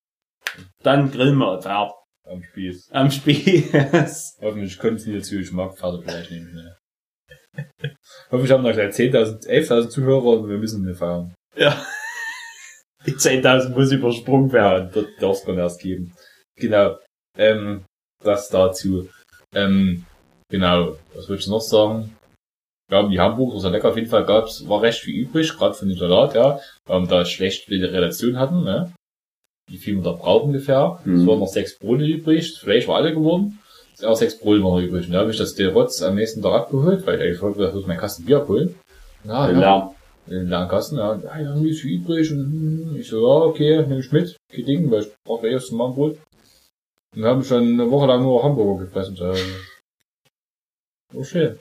dann 0.82 1.10
grillen 1.10 1.36
wir 1.38 1.52
ein 1.56 1.62
Pferd 1.62 1.92
Am 2.24 2.42
Spieß. 2.42 2.90
am 2.92 3.10
Spieß. 3.10 4.38
Hoffentlich 4.42 4.78
können 4.78 4.98
sie 4.98 5.14
dazu, 5.16 5.36
ich 5.36 5.52
mag 5.52 5.76
Pferde 5.78 6.02
vielleicht 6.02 6.30
nicht 6.32 6.46
mehr. 6.52 6.76
Hoffentlich 8.30 8.52
haben 8.52 8.62
wir 8.62 8.70
noch 8.70 8.76
gleich 8.76 8.94
10.000, 8.94 9.46
11.000 9.48 9.88
Zuhörer 9.88 10.24
und 10.40 10.48
wir 10.48 10.58
müssen 10.58 10.86
wir 10.86 10.94
feiern. 10.94 11.34
ja. 11.56 11.80
Die 13.06 13.12
10.000 13.14 13.70
muss 13.70 13.92
übersprungen 13.92 14.48
Ja, 14.48 14.54
werden. 14.54 14.90
das 14.92 15.04
darf 15.20 15.36
es 15.36 15.44
dann 15.44 15.56
erst 15.58 15.80
geben. 15.80 16.12
Genau. 16.56 16.98
Ähm, 17.38 17.84
das 18.22 18.48
dazu. 18.48 19.08
Ähm, 19.54 20.04
genau. 20.50 20.96
Was 21.14 21.28
wollte 21.28 21.40
ich 21.42 21.48
noch 21.48 21.60
sagen? 21.60 22.16
Ja, 22.90 23.06
die 23.08 23.20
Hamburger 23.20 23.60
sehr 23.60 23.70
lecker 23.70 23.90
auf 23.90 23.96
jeden 23.96 24.08
Fall 24.08 24.24
gab's, 24.24 24.66
war 24.68 24.82
recht 24.82 24.98
viel 25.00 25.14
übrig, 25.14 25.56
gerade 25.56 25.74
von 25.74 25.88
dem 25.88 25.96
Salat, 25.96 26.34
ja. 26.34 26.58
Ähm, 26.88 27.06
da 27.06 27.24
schlecht 27.24 27.66
viele 27.66 27.92
Relation 27.92 28.38
hatten, 28.38 28.64
ne? 28.64 28.92
Wie 29.70 29.76
viel 29.78 29.96
wir 29.96 30.02
da 30.02 30.12
brauchen 30.12 30.48
ungefähr. 30.48 30.98
Mhm. 31.04 31.20
Es 31.20 31.26
waren 31.26 31.38
noch 31.38 31.48
sechs 31.48 31.78
Brote 31.78 32.04
übrig, 32.04 32.50
das 32.52 32.60
Fleisch 32.62 32.88
war 32.88 32.96
alle 32.96 33.12
geworden. 33.14 33.58
Auch 34.04 34.16
sechs 34.16 34.42
noch 34.42 34.78
übrig. 34.78 35.06
Und 35.06 35.12
da 35.12 35.20
habe 35.20 35.30
ich 35.30 35.38
das 35.38 35.54
der 35.54 35.72
Rotz 35.72 36.02
am 36.02 36.14
nächsten 36.14 36.42
Tag 36.42 36.52
abgeholt, 36.52 37.06
weil 37.06 37.16
ich 37.16 37.22
eigentlich 37.22 37.42
wollte, 37.42 37.60
dass 37.60 37.74
ich 37.74 37.86
meinen 37.86 37.98
Kasten 37.98 38.24
Bier 38.24 38.38
abholen. 38.38 38.74
Ja, 39.24 39.50
ja 39.50 39.60
Ja. 39.60 39.94
in 40.26 40.32
den 40.34 40.48
leeren 40.48 40.68
Kasten, 40.68 40.96
ja, 40.96 41.16
ja, 41.16 41.38
ja, 41.40 41.62
wie 41.62 41.70
ist 41.70 41.84
übrig? 41.84 42.30
Und 42.30 42.38
hm, 42.38 42.96
ich 42.96 43.08
so, 43.08 43.26
ja, 43.26 43.44
okay, 43.44 43.82
nehme 43.82 44.00
ich 44.00 44.12
mit, 44.12 44.36
kein 44.52 44.64
Ding, 44.64 44.90
weil 44.90 45.02
ich 45.02 45.08
brauche 45.24 45.42
gleich 45.42 45.52
erst 45.54 45.72
mal 45.72 45.88
ein 45.88 45.94
Brot. 45.94 46.18
Und 47.16 47.24
haben 47.24 47.42
schon 47.42 47.62
eine 47.64 47.90
Woche 47.90 48.06
lang 48.06 48.22
nur 48.22 48.42
Hamburger 48.44 48.84
gefressen. 48.84 49.16
Äh, 49.16 49.34
oh 51.14 51.24
schön. 51.24 51.58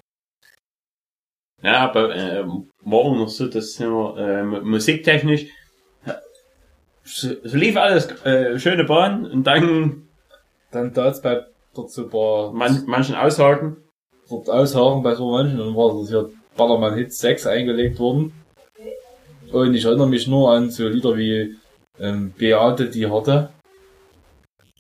Ja, 1.63 1.89
aber 1.89 2.15
äh, 2.15 2.45
morgen 2.83 3.17
noch 3.17 3.29
so 3.29 3.47
das 3.47 3.73
Thema 3.73 4.15
äh, 4.17 4.43
musiktechnisch. 4.43 5.47
So, 7.03 7.29
so 7.43 7.57
lief 7.57 7.77
alles 7.77 8.07
äh, 8.25 8.59
schöne 8.59 8.83
Bahn 8.83 9.25
und 9.25 9.45
dann 9.45 10.07
Dann 10.71 10.93
da 10.93 11.09
bei 11.23 11.45
so 11.85 12.03
ein 12.03 12.09
paar 12.09 12.51
man, 12.53 12.83
manchen 12.87 13.15
Aussagen. 13.15 13.77
dort 14.29 14.49
aushaken 14.49 15.03
bei 15.03 15.15
so 15.15 15.31
manchen 15.31 15.59
und 15.59 15.75
war 15.75 15.97
das 15.99 16.09
hier 16.09 16.29
Ballermann 16.57 16.95
Hit 16.95 17.13
6 17.13 17.45
eingelegt 17.47 17.99
worden. 17.99 18.33
Und 19.51 19.73
ich 19.73 19.85
erinnere 19.85 20.07
mich 20.07 20.27
nur 20.27 20.51
an 20.51 20.69
so 20.69 20.87
Lieder 20.87 21.15
wie 21.15 21.55
ähm, 21.99 22.33
Beate 22.37 22.89
die 22.89 23.07
Harte. 23.07 23.49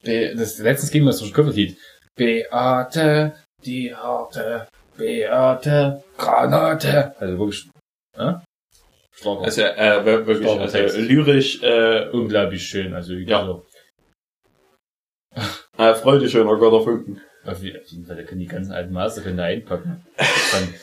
Be 0.03 0.33
das 0.35 0.57
letztens 0.59 0.91
ging 0.91 1.03
mir 1.03 1.11
das 1.11 1.19
durch 1.19 1.31
den 1.31 1.45
Kopflied. 1.45 1.77
Beate 2.15 3.35
die 3.65 3.93
Harte, 3.95 4.67
Beate 4.97 6.03
Granate. 6.17 7.13
Also 7.19 7.39
wirklich, 7.39 7.69
äh? 8.17 8.33
Starker. 9.11 9.43
Also 9.45 9.61
äh, 9.61 10.05
wir- 10.05 10.27
wirklich 10.27 10.47
Starker 10.47 10.61
also, 10.63 10.77
Text. 10.77 10.97
lyrisch 10.97 11.63
äh, 11.63 12.09
unglaublich 12.11 12.63
schön. 12.67 12.93
Also 12.93 13.13
Ja. 13.13 13.45
so, 13.45 13.65
äh, 15.77 15.93
freude 15.95 16.29
schöner 16.29 16.57
Götterfunken. 16.57 17.21
auf 17.45 17.63
jeden 17.63 17.79
auf 17.81 17.87
jeden 17.87 18.05
Fall, 18.05 18.15
da 18.17 18.23
können 18.23 18.41
die 18.41 18.47
ganzen 18.47 18.71
alten 18.73 18.93
Master 18.93 19.21
können 19.21 19.37
da 19.37 19.43
einpacken. 19.43 20.05
Dann, 20.17 20.73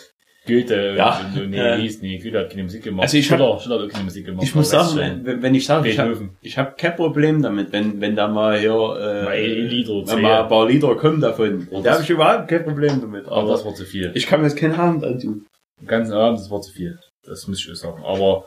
Goethe 0.46 0.94
Ja. 0.94 1.20
und, 1.34 1.40
und 1.40 1.50
nee, 1.50 1.56
Ja. 1.56 1.74
hieß 1.76 2.02
nie. 2.02 2.18
Goethe 2.18 2.38
hat 2.40 2.50
keine 2.50 2.64
Musik 2.64 2.84
gemacht. 2.84 3.04
Also 3.04 3.16
ich 3.16 3.30
hab- 3.32 3.38
Schiller, 3.38 3.58
Schiller 3.60 3.78
hat 3.78 3.86
auch 3.86 3.92
keine 3.92 4.04
Musik 4.04 4.26
gemacht. 4.26 4.44
Ich 4.44 4.54
muss 4.54 4.68
sagen, 4.68 5.20
wenn, 5.24 5.42
wenn 5.42 5.54
ich 5.54 5.64
sage, 5.64 5.88
ich 5.88 5.98
habe 5.98 6.18
hab 6.44 6.76
kein 6.78 6.96
Problem 6.96 7.40
damit, 7.40 7.72
wenn, 7.72 7.98
wenn 8.02 8.14
da 8.14 8.28
mal 8.28 8.58
hier 8.58 8.72
Mal 8.74 9.26
äh, 9.32 9.44
ein 9.62 9.68
Lied 9.68 9.88
oder 9.88 10.12
wenn 10.12 10.20
mal 10.22 10.42
ein 10.42 10.48
paar 10.48 10.68
Lieder 10.68 10.94
kommen 10.96 11.20
davon. 11.22 11.66
Und 11.70 11.86
Da 11.86 11.92
habe 11.94 12.02
ich 12.02 12.10
überhaupt 12.10 12.48
kein 12.48 12.62
Problem 12.62 13.00
damit. 13.00 13.24
aber 13.26 13.36
Aber 13.36 13.52
das 13.52 13.64
war 13.64 13.74
zu 13.74 13.84
viel. 13.86 14.12
ich 14.14 14.26
kann 14.26 14.42
mir 14.42 14.48
jetzt 14.48 14.58
keinen 14.58 14.74
Abend 14.74 15.02
antun. 15.04 15.46
Den 15.80 15.86
ganzen 15.88 16.12
Abend, 16.12 16.38
das 16.38 16.50
war 16.50 16.60
zu 16.60 16.72
viel. 16.72 16.98
Das 17.26 17.48
muss 17.48 17.60
ich 17.64 17.70
auch 17.72 17.74
sagen. 17.76 18.02
Aber 18.04 18.44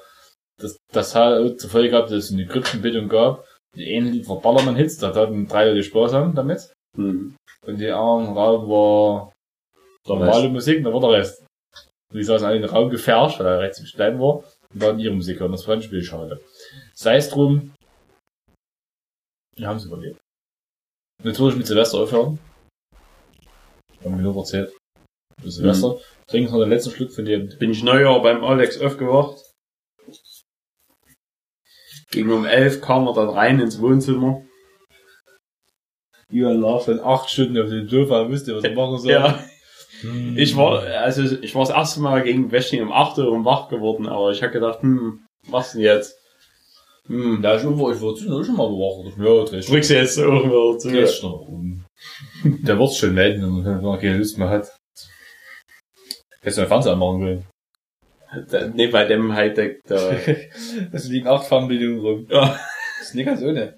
das, 0.60 0.78
das 0.94 1.16
hat 1.16 1.60
zur 1.60 1.70
Folge 1.72 1.90
gehabt, 1.90 2.12
dass 2.12 2.26
es 2.26 2.32
eine 2.32 2.46
Kryptenbildung 2.46 3.10
gab. 3.10 3.44
Die 3.78 3.96
eine 3.96 4.10
Lied 4.10 4.28
war 4.28 4.42
Ballermann-Hits, 4.42 4.98
da 4.98 5.14
hatten 5.14 5.48
drei 5.48 5.70
Leute 5.70 5.84
Spaß 5.84 6.14
haben 6.14 6.34
damit. 6.34 6.74
Hm. 6.96 7.36
Und 7.66 7.78
die 7.80 7.92
anderen 7.92 8.36
Raum 8.36 8.70
war 8.70 9.34
normale 10.08 10.50
Musik, 10.50 10.84
da 10.84 10.92
war 10.92 11.00
der 11.02 11.12
Rest. 11.12 11.46
Und 12.12 12.18
die 12.18 12.24
saßen 12.24 12.48
alle 12.48 12.56
in 12.56 12.64
den 12.64 12.72
Raum 12.72 12.90
gefärscht, 12.90 13.40
weil 13.40 13.46
er 13.46 13.60
recht 13.60 13.76
ziemlich 13.76 13.94
klein 13.94 14.20
war, 14.20 14.44
und 14.74 14.82
dann 14.82 15.00
ihre 15.00 15.14
Musik 15.14 15.40
hören. 15.40 15.52
Das 15.52 15.66
fand 15.66 15.84
ich 15.84 15.92
wirklich 15.92 16.08
schade. 16.08 16.42
Sei 16.94 17.18
es 17.18 17.30
drum, 17.30 17.74
wir 19.56 19.68
haben 19.68 19.78
es 19.78 19.86
überlebt. 19.86 20.20
Natürlich 21.24 21.56
mit 21.56 21.68
Silvester 21.68 22.00
aufhören. 22.00 22.40
Haben 24.04 24.16
wir 24.18 24.24
nur 24.24 24.38
erzählt. 24.38 24.72
Mit 25.44 25.52
Silvester. 25.52 26.00
Trinken 26.28 26.52
noch 26.52 26.60
den 26.60 26.70
letzten 26.70 26.92
Schluck 26.92 27.12
von 27.12 27.26
dem 27.26 27.50
Bin 27.58 27.72
ich 27.72 27.84
Neujahr 27.84 28.22
beim 28.22 28.44
Alex 28.44 28.80
aufgewacht. 28.80 29.47
Gegen 32.12 32.32
um 32.32 32.46
elf 32.46 32.82
kam 32.82 33.08
er 33.08 33.14
dann 33.14 33.30
rein 33.30 33.60
ins 33.60 33.82
Wohnzimmer. 33.82 34.42
Johann 36.30 36.62
lag 36.62 36.86
dann 36.86 37.00
acht 37.00 37.30
Stunden 37.30 37.58
auf 37.62 37.70
dem 37.70 37.88
Sofa, 37.88 38.30
wusste, 38.30 38.56
was 38.56 38.64
er 38.64 38.74
machen 38.76 38.98
soll. 39.00 39.12
Ja, 39.12 39.44
Hm. 40.02 40.38
ich 40.38 40.56
war, 40.56 40.84
also 40.84 41.24
ich 41.42 41.56
war 41.56 41.64
das 41.66 41.72
erste 41.76 42.02
Mal 42.02 42.22
gegen 42.22 42.52
Westing 42.52 42.84
um 42.84 42.92
8 42.92 43.18
Uhr 43.18 43.44
wach 43.46 43.68
geworden, 43.68 44.06
aber 44.08 44.30
ich 44.32 44.44
habe 44.44 44.52
gedacht, 44.54 44.82
hm, 44.84 45.22
was 45.48 45.72
denn 45.72 45.82
jetzt? 45.82 46.16
Hm, 47.08 47.42
Da 47.42 47.54
ist 47.56 47.64
irgendwo, 47.64 47.90
ich 47.92 48.00
war 48.00 48.14
zwischendurch 48.14 48.46
schon 48.46 48.58
mal 48.58 48.68
bewacht. 48.68 49.18
Ja, 49.18 49.44
dreh 49.46 49.58
ich 49.60 49.66
drückst 49.66 49.90
du 49.90 49.94
jetzt 49.96 50.18
irgendwo 50.20 50.78
zu. 50.78 50.90
dreh 50.90 51.02
ich 51.04 51.24
noch 51.24 51.40
um. 51.48 51.84
Der 52.44 52.78
wird's 52.78 52.98
schon 52.98 53.16
melden, 53.16 53.42
wenn 53.66 53.84
er 53.86 53.98
keine 53.98 54.18
Lust 54.20 54.38
mehr 54.38 54.50
hat. 54.50 54.68
Hättest 56.42 56.58
du 56.58 56.62
einen 56.62 56.68
Fernseher 56.68 56.94
anmachen 56.94 57.22
wollen. 57.22 57.46
Nee, 58.74 58.88
bei 58.88 59.06
dem 59.06 59.34
Hightech, 59.34 59.80
da, 59.86 60.12
Es 60.92 61.08
liegen 61.08 61.28
acht 61.28 61.48
Fernbedienungen 61.48 62.02
rum. 62.06 62.28
ja, 62.30 62.60
Das 63.00 63.08
ist 63.10 63.16
nicht 63.16 63.26
ganz 63.26 63.42
ohne. 63.42 63.78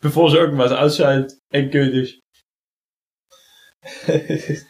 bevor 0.00 0.28
ich 0.28 0.34
irgendwas 0.34 0.72
ausschalte, 0.72 1.34
endgültig. 1.52 2.20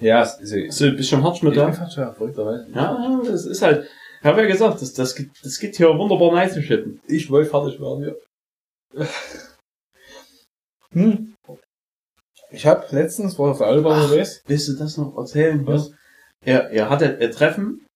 ja, 0.00 0.22
ist 0.22 0.76
So 0.76 0.84
ein 0.86 0.96
bisschen 0.96 1.22
Hartsch 1.22 1.42
mit 1.42 1.56
da. 1.56 1.68
Ja, 2.74 3.20
das 3.24 3.46
ist 3.46 3.62
halt, 3.62 3.88
ich 4.20 4.24
habe 4.26 4.42
ja 4.42 4.46
gesagt, 4.48 4.80
das, 4.82 4.92
das, 4.92 5.14
gibt- 5.14 5.44
das 5.44 5.58
gibt 5.58 5.76
hier 5.76 5.88
wunderbar 5.98 6.32
nice 6.32 6.60
Shitten. 6.62 7.00
Ich 7.08 7.30
wollte 7.30 7.50
fertig 7.50 7.80
werden, 7.80 8.14
ja. 8.96 9.06
hm. 10.92 11.34
Ich 12.50 12.66
habe 12.66 12.84
letztens, 12.90 13.38
war 13.38 13.50
auf 13.52 13.58
der 13.58 13.68
Autobahn 13.68 13.98
Ach. 13.98 14.04
unterwegs. 14.04 14.42
Willst 14.46 14.68
du 14.68 14.74
das 14.74 14.96
noch 14.98 15.16
erzählen? 15.16 15.66
Was? 15.66 15.92
Ja, 16.44 16.68
ihr 16.70 16.88
hattet 16.90 17.20
ein 17.20 17.30
Treffen 17.32 17.86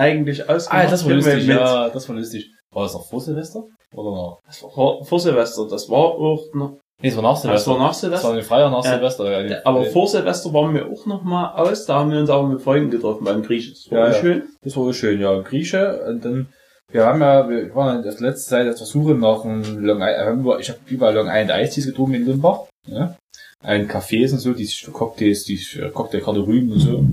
eigentlich 0.00 0.48
ausgemacht. 0.48 0.86
Ah, 0.86 0.90
das 0.90 1.04
war 1.04 1.12
lustig, 1.12 1.46
ja, 1.46 1.88
das 1.90 2.08
war 2.08 2.16
lustig. 2.16 2.50
War 2.72 2.84
das 2.84 2.94
noch 2.94 3.06
vor 3.06 3.20
Silvester? 3.20 3.64
Oder 3.94 4.10
noch? 4.10 4.38
Das 4.46 4.62
war 4.62 4.70
vor, 4.70 5.04
vor 5.04 5.20
Silvester, 5.20 5.66
das 5.68 5.88
war 5.90 5.98
auch 5.98 6.46
noch, 6.54 6.78
Nee, 7.02 7.08
es 7.08 7.16
war 7.16 7.22
nach 7.22 7.32
das 7.32 7.42
Silvester. 7.42 7.70
war 7.72 7.78
nach 7.78 7.88
Das 7.88 8.02
war 8.02 8.08
Silvester. 8.10 8.30
eine 8.32 8.42
Freier 8.42 8.70
nach 8.70 8.84
Ja. 8.84 8.90
Silvester. 8.92 9.30
Ja, 9.30 9.42
die- 9.48 9.66
Aber 9.66 9.80
äh, 9.86 9.90
vor 9.90 10.06
Silvester 10.06 10.52
waren 10.52 10.74
wir 10.74 10.86
auch 10.86 11.06
noch 11.06 11.22
mal 11.22 11.54
aus, 11.54 11.86
da 11.86 11.94
haben 11.98 12.10
wir 12.12 12.20
uns 12.20 12.28
aber 12.30 12.46
mit 12.46 12.60
Freunden 12.62 12.90
getroffen 12.90 13.24
beim 13.24 13.42
Griechen. 13.42 13.72
Das 13.74 13.90
war 13.90 14.08
Ja, 14.08 14.14
schön. 14.14 14.42
Das 14.62 14.76
war 14.76 14.92
schön, 14.92 15.20
ja. 15.20 15.40
Grieche, 15.40 16.04
und 16.08 16.24
dann, 16.24 16.48
wir 16.92 17.06
haben 17.06 17.20
ja, 17.22 17.48
wir 17.48 17.74
waren 17.74 17.96
ja 17.96 18.02
das 18.02 18.20
letzte 18.20 18.50
Zeit 18.50 18.68
auf 18.68 18.76
der 18.76 18.86
Suche 18.86 19.14
nach 19.14 19.44
einem 19.44 19.78
Long 19.78 20.00
Island, 20.02 20.46
ich 20.60 20.68
habe 20.68 20.78
überall 20.88 21.14
Long 21.14 21.26
Island 21.28 21.50
Eis 21.52 21.74
getrunken 21.76 22.14
in 22.14 22.26
Limbach, 22.26 22.60
ja. 22.86 23.16
Ein 23.62 23.88
Cafés 23.90 24.32
und 24.32 24.38
so, 24.38 24.52
die 24.54 24.68
Cocktails, 24.92 25.44
die 25.44 25.56
für 25.56 25.90
Cocktailkarte 25.90 26.40
rühmen 26.46 26.72
und 26.72 26.78
so. 26.80 27.04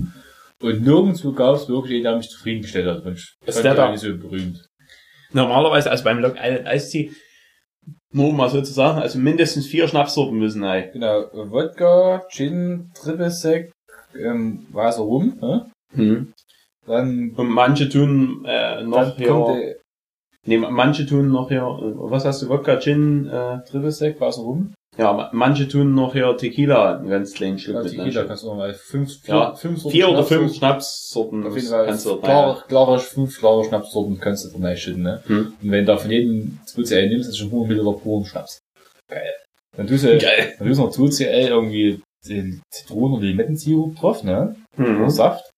Und 0.62 0.82
nirgendwo 0.82 1.32
gab 1.32 1.56
es 1.56 1.68
wirklich 1.68 1.94
einen, 1.94 2.02
der 2.04 2.16
mich 2.16 2.28
zufriedengestellt 2.28 2.86
hat. 2.86 3.04
Und 3.04 3.14
ich 3.14 3.36
Ist 3.46 3.62
der 3.62 3.74
da? 3.74 3.96
so 3.96 4.16
berühmt. 4.16 4.68
Normalerweise, 5.32 5.90
also 5.90 6.04
beim 6.04 6.20
Long 6.20 6.36
Island 6.36 6.66
Ice 6.74 6.90
Tea, 6.90 7.12
nur 8.12 8.32
mal 8.32 8.48
so 8.48 8.62
zu 8.62 8.72
sagen, 8.72 8.98
also 9.00 9.18
mindestens 9.18 9.66
vier 9.66 9.86
Schnapssorten 9.86 10.38
müssen 10.38 10.64
rein. 10.64 10.90
Genau, 10.92 11.26
Wodka, 11.32 12.24
Gin, 12.30 12.90
Triple 12.94 13.30
Sec, 13.30 13.70
ähm, 14.18 14.66
weißer 14.70 15.02
Rum, 15.02 15.38
ne? 15.40 15.70
Hm. 15.94 16.32
Dann, 16.86 17.34
Und 17.36 17.48
manche 17.48 17.88
tun 17.88 18.44
äh, 18.46 18.82
noch 18.82 19.16
hier, 19.16 19.76
nee, 20.46 20.56
manche 20.56 21.04
tun 21.06 21.30
noch 21.30 21.48
hier, 21.48 21.62
was 21.62 22.24
hast 22.24 22.42
du, 22.42 22.48
Wodka, 22.48 22.80
Gin, 22.80 23.26
äh, 23.28 23.58
Triple 23.64 23.92
Sec, 23.92 24.18
weißer 24.20 24.40
Rum. 24.42 24.72
Ja, 24.98 25.12
ma- 25.12 25.30
manche 25.32 25.68
tun 25.68 25.94
noch 25.94 26.12
hier 26.12 26.36
Tequila, 26.36 26.98
einen 26.98 27.08
ganz 27.08 27.32
kleinen 27.32 27.58
Schluck 27.58 27.76
Ja, 27.76 27.82
mit 27.82 27.90
Tequila 27.90 28.04
reinschütten. 28.04 28.28
kannst 28.28 28.42
du 28.42 28.46
noch 28.48 28.56
mal 28.56 28.74
fünf, 28.74 29.20
vier, 29.22 29.34
Ja, 29.34 29.54
fünf 29.54 29.78
Sorten 29.80 29.90
Vier 29.96 30.08
oder 30.08 30.18
Schnaps- 30.18 30.28
fünf 30.28 30.54
Schnapssorten 30.56 31.46
Auf 31.46 31.54
jeden 31.56 31.68
Fall 31.68 31.86
kannst 31.86 32.06
du 32.06 32.10
da 32.16 32.16
klare, 32.26 32.64
klare, 32.68 32.98
fünf 32.98 33.38
klare 33.38 33.64
Schnapssorten 33.64 34.18
kannst 34.20 34.54
du 34.54 34.58
da 34.58 34.76
schütten, 34.76 35.02
ne? 35.02 35.22
Hm. 35.26 35.52
Und 35.62 35.70
wenn 35.70 35.86
du 35.86 35.92
da 35.92 35.96
von 35.98 36.10
jedem 36.10 36.58
2CL 36.66 37.08
nimmst, 37.08 37.28
ist 37.28 37.38
schon 37.38 37.48
100 37.48 37.68
Milliliter 37.68 37.92
puren 37.98 38.24
Schnaps. 38.24 38.58
Geil. 39.08 39.32
Dann 39.76 39.86
tust 39.86 40.04
du, 40.04 40.18
Geil. 40.18 40.54
dann 40.58 40.66
tust 40.68 40.80
du 40.80 40.84
noch 40.84 40.92
2CL 40.92 41.48
irgendwie 41.48 42.00
den 42.28 42.60
Zitronen- 42.72 43.16
oder 43.18 43.26
Limettensirup 43.26 43.94
drauf, 43.96 44.24
ne? 44.24 44.56
Oder 44.76 44.88
Mhm. 44.88 45.10
Saft. 45.10 45.48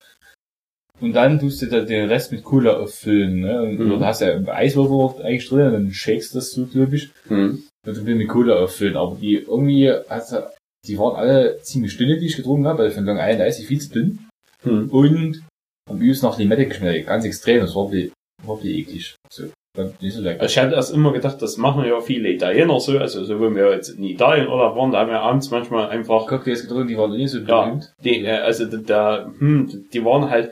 Und 1.00 1.14
dann 1.14 1.40
tust 1.40 1.62
du 1.62 1.66
da 1.66 1.81
den 1.81 2.09
Rest 2.11 2.31
mit 2.31 2.44
Cola 2.44 2.76
auffüllen, 2.76 3.40
ne? 3.40 3.62
Und 3.62 3.79
Mhm. 3.81 3.92
oder 3.92 4.07
hast 4.07 4.20
ja 4.20 4.37
Eiswürfel 4.46 5.24
eigentlich 5.24 5.48
drin, 5.48 5.72
dann 5.72 5.90
shakest 5.92 6.35
das 6.35 6.50
so, 6.53 6.68
ich. 6.92 7.11
Mhm. 7.31 7.62
Und 7.86 7.96
dann 7.96 8.04
mit 8.16 8.28
Cola 8.28 8.56
auffüllen. 8.56 8.96
Aber 8.96 9.16
die 9.20 9.36
irgendwie, 9.36 9.90
also, 9.90 10.38
die 10.86 10.98
waren 10.98 11.16
alle 11.16 11.58
ziemlich 11.62 11.96
dünne, 11.96 12.18
die 12.18 12.26
ich 12.26 12.36
getrunken 12.36 12.66
habe, 12.66 12.84
weil 12.84 12.90
von 12.90 13.04
Long 13.04 13.16
Island 13.18 13.40
Eis 13.42 13.58
viel 13.58 13.80
zu 13.80 13.90
dünn. 13.90 14.18
Mhm. 14.64 14.88
Und 14.90 15.42
am 15.90 16.00
übelsten 16.00 16.28
nach 16.28 16.38
Limette 16.38 16.66
geschmeckt. 16.66 17.06
Ganz 17.06 17.24
extrem. 17.24 17.60
Das 17.60 17.74
war 17.74 17.90
wie, 17.90 18.12
war 18.44 18.62
wie 18.62 18.80
eklig. 18.80 19.14
So, 19.32 19.44
so. 19.46 19.52
Also 19.76 20.44
ich 20.44 20.58
hatte 20.58 20.74
erst 20.74 20.92
immer 20.92 21.12
gedacht, 21.12 21.40
das 21.40 21.56
machen 21.56 21.84
ja 21.84 22.00
viele 22.00 22.28
Italiener 22.30 22.80
so, 22.80 22.98
also 22.98 23.24
so 23.24 23.38
wo 23.38 23.54
wir 23.54 23.72
jetzt 23.72 23.90
in 23.90 24.02
Italien 24.02 24.48
oder 24.48 24.74
waren, 24.74 24.90
da 24.90 24.98
haben 24.98 25.10
wir 25.10 25.20
abends 25.20 25.50
manchmal 25.52 25.88
einfach 25.90 26.26
Cocktails 26.26 26.62
getrunken, 26.62 26.88
die 26.88 26.98
waren 26.98 27.12
nicht 27.12 27.30
so 27.30 27.38
Ja. 27.38 27.78
Die, 28.02 28.24
äh, 28.24 28.30
also 28.30 28.66
da- 28.66 29.32
hm, 29.38 29.86
die 29.92 30.04
waren 30.04 30.28
halt 30.28 30.50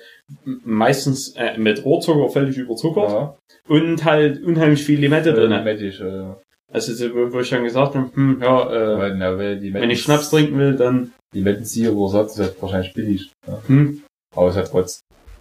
meistens 0.65 1.35
äh, 1.37 1.59
mit 1.59 1.85
Rohrzucker 1.85 2.29
völlig 2.29 2.57
überzuckert 2.59 3.11
Ja. 3.11 3.37
und 3.69 4.05
halt 4.05 4.43
unheimlich 4.43 4.85
viel 4.85 5.01
Limette 5.01 5.33
drin. 5.35 5.51
Limettisch, 5.51 6.01
äh, 6.01 6.35
Also 6.73 6.93
so, 6.93 7.15
wo, 7.15 7.33
wo 7.33 7.41
ich 7.41 7.51
dann 7.51 7.65
gesagt 7.65 7.95
habe, 7.95 8.11
hm, 8.15 8.41
ja, 8.43 8.71
äh, 8.71 8.99
weil, 8.99 9.15
na, 9.17 9.39
weil 9.39 9.59
die 9.59 9.73
wenn 9.73 9.91
ich 9.91 10.03
Schnaps 10.03 10.31
trinken 10.31 10.59
will, 10.59 10.77
dann 10.77 11.13
Limettensirup 11.35 11.97
oder 11.97 12.11
so, 12.11 12.23
das 12.43 12.51
ist 12.51 12.63
wahrscheinlich 12.63 12.93
billig. 12.95 13.33
Ja. 13.47 13.59
hm, 13.67 14.03
Aber 14.37 14.49
es 14.49 14.57
hat 14.57 14.71
trotz, 14.71 15.01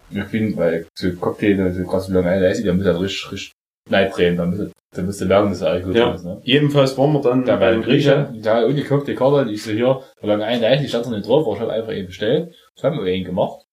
ich 0.10 0.24
finde, 0.24 0.58
weil 0.58 0.88
so 0.98 1.12
Cocktail, 1.14 1.60
also 1.62 1.84
gerade 1.84 2.04
so 2.04 2.14
lange 2.14 2.30
Eis, 2.32 2.62
der 2.64 2.74
muss 2.74 2.86
halt 2.86 3.00
richtig, 3.02 3.32
richtig 3.32 3.52
Neid 3.90 4.16
drehen, 4.16 4.38
dann 4.38 4.50
muss, 4.52 4.70
dann 4.96 5.06
musst 5.06 5.20
du 5.22 5.26
merken, 5.26 5.50
dass 5.50 5.62
er 5.62 5.70
Alkohol 5.72 5.96
Ja. 5.96 6.14
ist, 6.14 6.24
ne? 6.26 6.42
jedenfalls 6.44 6.98
waren 6.98 7.12
wir 7.14 7.22
dann 7.22 7.46
Da 7.46 7.56
bei 7.58 7.76
Grieche, 7.76 8.28
Griechen. 8.30 8.42
da 8.44 8.66
ohne 8.66 8.84
Cocktailkarte, 8.84 9.52
ich 9.52 9.64
so 9.64 9.72
hier, 9.72 10.02
so 10.22 10.28
lange 10.28 10.46
ein 10.46 10.64
Eis, 10.64 10.82
die 10.82 10.88
stand 10.88 11.06
noch 11.08 11.12
nicht 11.14 11.28
drauf, 11.28 11.46
aber 11.46 11.56
ich 11.56 11.62
hab 11.62 11.70
einfach 11.70 11.94
eben 11.94 12.08
bestellt. 12.08 12.54
Das 12.76 12.84
haben 12.86 12.98
wir 13.00 13.06
eben 13.12 13.26
gemacht. 13.26 13.64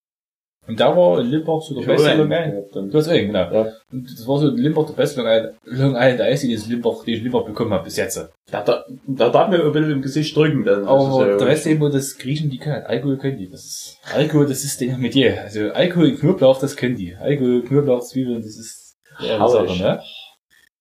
Und 0.66 0.80
da 0.80 0.96
war 0.96 1.20
in 1.20 1.26
Limbach 1.26 1.60
so 1.60 1.78
der 1.78 1.86
beste 1.86 2.10
hab 2.10 2.18
Long 2.18 2.32
Island. 2.32 2.92
Du 2.92 2.98
hast 2.98 3.08
einen, 3.08 3.26
genau. 3.26 3.52
Ja. 3.52 3.72
Und 3.92 4.10
das 4.10 4.26
war 4.26 4.38
so 4.38 4.48
in 4.48 4.56
Limbach 4.56 4.86
der 4.86 4.94
beste 4.94 5.20
Long 5.20 5.30
Island, 5.30 5.54
Long 5.64 5.94
Island 5.94 6.20
Eis, 6.22 6.40
den 6.40 6.50
ich 6.50 6.66
Limbach, 6.66 7.04
den 7.04 7.14
ich 7.14 7.18
in 7.18 7.24
Limbach 7.24 7.44
bekommen 7.44 7.72
habe 7.72 7.84
bis 7.84 7.96
jetzt. 7.96 8.16
Da, 8.50 8.62
da, 8.62 8.84
da 9.06 9.28
darf 9.28 9.50
mir 9.50 9.62
ein 9.62 9.72
bisschen 9.72 9.90
im 9.90 10.02
Gesicht 10.02 10.34
drücken. 10.34 10.64
Dann. 10.64 10.86
Aber 10.86 11.34
äh, 11.34 11.36
der 11.36 11.46
Rest 11.46 11.66
eben, 11.66 11.80
wo 11.80 11.88
das 11.88 12.16
Griechen, 12.16 12.50
die 12.50 12.58
können 12.58 12.82
Alkohol 12.84 13.18
können 13.18 13.38
die. 13.38 13.50
Das 13.50 13.64
ist, 13.64 13.98
Alkohol, 14.14 14.46
das 14.46 14.64
ist 14.64 14.80
denen 14.80 15.00
mit 15.00 15.14
dir. 15.14 15.42
Also 15.42 15.70
Alkohol, 15.70 16.12
Knoblauch, 16.16 16.58
das 16.58 16.76
können 16.76 16.96
die. 16.96 17.14
Alkohol, 17.14 17.62
Knoblauch, 17.62 18.02
Zwiebeln, 18.02 18.40
das 18.40 18.56
ist 18.56 18.96
ja, 19.20 19.38
Herrlich. 19.38 19.78
Sache, 19.78 19.82
ne? 19.82 20.02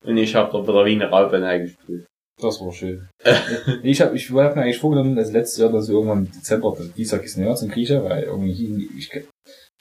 Und 0.06 0.18
ich 0.18 0.36
habe 0.36 0.52
da 0.52 0.64
wieder 0.64 0.86
wie 0.86 0.94
eine 0.94 1.10
Raupe 1.10 1.46
eingespielt. 1.46 2.06
Das 2.42 2.60
war 2.60 2.72
schön. 2.72 3.08
ich 3.84 4.02
hab, 4.02 4.14
ich 4.14 4.32
hab 4.32 4.56
mir 4.56 4.64
eigentlich 4.64 4.80
vorgenommen, 4.80 5.16
das 5.16 5.32
letztes 5.32 5.60
Jahr, 5.60 5.72
dass 5.72 5.88
ich 5.88 5.94
irgendwann 5.94 6.26
im 6.26 6.32
Dezember, 6.32 6.76
dieser 6.98 7.20
Kissen 7.20 7.46
Jahr 7.46 7.56
zum 7.56 7.70
Grieche, 7.70 8.04
weil 8.04 8.24
irgendwie, 8.24 8.90
ich, 8.98 9.10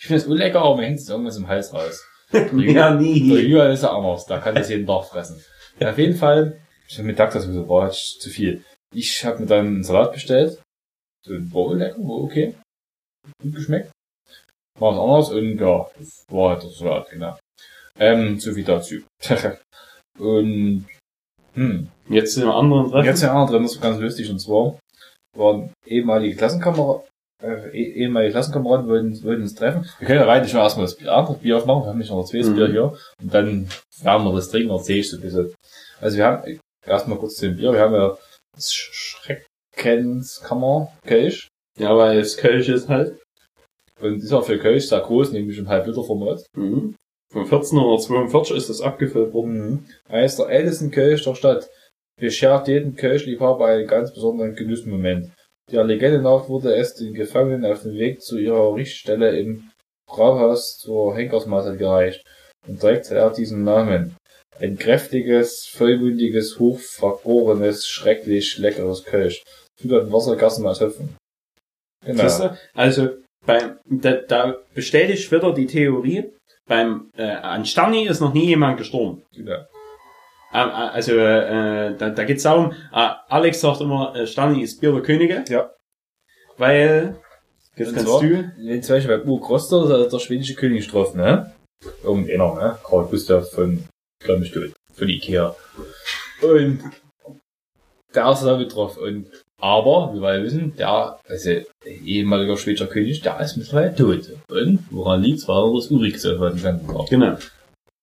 ich 0.03 0.09
finde 0.09 0.21
es 0.21 0.27
unlecker, 0.27 0.61
aber 0.63 0.79
mir 0.79 0.87
hängt 0.87 0.99
es 0.99 1.09
irgendwas 1.09 1.37
im 1.37 1.47
Hals 1.47 1.73
raus. 1.73 2.05
ja, 2.33 2.41
Der 2.43 2.95
nie. 2.95 3.21
Julian 3.21 3.71
ist 3.71 3.85
ja 3.85 3.97
anders, 3.97 4.27
da 4.27 4.39
kann 4.39 4.57
das 4.57 4.69
jeden 4.69 4.85
Tag 4.85 5.05
fressen. 5.05 5.41
Ja, 5.79 5.91
auf 5.93 5.99
jeden 5.99 6.17
Fall, 6.17 6.61
ich 6.89 6.99
hab 6.99 7.05
mir 7.05 7.13
gedacht, 7.13 7.37
das 7.37 7.47
war 7.69 7.87
jetzt 7.87 8.21
zu 8.21 8.29
viel. 8.29 8.65
Ich 8.93 9.25
habe 9.25 9.39
mir 9.39 9.47
dann 9.47 9.67
einen 9.67 9.85
Salat 9.85 10.13
bestellt. 10.13 10.61
So 11.25 11.35
ein 11.35 11.49
Bowl 11.49 11.79
lecker, 11.79 11.99
war 11.99 12.25
okay. 12.25 12.57
Gut 13.41 13.55
geschmeckt. 13.55 13.93
War 14.81 14.93
was 14.93 14.99
anderes 14.99 15.29
und 15.31 15.59
ja, 15.61 15.89
das 15.97 16.25
war 16.29 16.51
halt 16.51 16.65
der 16.65 16.71
Salat, 16.71 17.09
genau. 17.09 17.39
Ähm, 17.97 18.41
so 18.41 18.53
viel 18.53 18.65
dazu. 18.65 18.97
und, 20.19 20.87
hm, 21.55 21.89
Jetzt 22.09 22.35
sind 22.35 22.45
wir 22.45 22.55
anderen 22.55 22.91
Treffen. 22.91 23.07
Jetzt 23.07 23.23
ja 23.23 23.41
auch 23.41 23.49
drin, 23.49 23.63
das 23.63 23.77
war 23.77 23.91
ganz 23.91 24.01
lustig, 24.01 24.29
und 24.29 24.41
zwar 24.41 24.77
waren 25.37 25.73
ehemalige 25.87 26.35
Klassenkameraden, 26.37 27.07
äh, 27.43 27.69
eh- 27.77 27.93
ehemalige 28.03 28.33
Klassenkameraden 28.33 28.89
wollten, 28.89 29.23
wollten 29.25 29.43
uns 29.43 29.55
treffen. 29.55 29.87
Wir 29.99 30.07
können 30.07 30.21
ja 30.21 30.27
rein 30.27 30.47
schon 30.49 30.61
erstmal 30.61 30.87
das 30.87 30.97
Bier, 30.97 31.13
andere 31.13 31.37
Bier 31.39 31.57
aufmachen, 31.59 31.83
wir 31.85 31.89
haben 31.89 31.99
nicht 31.99 32.11
noch 32.11 32.21
ein 32.21 32.27
zweites 32.27 32.49
Mhm. 32.51 32.55
Bier 32.57 32.67
hier. 32.69 32.93
Und 33.23 33.35
dann 33.35 33.69
werden 34.03 34.25
wir 34.25 34.33
das 34.35 34.51
trinken, 34.51 34.71
erzähl 34.71 34.99
ich 34.99 35.11
so 35.11 35.17
ein 35.17 35.23
bisschen. 35.23 35.53
Also 36.01 36.17
wir 36.17 36.27
haben, 36.27 36.59
erstmal 36.87 37.19
kurz 37.19 37.37
zu 37.37 37.47
dem 37.49 37.57
Bier, 37.57 37.73
wir 37.73 37.81
haben 37.81 37.95
ja 37.95 38.17
das 38.55 38.73
Schreckenskammer, 38.73 40.93
Kelch. 41.07 41.49
Ja, 41.79 41.97
weil 41.97 42.19
es 42.19 42.37
Kölsch 42.37 42.69
ist 42.69 42.89
halt. 42.89 43.19
Und 44.01 44.23
ist 44.23 44.33
auch 44.33 44.45
für 44.45 44.59
Kelch 44.59 44.89
sehr 44.89 45.01
groß, 45.01 45.33
nämlich 45.33 45.59
im 45.59 45.69
Halb-Liter-Format. 45.69 46.45
Mhm. 46.57 46.95
Von 47.33 47.43
1442 47.45 48.57
ist 48.57 48.69
das 48.69 48.81
abgefüllt 48.83 49.33
worden. 49.33 49.71
Mhm. 49.71 49.85
Eines 50.09 50.37
der 50.37 50.49
ältesten 50.49 50.91
Kelch 50.91 51.25
der 51.25 51.35
Stadt 51.35 51.69
beschert 52.21 52.69
jeden 52.69 52.95
Kelchliebhaber 52.95 53.67
einen 53.67 53.87
ganz 53.87 54.13
besonderen 54.13 54.55
Genussmoment. 54.55 55.31
Der 55.71 55.85
Legende 55.85 56.21
nach 56.21 56.49
wurde 56.49 56.75
es 56.75 56.95
den 56.95 57.15
Gefangenen 57.15 57.65
auf 57.65 57.83
dem 57.83 57.95
Weg 57.95 58.21
zu 58.21 58.39
ihrer 58.39 58.75
Richtstelle 58.75 59.39
im 59.39 59.71
Brauhaus 60.07 60.77
zur 60.79 61.17
Henkersmahlzeit 61.17 61.79
gereicht 61.79 62.25
und 62.67 62.81
trägt 62.81 63.11
er 63.11 63.31
diesen 63.31 63.65
Namen. 63.65 64.17
Ein 64.61 64.77
kräftiges, 64.77 65.67
vollmundiges, 65.67 66.59
hochvergorenes, 66.59 67.87
schrecklich 67.87 68.59
leckeres 68.59 69.05
Kölsch. 69.05 69.43
Führt 69.81 70.13
Wassergassen 70.13 70.67
als 70.67 70.81
Hüpfen. 70.81 71.17
Genau. 72.05 72.23
Siehst 72.23 72.41
du? 72.41 72.59
Also 72.75 73.09
beim 73.47 73.79
da, 73.87 74.15
da 74.15 74.57
bestätigt 74.75 75.33
wieder 75.33 75.55
die 75.55 75.67
Theorie, 75.67 76.33
beim 76.67 77.11
äh, 77.17 77.23
an 77.25 77.65
Sterni 77.65 78.07
ist 78.07 78.21
noch 78.21 78.35
nie 78.35 78.47
jemand 78.47 78.79
gestorben. 78.79 79.23
genau. 79.35 79.65
Ähm, 80.53 80.69
äh, 80.69 80.73
also 80.73 81.13
äh, 81.13 81.97
da, 81.97 82.11
da 82.11 82.25
geht's 82.25 82.43
darum, 82.43 82.73
äh, 82.93 83.09
Alex 83.29 83.61
sagt 83.61 83.81
immer, 83.81 84.15
äh, 84.15 84.27
Sterni 84.27 84.63
ist 84.63 84.81
Bier 84.81 84.93
der 84.93 85.03
Könige. 85.03 85.45
Ja. 85.49 85.71
Weil, 86.59 87.17
jetzt 87.77 87.95
kannst 87.95 88.07
zwar, 88.07 88.21
du, 88.21 88.53
Wenn 88.59 88.83
zum 88.83 88.97
Beispiel 88.97 89.19
bei 89.19 89.25
Uwe 89.25 89.41
Kroster, 89.41 89.89
der, 89.89 90.09
der 90.09 90.19
schwedische 90.19 90.55
König 90.55 90.87
getroffen, 90.87 91.19
ne? 91.19 91.53
Irgendeiner, 92.05 92.55
ne? 92.55 92.79
Karl 92.85 93.07
Gustav 93.07 93.51
von 93.51 93.85
Glömmestuhl, 94.23 94.73
von 94.95 95.09
Ikea. 95.09 95.57
Und 96.43 96.81
der 98.15 98.31
ist 98.31 98.43
da 98.43 98.57
getroffen. 98.57 99.03
Und, 99.03 99.27
aber, 99.61 100.13
wie 100.15 100.21
wir 100.21 100.37
ja 100.37 100.43
wissen, 100.43 100.77
der, 100.77 101.19
also, 101.27 101.51
ehemaliger 101.85 102.57
schwedischer 102.57 102.89
König, 102.89 103.23
der 103.23 103.41
ist 103.41 103.57
mittlerweile 103.57 103.95
tot. 103.95 104.31
Und, 104.51 104.81
woran 104.91 105.23
liegt's? 105.23 105.49
Weil 105.49 105.65
er 105.65 105.75
das 105.75 105.89
gesagt 105.89 106.41
hat, 106.41 106.55
den 106.55 106.63
ganzen 106.63 106.87
Tag. 106.87 107.09
genau. 107.09 107.37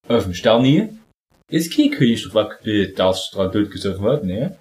Auf 0.07 0.23
dem 0.23 0.33
Sterni 0.33 0.89
ist 1.49 1.75
kein 1.75 1.91
der 2.65 3.09
es 3.09 3.31
dran 3.33 3.51
tot 3.51 3.71
gesoffen 3.71 4.05
hat, 4.05 4.23
ne? 4.23 4.57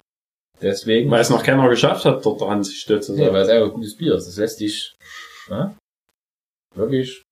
Deswegen, 0.61 1.09
Weil 1.09 1.21
es 1.21 1.29
noch 1.29 1.43
keiner 1.43 1.69
geschafft 1.69 2.03
hat, 2.05 2.25
dort 2.25 2.41
dran 2.41 2.63
sich 2.63 2.79
stützen. 2.81 3.17
ja, 3.17 3.31
weil 3.31 3.43
es 3.43 3.49
einfach 3.49 3.73
gutes 3.73 3.95
Bier 3.95 4.15
ist. 4.15 4.27
Das 4.27 4.35
lässt 4.37 4.59
dich, 4.59 4.93
ne? 5.49 5.75
Wirklich 6.75 7.23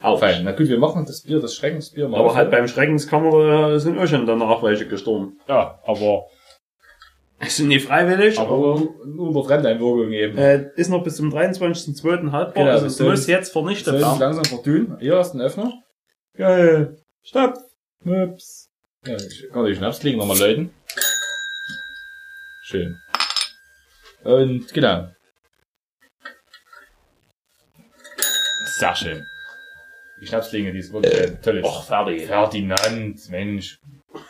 Auf. 0.00 0.20
Fein. 0.20 0.44
Na 0.44 0.52
gut, 0.52 0.68
wir 0.68 0.78
machen 0.78 1.04
das 1.04 1.22
Bier, 1.22 1.40
das 1.40 1.54
Schreckensbier 1.56 2.08
mal. 2.08 2.20
Aber 2.20 2.34
halt 2.34 2.50
beim 2.50 2.68
Schreckenskammer 2.68 3.72
äh, 3.74 3.80
sind 3.80 3.98
auch 3.98 4.06
schon 4.06 4.26
danach 4.26 4.62
welche 4.62 4.86
gestorben. 4.86 5.40
Ja, 5.48 5.80
aber, 5.84 6.26
Es 7.40 7.56
sind 7.56 7.68
nicht 7.68 7.86
freiwillig, 7.86 8.38
aber 8.38 8.50
aber 8.54 8.80
nur 9.04 9.28
unter 9.28 9.44
Fremdeinwirkung 9.44 10.12
eben. 10.12 10.38
äh, 10.38 10.70
ist 10.76 10.88
noch 10.88 11.02
bis 11.02 11.16
zum 11.16 11.32
23.02. 11.34 12.30
haltbar. 12.30 12.52
Genau, 12.54 12.70
also 12.70 12.84
das 12.84 13.00
es 13.00 13.00
muss 13.00 13.26
jetzt 13.26 13.52
vernichtet 13.52 13.94
werden. 13.94 14.18
langsam 14.20 14.44
verdünnen. 14.44 14.96
Hier 15.00 15.16
hast 15.16 15.32
du 15.34 15.38
einen 15.38 15.46
Öffner. 15.46 15.72
Geil. 16.36 16.96
Stopp. 17.22 17.54
Ups. 18.04 18.65
Ja, 19.06 19.16
ich 19.16 19.50
kann 19.52 19.64
die 19.66 19.74
Schnaps 19.74 20.00
kriegen, 20.00 20.18
nochmal 20.18 20.38
läuten. 20.38 20.70
Schön. 22.62 23.00
Und 24.24 24.72
genau. 24.72 25.08
Sehr 28.78 28.94
schön. 28.96 29.26
Die 30.20 30.26
Schnapslinge, 30.26 30.72
die 30.72 30.78
ist 30.78 30.92
wirklich 30.92 31.20
ein 31.20 31.40
tolles. 31.42 31.64
Och, 31.64 31.84
fertig. 31.84 32.26
Ferdinand, 32.26 33.30
Mensch. 33.30 33.78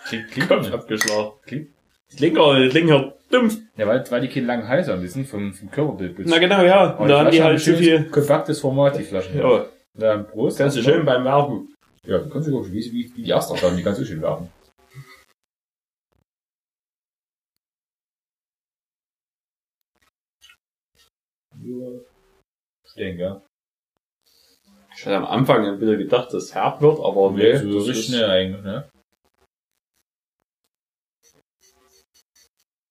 Klingt, 0.09 0.31
klingt 0.31 0.49
Kopf 0.49 0.73
abgeschlagen. 0.73 1.31
Klingt- 1.47 1.69
klingt 2.17 2.37
das 2.39 2.71
klingt 2.73 2.91
ja 2.91 3.13
dumpf. 3.31 3.57
Ja, 3.77 3.87
weil, 3.87 4.05
weil 4.11 4.21
die 4.21 4.29
keinen 4.29 4.47
langen 4.47 4.69
Hals 4.69 4.89
haben, 4.89 5.01
die 5.01 5.09
sind 5.09 5.27
vom, 5.29 5.53
vom 5.55 5.71
Körperbild. 5.71 6.15
Na 6.29 6.39
genau, 6.39 6.63
ja. 6.63 6.91
Und 6.91 7.09
da 7.09 7.21
haben 7.21 7.31
die 7.31 7.43
halt 7.43 7.61
so 7.61 7.75
viel. 7.75 8.05
Kompaktes 8.11 8.61
Format, 8.61 8.99
die 8.99 9.05
Flaschen. 9.05 9.39
Ja, 9.39 9.67
Ja, 9.99 10.19
Prost. 10.19 10.59
kannst 10.59 10.77
du 10.77 10.83
schön 10.83 11.05
beim 11.05 11.25
Werben. 11.25 11.75
Ja, 12.05 12.19
du 12.19 12.29
kannst 12.29 12.49
du 12.49 12.53
gucken, 12.53 12.73
wie, 12.73 12.85
wie, 12.93 13.13
wie 13.17 13.23
die 13.23 13.33
Asterstamm, 13.35 13.77
die 13.77 13.83
kannst 13.83 14.01
du 14.01 14.05
schön 14.05 14.23
werfen. 14.23 14.49
Ja. 21.63 22.01
Stehen, 22.85 23.17
gell? 23.17 23.43
Ich 24.97 25.05
hatte 25.05 25.17
am 25.17 25.25
Anfang 25.27 25.81
wieder 25.81 25.97
gedacht, 25.97 26.29
dass 26.33 26.45
es 26.45 26.55
herb 26.55 26.81
wird, 26.81 26.99
aber 27.01 27.31
nee, 27.33 27.53
Nee, 27.53 27.59
so 27.59 27.79
das 27.79 27.89
richtig 27.89 27.99
ist- 27.99 28.07
schnell 28.09 28.25
eigentlich, 28.31 28.63
ne? 28.63 28.89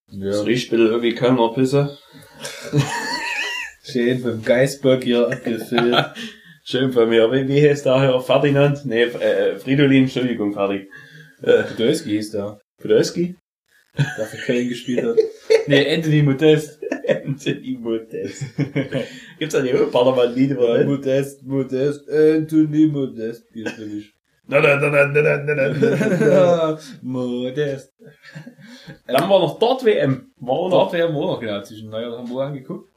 Das 0.07 0.38
Ja. 0.38 0.41
riecht 0.43 0.70
bitte 0.70 0.84
irgendwie 0.84 1.16
keiner 1.16 1.51
Pisse. 1.53 1.97
Schön 3.84 4.20
vom 4.20 4.43
Geistbock 4.43 5.03
hier 5.03 5.28
abgefüllt. 5.28 6.13
Schön 6.63 6.91
von 6.93 7.09
mir. 7.09 7.32
Wie, 7.32 7.47
wie 7.47 7.68
heißt 7.70 7.86
der 7.86 7.99
hier? 8.01 8.20
Ferdinand? 8.22 8.86
Nee, 8.86 9.03
äh, 9.03 9.57
Fridolin, 9.59 10.03
Entschuldigung, 10.03 10.53
Ferdi. 10.53 10.89
Äh, 11.41 11.63
Podolski 11.63 12.09
hieß 12.11 12.32
der, 12.32 12.59
Podolski? 12.82 13.36
der 13.97 14.26
für 14.26 14.38
Köln 14.38 14.70
gespielt 14.70 15.03
hat. 15.05 15.18
nee, 15.68 15.95
Anthony 15.95 16.22
Modest. 16.24 16.82
Anthony 17.07 17.78
Modest. 17.80 18.43
Gibt's 19.39 19.55
da 19.55 19.61
nicht 19.61 19.76
auch 19.76 20.13
über 20.13 20.28
den? 20.28 20.88
Modest, 20.88 21.43
Modest, 21.43 22.09
Anthony 22.09 22.88
Modest. 22.88 23.45
Die 23.53 23.63
ist 23.63 23.78
nämlich. 23.78 24.13
Na, 24.47 24.59
na, 24.59 24.76
na, 24.76 24.89
na, 24.89 25.07
na, 25.07 25.38
na, 25.38 25.55
na, 25.55 26.18
na. 26.20 26.80
Modest. 27.01 27.93
Dann 29.07 29.30
war 29.30 29.39
noch 29.39 29.57
dort 29.57 29.84
WM. 29.84 30.32
War 30.38 30.55
auch 30.55 30.70
noch. 30.70 30.91
Dort 30.91 30.93
wir 30.93 31.07
auch 31.07 31.34
noch 31.34 31.39
genau 31.39 31.61
zwischen 31.61 31.89
Neuer 31.89 32.11
und 32.11 32.20
Hamburg 32.20 32.43
angeguckt. 32.43 32.89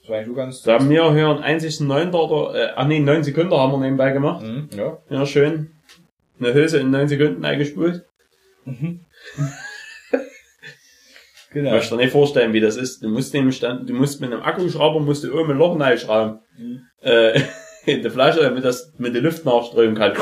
Das 0.00 0.10
war 0.10 0.16
eigentlich 0.16 0.26
nur 0.28 0.36
ganz. 0.36 0.62
Da 0.62 0.74
haben 0.74 0.90
wir 0.90 1.12
hier 1.14 1.28
einen 1.28 1.42
einzigen 1.42 1.86
Neunter 1.86 2.22
oder, 2.22 2.54
äh, 2.54 2.72
ach 2.76 2.86
nee, 2.86 3.00
neun 3.00 3.24
Sekunden 3.24 3.54
haben 3.54 3.72
wir 3.72 3.78
nebenbei 3.78 4.12
gemacht. 4.12 4.44
Mhm, 4.44 4.68
ja. 4.76 4.98
Ja, 5.08 5.26
schön. 5.26 5.70
Eine 6.38 6.52
Hülse 6.52 6.78
in 6.80 6.90
neun 6.90 7.08
Sekunden 7.08 7.44
eingespult. 7.44 8.04
Genau. 11.50 11.70
Kannst 11.70 11.90
du 11.90 11.96
dir 11.96 12.02
nicht 12.02 12.12
vorstellen, 12.12 12.52
wie 12.52 12.60
das 12.60 12.76
ist. 12.76 13.02
Du 13.02 13.08
musst 13.08 13.32
nämlich 13.32 13.60
dann, 13.60 13.86
du 13.86 13.94
musst 13.94 14.20
mit 14.20 14.32
einem 14.32 14.42
Akkuschrauber, 14.42 15.00
musst 15.00 15.24
du 15.24 15.32
oben 15.32 15.52
ein 15.52 15.58
Loch 15.58 15.78
reinschrauben. 15.78 16.40
Mhm. 16.58 16.82
Äh, 17.00 17.40
in 17.86 18.02
der 18.02 18.10
Flasche, 18.10 18.40
damit 18.40 18.64
das 18.64 18.92
mit 18.98 19.14
der 19.14 19.22
Luft 19.22 19.44
nachströmen 19.44 19.94
kann. 19.96 20.12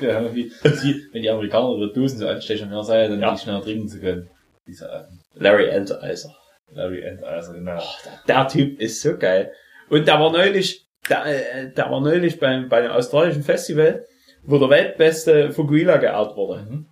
Ja, 0.00 0.22
wie, 0.34 0.52
die, 0.64 1.02
wenn 1.12 1.22
die 1.22 1.30
Amerikaner 1.30 1.76
ihre 1.76 1.92
Dosen 1.92 2.18
so 2.18 2.28
anstechen, 2.28 2.70
dann 2.70 2.84
sei 2.84 3.08
dann 3.08 3.20
Ja. 3.20 3.32
nicht 3.32 3.42
schneller 3.44 3.62
trinken 3.62 3.88
zu 3.88 3.98
können. 3.98 4.28
Dieser 4.66 5.02
äh, 5.02 5.04
Larry 5.34 5.68
Enteriser. 5.68 6.34
Larry 6.72 7.00
Enteriser, 7.00 7.54
genau. 7.54 7.82
Der 8.28 8.48
Typ 8.48 8.78
ist 8.80 9.00
so 9.00 9.16
geil. 9.16 9.52
Und 9.88 10.06
der 10.06 10.20
war 10.20 10.30
neulich, 10.32 10.86
der, 11.08 11.24
äh, 11.24 11.72
der 11.72 11.90
war 11.90 12.00
neulich 12.00 12.38
beim, 12.38 12.68
bei 12.68 12.82
dem 12.82 12.90
australischen 12.90 13.42
Festival, 13.42 14.04
wo 14.42 14.58
der 14.58 14.68
weltbeste 14.68 15.52
Fukuila 15.52 15.96
geehrt 15.96 16.36
wurde. 16.36 16.66
Mhm. 16.68 16.86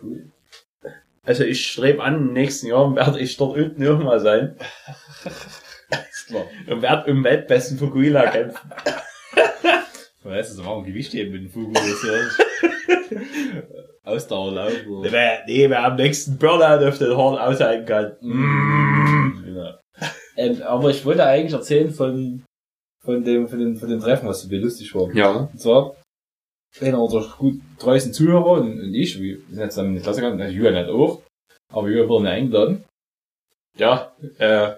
Cool. 0.00 0.30
Also 1.24 1.44
ich 1.44 1.66
strebe 1.70 2.02
an, 2.02 2.26
den 2.26 2.32
nächsten 2.34 2.66
Jahren 2.66 2.94
werde 2.96 3.18
ich 3.18 3.36
dort 3.36 3.56
unten 3.56 3.82
irgendwann 3.82 4.20
sein 4.20 4.56
klar. 6.26 6.44
und 6.68 6.82
werde 6.82 7.10
um 7.10 7.24
weltbesten 7.24 7.78
Fukuila 7.78 8.30
kämpfen. 8.30 8.70
Weißt 10.22 10.52
du, 10.52 10.56
so 10.56 10.62
machen 10.62 10.84
Gewicht 10.84 11.14
eben 11.14 11.32
mit 11.32 11.54
dem 11.54 11.72
ist 11.74 12.04
ja 12.04 13.14
Ausdauerlauf. 14.04 14.72
Nee, 14.86 15.08
wer- 15.12 15.44
nee, 15.46 15.68
wer 15.70 15.84
am 15.84 15.96
nächsten 15.96 16.36
Burnout 16.38 16.86
auf 16.86 16.98
den 16.98 17.16
Horn 17.16 17.38
aushalten 17.38 17.86
kann. 17.86 18.12
Mm. 18.20 19.42
Genau. 19.44 19.74
Ähm, 20.36 20.62
aber 20.62 20.90
ich 20.90 21.04
wollte 21.04 21.24
eigentlich 21.24 21.52
erzählen 21.52 21.90
von, 21.90 22.42
von 23.04 23.22
dem, 23.24 23.48
von 23.48 23.58
den, 23.58 23.76
von 23.76 23.88
den 23.88 24.00
Treffen, 24.00 24.28
was 24.28 24.42
so 24.42 24.48
lustig 24.50 24.94
war. 24.94 25.10
Ja. 25.14 25.30
Und 25.52 25.60
zwar, 25.60 25.94
einer 26.80 27.00
unserer 27.00 27.36
gut 27.36 27.60
treuesten 27.78 28.12
Zuhörer 28.12 28.52
und, 28.52 28.80
und 28.80 28.94
ich, 28.94 29.20
wir 29.20 29.38
sind 29.50 29.58
jetzt 29.58 29.78
in 29.78 29.94
die 29.94 30.00
Klasse 30.00 30.20
gegangen, 30.20 30.40
also 30.40 30.54
Julian 30.54 30.76
hat 30.76 30.88
auch, 30.88 31.22
aber 31.72 31.88
Julian 31.88 32.08
wurde 32.08 32.24
nicht 32.24 32.32
eingeladen. 32.32 32.84
Ja, 33.76 34.12
äh, 34.38 34.72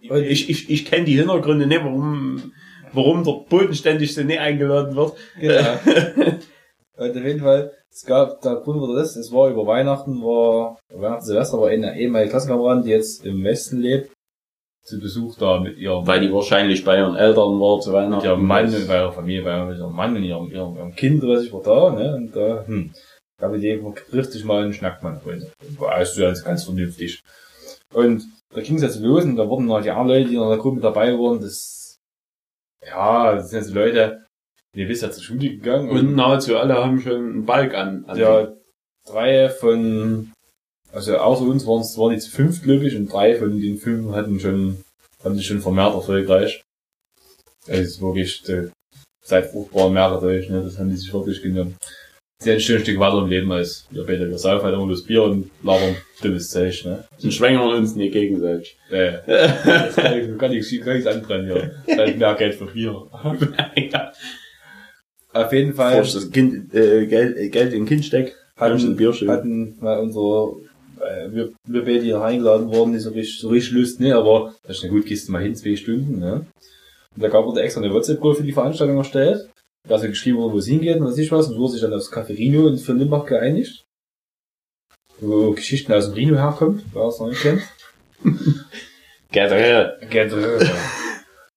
ich, 0.00 0.50
ich, 0.50 0.70
ich 0.70 0.84
kenne 0.84 1.04
die 1.04 1.16
Hintergründe 1.16 1.66
nicht, 1.66 1.84
warum, 1.84 2.52
warum 2.92 3.24
der 3.24 3.44
bodenständigste 3.48 4.24
nicht 4.24 4.40
eingeladen 4.40 4.96
wird. 4.96 5.14
Genau. 5.38 5.72
und 6.96 7.10
auf 7.16 7.24
jeden 7.24 7.40
Fall, 7.40 7.72
es 7.90 8.04
gab, 8.04 8.40
der 8.42 8.56
Grund 8.56 8.80
war 8.80 8.94
das, 8.94 9.16
es 9.16 9.32
war 9.32 9.50
über 9.50 9.66
Weihnachten, 9.66 10.22
war, 10.22 10.78
Weihnachten, 10.92 11.24
Silvester 11.24 11.60
war 11.60 11.68
eine 11.68 11.98
ehemalige 11.98 12.30
Klassenkameradin, 12.30 12.84
die 12.84 12.90
jetzt 12.90 13.24
im 13.24 13.42
Westen 13.44 13.80
lebt, 13.80 14.12
zu 14.88 14.98
Besuch 14.98 15.36
da 15.36 15.60
mit 15.60 15.76
ihrem, 15.76 16.06
Weil 16.06 16.20
die 16.20 16.32
wahrscheinlich 16.32 16.84
bei 16.84 16.96
ihren 16.98 17.16
Eltern 17.16 17.60
war 17.60 17.80
zu 17.80 17.90
mit 17.90 17.98
Weihnachten. 17.98 18.26
ihrem 18.26 18.46
Mann 18.46 18.74
und 18.74 18.88
bei 18.88 18.96
ihrer 18.96 19.12
Familie, 19.12 19.42
bei 19.42 19.74
ihrem 19.74 19.94
Mann 19.94 20.16
und 20.16 20.22
ihrem, 20.22 20.50
ihrem, 20.50 20.76
ihrem 20.76 20.94
Kind, 20.94 21.22
was 21.22 21.44
ich 21.44 21.52
war 21.52 21.62
da, 21.62 21.90
ne, 21.90 22.16
und 22.16 22.34
da, 22.34 22.64
hm, 22.66 22.90
Idee, 23.54 23.76
man 23.76 23.94
trifft 23.94 24.32
sich 24.32 24.44
mal 24.44 24.64
und 24.64 24.74
schnackt 24.74 25.02
mal 25.02 25.12
eine 25.12 25.22
Runde. 25.22 25.52
War 25.78 25.92
alles 25.92 26.14
so 26.14 26.22
ganz, 26.22 26.42
ganz 26.42 26.64
vernünftig. 26.64 27.20
Und 27.94 28.24
da 28.52 28.60
ging 28.60 28.76
es 28.76 28.82
jetzt 28.82 29.00
los 29.00 29.24
und 29.24 29.36
da 29.36 29.48
wurden 29.48 29.66
noch 29.66 29.82
die 29.82 29.90
anderen 29.90 30.08
Leute, 30.08 30.30
die 30.30 30.36
in 30.36 30.48
der 30.48 30.58
Gruppe 30.58 30.80
dabei 30.80 31.12
waren, 31.12 31.40
das, 31.40 31.98
ja, 32.84 33.34
das 33.34 33.50
sind 33.50 33.60
jetzt 33.60 33.74
Leute, 33.74 34.24
die 34.74 34.84
bist 34.84 35.02
ja 35.02 35.10
zur 35.10 35.22
Schule 35.22 35.50
gegangen 35.50 35.90
Und 35.90 36.14
nahezu 36.14 36.56
alle 36.56 36.74
haben 36.74 37.00
schon 37.00 37.14
einen 37.14 37.44
Balk 37.46 37.74
an. 37.74 38.04
an 38.06 38.18
ja, 38.18 38.52
drei 39.06 39.48
von, 39.48 40.32
also 40.98 41.16
außer 41.16 41.44
uns 41.44 41.64
waren 41.64 41.80
es, 41.80 41.96
waren 41.96 42.12
jetzt 42.12 42.28
fünf, 42.28 42.62
glaube 42.62 42.88
ich, 42.88 42.96
und 42.96 43.12
drei 43.12 43.36
von 43.36 43.60
den 43.60 43.78
fünf 43.78 44.12
hatten 44.12 44.40
schon, 44.40 44.78
haben 45.22 45.36
sich 45.36 45.46
schon 45.46 45.60
vermehrt 45.60 45.94
erfolgreich. 45.94 46.64
Also 47.68 47.82
es 47.82 47.88
ist 47.88 48.02
wirklich, 48.02 48.48
äh, 48.48 48.68
seit 49.22 49.46
fruchtbaren 49.46 49.92
Meere 49.92 50.20
durch, 50.20 50.48
ne, 50.48 50.60
das 50.62 50.76
haben 50.78 50.90
die 50.90 50.96
sich 50.96 51.12
wirklich 51.12 51.40
genommen. 51.40 51.76
Sie 52.40 52.50
ein 52.50 52.60
Stück 52.60 52.98
weiter 52.98 53.18
im 53.18 53.28
Leben 53.28 53.50
als 53.52 53.86
wir 53.90 54.06
beide. 54.06 54.28
Wir 54.28 54.38
saufen 54.38 54.64
halt 54.64 54.74
immer 54.74 54.88
das 54.88 55.04
Bier 55.04 55.22
und 55.22 55.50
labern 55.62 55.96
dummes 56.20 56.50
Zeug, 56.50 56.84
ne. 56.84 57.04
und 57.22 57.32
schwängern 57.32 57.72
uns 57.74 57.94
nicht 57.94 58.12
gegenseitig. 58.12 58.76
Nee, 58.90 59.18
das 59.26 59.96
kann 59.96 60.18
ich, 60.18 60.38
kann 60.38 60.52
ich, 60.52 60.80
kann 60.80 60.96
ich 60.96 61.08
anbrennen 61.08 61.46
hier. 61.46 61.96
Halt 61.96 62.18
mehr 62.18 62.34
Geld 62.34 62.54
für 62.54 62.66
Bier. 62.66 63.06
ja. 63.92 64.12
Auf 65.32 65.52
jeden 65.52 65.74
Fall. 65.74 65.98
Bevor 65.98 66.06
ich 66.06 66.12
das 66.14 66.30
kind, 66.30 66.74
äh, 66.74 67.06
Geld, 67.06 67.36
äh, 67.36 67.48
Geld 67.50 67.72
in 67.72 67.80
den 67.80 67.86
Kind 67.86 68.04
steck, 68.04 68.34
hatten, 68.56 68.98
hatten 69.28 69.76
mal 69.80 69.98
unsere, 70.00 70.56
äh, 71.00 71.32
wir, 71.32 71.52
wir 71.66 71.84
beide 71.84 72.00
hier 72.00 72.20
eingeladen 72.20 72.70
worden, 72.72 72.92
nicht 72.92 73.02
so 73.02 73.10
richtig, 73.10 73.40
so 73.40 73.48
richtig 73.48 73.72
Lust, 73.72 74.00
ne, 74.00 74.14
aber 74.14 74.54
das 74.62 74.78
ist 74.78 74.84
eine 74.84 74.92
gute 74.92 75.06
Kiste 75.06 75.32
mal 75.32 75.42
hin, 75.42 75.54
zwei 75.54 75.76
Stunden, 75.76 76.18
ne. 76.18 76.46
Und 77.14 77.22
da 77.22 77.28
gab 77.28 77.46
er 77.46 77.62
extra 77.62 77.82
eine 77.82 77.92
WhatsApp-Gruppe 77.92 78.36
für 78.36 78.42
die 78.44 78.52
Veranstaltung 78.52 78.96
erstellt, 78.96 79.50
da 79.86 79.94
also 79.94 80.08
geschrieben 80.08 80.38
wurde, 80.38 80.54
wo 80.54 80.58
es 80.58 80.66
hingeht 80.66 80.98
und 80.98 81.06
was 81.06 81.18
ich 81.18 81.32
was, 81.32 81.48
und 81.48 81.58
wurde 81.58 81.72
sich 81.72 81.82
dann 81.82 81.94
aufs 81.94 82.12
Café 82.12 82.36
Rino 82.36 82.66
und 82.66 82.78
für 82.78 82.92
Limbach 82.92 83.24
geeinigt. 83.26 83.84
Wo 85.20 85.52
Geschichten 85.52 85.92
aus 85.92 86.06
dem 86.06 86.14
Rino 86.14 86.36
herkommt, 86.36 86.84
wer 86.92 87.06
es 87.06 87.18
noch 87.18 87.28
nicht 87.28 87.42
kennt. 87.42 87.62
Generell. 89.32 89.98
Gedrrr. 90.08 90.64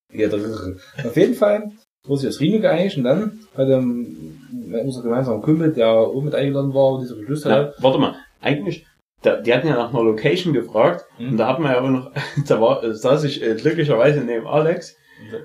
Gedrrr. 0.09 0.75
Auf 1.05 1.15
jeden 1.15 1.35
Fall 1.35 1.71
wurde 2.05 2.21
sich 2.21 2.29
das 2.29 2.39
Rino 2.39 2.59
geeinigt 2.59 2.97
und 2.97 3.03
dann 3.03 3.39
hat 3.55 3.69
ähm, 3.69 4.39
unser 4.83 5.03
gemeinsamer 5.03 5.41
Kumpel, 5.41 5.71
der 5.71 5.89
auch 5.89 6.21
mit 6.21 6.33
eingeladen 6.33 6.73
war 6.73 6.93
und 6.93 7.03
dieser 7.03 7.15
Beschluss 7.15 7.45
hatte, 7.45 7.73
Na, 7.77 7.83
warte 7.83 7.99
mal, 7.99 8.15
eigentlich, 8.39 8.85
da, 9.23 9.37
die 9.37 9.53
hatten 9.53 9.67
ja 9.67 9.75
nach 9.75 9.93
einer 9.93 10.03
Location 10.03 10.53
gefragt 10.53 11.05
Mhm. 11.19 11.29
und 11.31 11.37
da 11.37 11.47
hatten 11.47 11.63
wir 11.63 11.71
ja 11.71 11.77
aber 11.77 11.89
noch, 11.89 12.11
da 12.47 12.61
war, 12.61 12.93
saß 12.93 13.23
ich 13.25 13.41
äh, 13.43 13.55
glücklicherweise 13.55 14.21
neben 14.21 14.47
Alex 14.47 14.95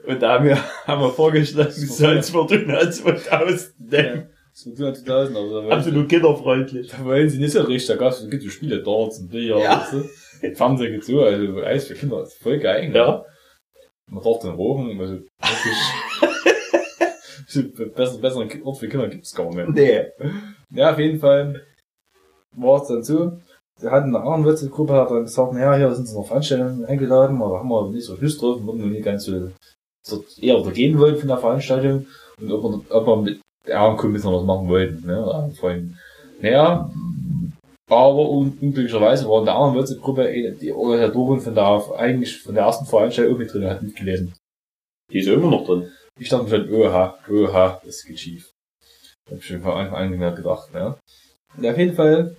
und 0.06 0.22
da 0.22 0.34
haben 0.34 0.46
wir, 0.46 0.56
haben 0.86 1.02
wir 1.02 1.10
vorgeschlagen, 1.10 1.68
es 1.68 2.30
Fortuna 2.30 2.90
2000 2.90 3.90
nehmen. 3.90 4.28
So 4.52 4.72
2000, 4.74 5.36
aber 5.36 5.70
Absolut 5.70 6.08
kinderfreundlich. 6.08 6.88
da 6.88 7.04
wollen 7.04 7.28
sie 7.28 7.38
nicht 7.38 7.52
so 7.52 7.60
richtig, 7.62 7.94
da 7.98 8.10
gibt 8.30 8.42
es 8.44 8.52
Spiele 8.54 8.82
Darts 8.82 9.18
und 9.18 9.28
Billard, 9.30 9.62
Ja. 9.62 9.80
weißt 9.80 9.92
du? 9.92 10.54
Fernsehen 10.54 10.92
gibt's 10.92 11.06
so, 11.08 11.20
also 11.22 11.60
Eis 11.62 11.86
für 11.88 11.94
Kinder, 11.94 12.22
ist 12.22 12.34
voll 12.42 12.58
geil, 12.58 12.88
ne? 12.88 12.96
Ja. 12.96 13.24
Man 14.10 14.22
darf 14.24 14.38
den 14.40 14.50
Rochen, 14.52 14.98
also 15.00 15.14
wirklich, 17.54 17.92
besser, 17.94 18.18
besseren 18.18 18.62
Ort 18.64 18.78
für 18.78 18.88
Kinder 18.88 19.08
gibt's 19.08 19.34
gar 19.34 19.54
nicht. 19.54 19.68
Nee. 19.68 20.04
Ja, 20.70 20.92
auf 20.92 20.98
jeden 20.98 21.18
Fall 21.20 21.62
war 22.56 22.80
es 22.80 22.88
dann 22.88 23.02
so, 23.02 23.38
wir 23.80 23.90
hatten 23.90 24.14
eine 24.14 24.24
andere 24.24 24.52
WhatsApp-Gruppe, 24.52 24.94
hat 24.94 25.10
dann 25.10 25.24
gesagt, 25.24 25.52
naja, 25.52 25.76
hier 25.76 25.94
sind 25.94 26.06
sie 26.06 26.14
noch 26.14 26.26
Veranstaltungen 26.26 26.84
eingeladen, 26.86 27.40
aber 27.40 27.54
da 27.54 27.58
haben 27.58 27.68
wir 27.68 27.90
nicht 27.90 28.06
so 28.06 28.16
Lust 28.16 28.40
drauf, 28.40 28.56
und 28.56 28.66
wurden 28.66 28.90
nicht 28.90 29.04
ganz 29.04 29.24
so, 29.24 29.50
so 30.06 30.24
eher 30.40 30.58
wieder 30.60 30.72
gehen 30.72 30.98
wollten 30.98 31.18
von 31.18 31.28
der 31.28 31.38
Veranstaltung 31.38 32.06
und 32.40 32.52
ob 32.52 32.62
wir, 32.62 32.96
ob 32.96 33.06
wir 33.06 33.16
mit 33.16 33.40
ja, 33.66 33.94
Kumpels 33.94 34.24
noch 34.24 34.38
was 34.38 34.44
machen 34.44 34.68
wollten, 34.68 35.06
ne, 35.06 35.52
Freunden. 35.58 35.98
Naja, 36.40 36.90
aber 37.88 38.30
un 38.30 38.58
unglücklicherweise 38.60 39.28
war 39.28 39.40
in 39.40 39.44
der 39.44 39.54
anderen 39.54 39.76
WhatsApp-Gruppe 39.76 40.28
eh 40.28 40.50
die 40.52 40.72
Organisatorin 40.72 41.40
von 41.40 41.54
der, 41.54 41.84
eigentlich 41.96 42.42
von 42.42 42.54
der 42.54 42.64
ersten 42.64 42.86
Veranstaltung 42.86 43.38
mit 43.38 43.52
drin, 43.52 43.68
hat 43.68 43.82
mitgelesen. 43.82 44.34
Die 45.12 45.18
ist 45.18 45.28
immer 45.28 45.50
noch 45.50 45.66
drin. 45.66 45.90
Ich 46.18 46.28
dachte 46.28 46.44
mir 46.44 46.50
schon, 46.50 46.72
oha, 46.72 47.18
oha, 47.30 47.80
das 47.84 48.04
geht 48.04 48.18
schief. 48.18 48.50
Hab 49.30 49.38
ich 49.38 49.46
schon 49.46 49.60
von 49.60 49.72
Anfang 49.72 50.22
an 50.22 50.34
gedacht, 50.34 50.72
ne. 50.72 50.96
Und 51.56 51.66
auf 51.66 51.78
jeden 51.78 51.94
Fall 51.94 52.36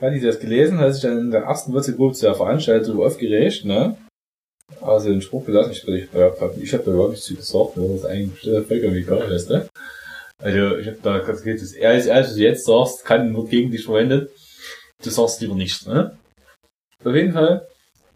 hat 0.00 0.14
die 0.14 0.20
das 0.20 0.40
gelesen, 0.40 0.78
hat 0.78 0.94
sich 0.94 1.02
dann 1.02 1.18
in 1.18 1.30
der 1.30 1.42
ersten 1.42 1.72
WhatsApp-Gruppe 1.72 2.14
zu 2.14 2.26
der 2.26 2.34
Veranstaltung 2.34 3.00
aufgeregt, 3.02 3.64
ne. 3.64 3.96
Also 4.80 5.08
den 5.08 5.20
Spruch 5.20 5.46
gelassen, 5.46 5.72
ich, 5.72 5.86
ich, 5.86 6.08
ich 6.62 6.74
hab 6.74 6.84
da 6.84 6.90
überhaupt 6.92 7.10
nichts 7.10 7.26
zu 7.26 7.34
gesagt, 7.34 7.76
ne, 7.76 7.88
das 7.88 8.00
ist 8.00 8.06
eigentlich 8.06 8.66
vollkommen 8.66 8.96
egal 8.96 9.32
ist, 9.32 9.50
ne. 9.50 9.68
Also 10.38 10.76
ich 10.78 10.86
hab 10.86 11.02
da 11.02 11.18
ganz 11.18 11.42
geht 11.42 11.60
das 11.60 11.74
alles, 11.82 12.08
alles, 12.08 12.28
was 12.28 12.34
du 12.34 12.40
jetzt 12.40 12.64
sagst, 12.64 13.04
kann 13.04 13.32
nur 13.32 13.48
gegen 13.48 13.70
dich 13.70 13.84
verwendet. 13.84 14.30
Du 15.02 15.10
sagst 15.10 15.40
lieber 15.40 15.54
nichts, 15.54 15.86
ne. 15.86 16.16
Auf 17.04 17.14
jeden 17.14 17.32
Fall. 17.32 17.66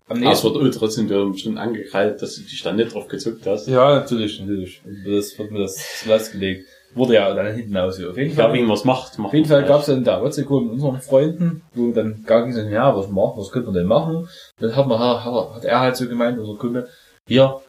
Am 0.07 0.23
Aber 0.23 0.33
es 0.33 0.45
wird 0.45 0.75
trotzdem 0.75 1.09
bestimmt 1.09 1.59
angekrallt, 1.59 2.21
dass 2.21 2.37
du 2.37 2.43
dich 2.43 2.63
da 2.63 2.73
nicht 2.73 2.93
drauf 2.93 3.09
gezuckt 3.09 3.47
hast. 3.47 3.67
Ja, 3.69 4.01
natürlich, 4.01 4.39
natürlich. 4.39 4.83
Das 5.07 5.39
wird 5.39 5.51
mir 5.51 5.61
das 5.61 5.77
zu 6.01 6.09
Last 6.09 6.33
gelegt. 6.33 6.67
Wurde 6.95 7.15
ja 7.15 7.35
dann 7.35 7.55
hinten 7.55 7.77
aus. 7.77 8.03
Auf 8.03 8.17
jeden 8.17 8.35
Fall, 8.35 8.53
wenn 8.53 8.69
was 8.69 8.85
macht, 8.85 9.19
macht 9.19 9.29
auf 9.29 9.35
jeden 9.35 9.49
Fall 9.49 9.65
gab 9.65 9.81
es 9.81 9.87
dann 9.87 10.05
da 10.05 10.23
WhatsApp-Gruppe 10.23 10.65
mit 10.67 10.73
unseren 10.75 11.01
Freunden, 11.01 11.63
wo 11.75 11.91
dann 11.93 12.25
gar 12.25 12.43
ging 12.45 12.57
es 12.57 12.71
ja, 12.71 12.97
was 12.97 13.09
machen, 13.09 13.35
was 13.37 13.51
könnte 13.51 13.67
man 13.67 13.75
denn 13.75 13.87
machen? 13.87 14.29
Dann 14.61 14.75
hat 14.77 14.87
man, 14.87 14.99
hat, 14.99 15.25
hat 15.25 15.65
er 15.65 15.81
halt 15.81 15.97
so 15.97 16.09
gemeint, 16.09 16.39
unser 16.39 16.57
Kumpel, 16.57 16.89
hier, 17.27 17.61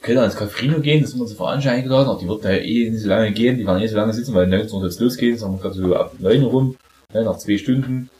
können 0.00 0.18
wir 0.18 0.24
ins 0.24 0.36
Cafrino 0.36 0.80
gehen, 0.80 1.02
das 1.02 1.10
sind 1.10 1.20
wir 1.20 1.26
zur 1.26 1.36
Veranstaltung 1.36 1.80
eingeladen, 1.82 2.08
aber 2.08 2.20
die 2.20 2.28
wird 2.28 2.44
da 2.44 2.50
eh 2.50 2.90
nicht 2.90 3.02
so 3.02 3.08
lange 3.08 3.32
gehen, 3.32 3.58
die 3.58 3.66
werden 3.66 3.82
eh 3.82 3.86
so 3.88 3.96
lange 3.96 4.12
sitzen, 4.12 4.34
weil 4.34 4.46
19 4.46 4.78
Uhr 4.78 4.84
jetzt 4.84 5.00
losgehen, 5.00 5.34
das 5.34 5.44
haben 5.44 5.54
wir 5.56 5.60
gerade 5.62 5.74
so 5.74 5.96
ab 5.96 6.12
9 6.18 6.44
Uhr 6.44 6.50
rum, 6.50 6.76
ne, 7.12 7.24
nach 7.24 7.38
zwei 7.38 7.58
Stunden, 7.58 8.10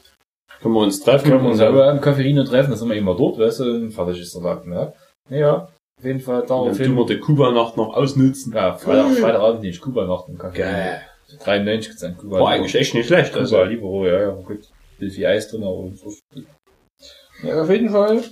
Können 0.61 0.73
wir 0.73 0.81
uns 0.81 0.99
treffen? 0.99 1.29
können 1.31 1.43
wir 1.43 1.51
uns 1.51 1.61
aber 1.61 1.89
am 1.89 2.01
Cafrino 2.01 2.43
treffen, 2.43 2.71
dann 2.71 2.79
sind 2.79 2.89
wir 2.89 2.97
immer 2.97 3.15
dort, 3.15 3.39
weißt 3.39 3.61
du, 3.61 3.63
und 3.63 3.91
fertig 3.91 4.19
ist 4.19 4.35
der 4.35 4.41
Tag, 4.41 4.67
ne? 4.67 4.91
Naja, 5.29 5.69
auf 5.99 6.05
jeden 6.05 6.19
Fall 6.21 6.39
Dann 6.39 6.47
daraufhin. 6.47 6.85
tun 6.87 6.95
wir 6.95 7.05
die 7.05 7.19
Kuba-Nacht 7.19 7.77
noch 7.77 7.93
ausnutzen. 7.95 8.53
Ja, 8.53 8.73
Freitag, 8.73 9.17
Freitagabend 9.17 9.63
in 9.65 9.79
Kuba 9.79 10.05
nach 10.05 10.25
dem 10.25 10.37
Kaffee. 10.37 10.57
Geil. 10.59 11.01
93 11.43 11.91
gezahlt, 11.91 12.17
Kuba. 12.17 12.39
War 12.39 12.49
eigentlich 12.49 12.73
echt 12.75 12.93
nicht 12.93 13.07
schlecht. 13.07 13.31
Kuba, 13.33 13.41
Also, 13.41 13.63
Libero, 13.63 14.07
ja, 14.07 14.21
ja, 14.21 14.29
gut. 14.31 14.61
Viel 14.97 15.25
Eis 15.25 15.49
drin, 15.49 15.63
aber 15.63 15.89
so. 15.93 16.13
Ja, 17.43 17.61
auf 17.61 17.69
jeden 17.69 17.89
Fall 17.89 18.23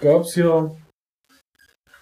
gab's 0.00 0.34
hier, 0.34 0.74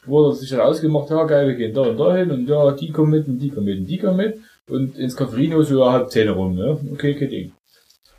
wurde 0.05 0.35
sich 0.37 0.51
dann 0.51 0.61
ausgemacht, 0.61 1.11
ja, 1.11 1.25
geil, 1.25 1.49
wir 1.49 1.55
gehen 1.55 1.75
da 1.75 1.83
und 1.83 1.97
da 1.99 2.17
hin 2.17 2.31
und 2.31 2.49
ja, 2.49 2.71
die 2.73 2.91
kommen 2.93 3.11
mit 3.11 3.27
und 3.27 3.39
die 3.39 3.51
kommen 3.51 3.67
mit 3.67 3.79
und 3.81 3.87
die 3.87 3.99
kommen 3.99 4.17
mit 4.17 4.39
und 4.69 4.97
ins 4.99 5.17
Cafrino 5.17 5.63
so 5.63 5.91
halb 5.91 6.11
zehn 6.11 6.29
rum, 6.29 6.55
ne? 6.55 6.79
Okay, 6.93 7.15
kein 7.15 7.29
Ding. 7.31 7.53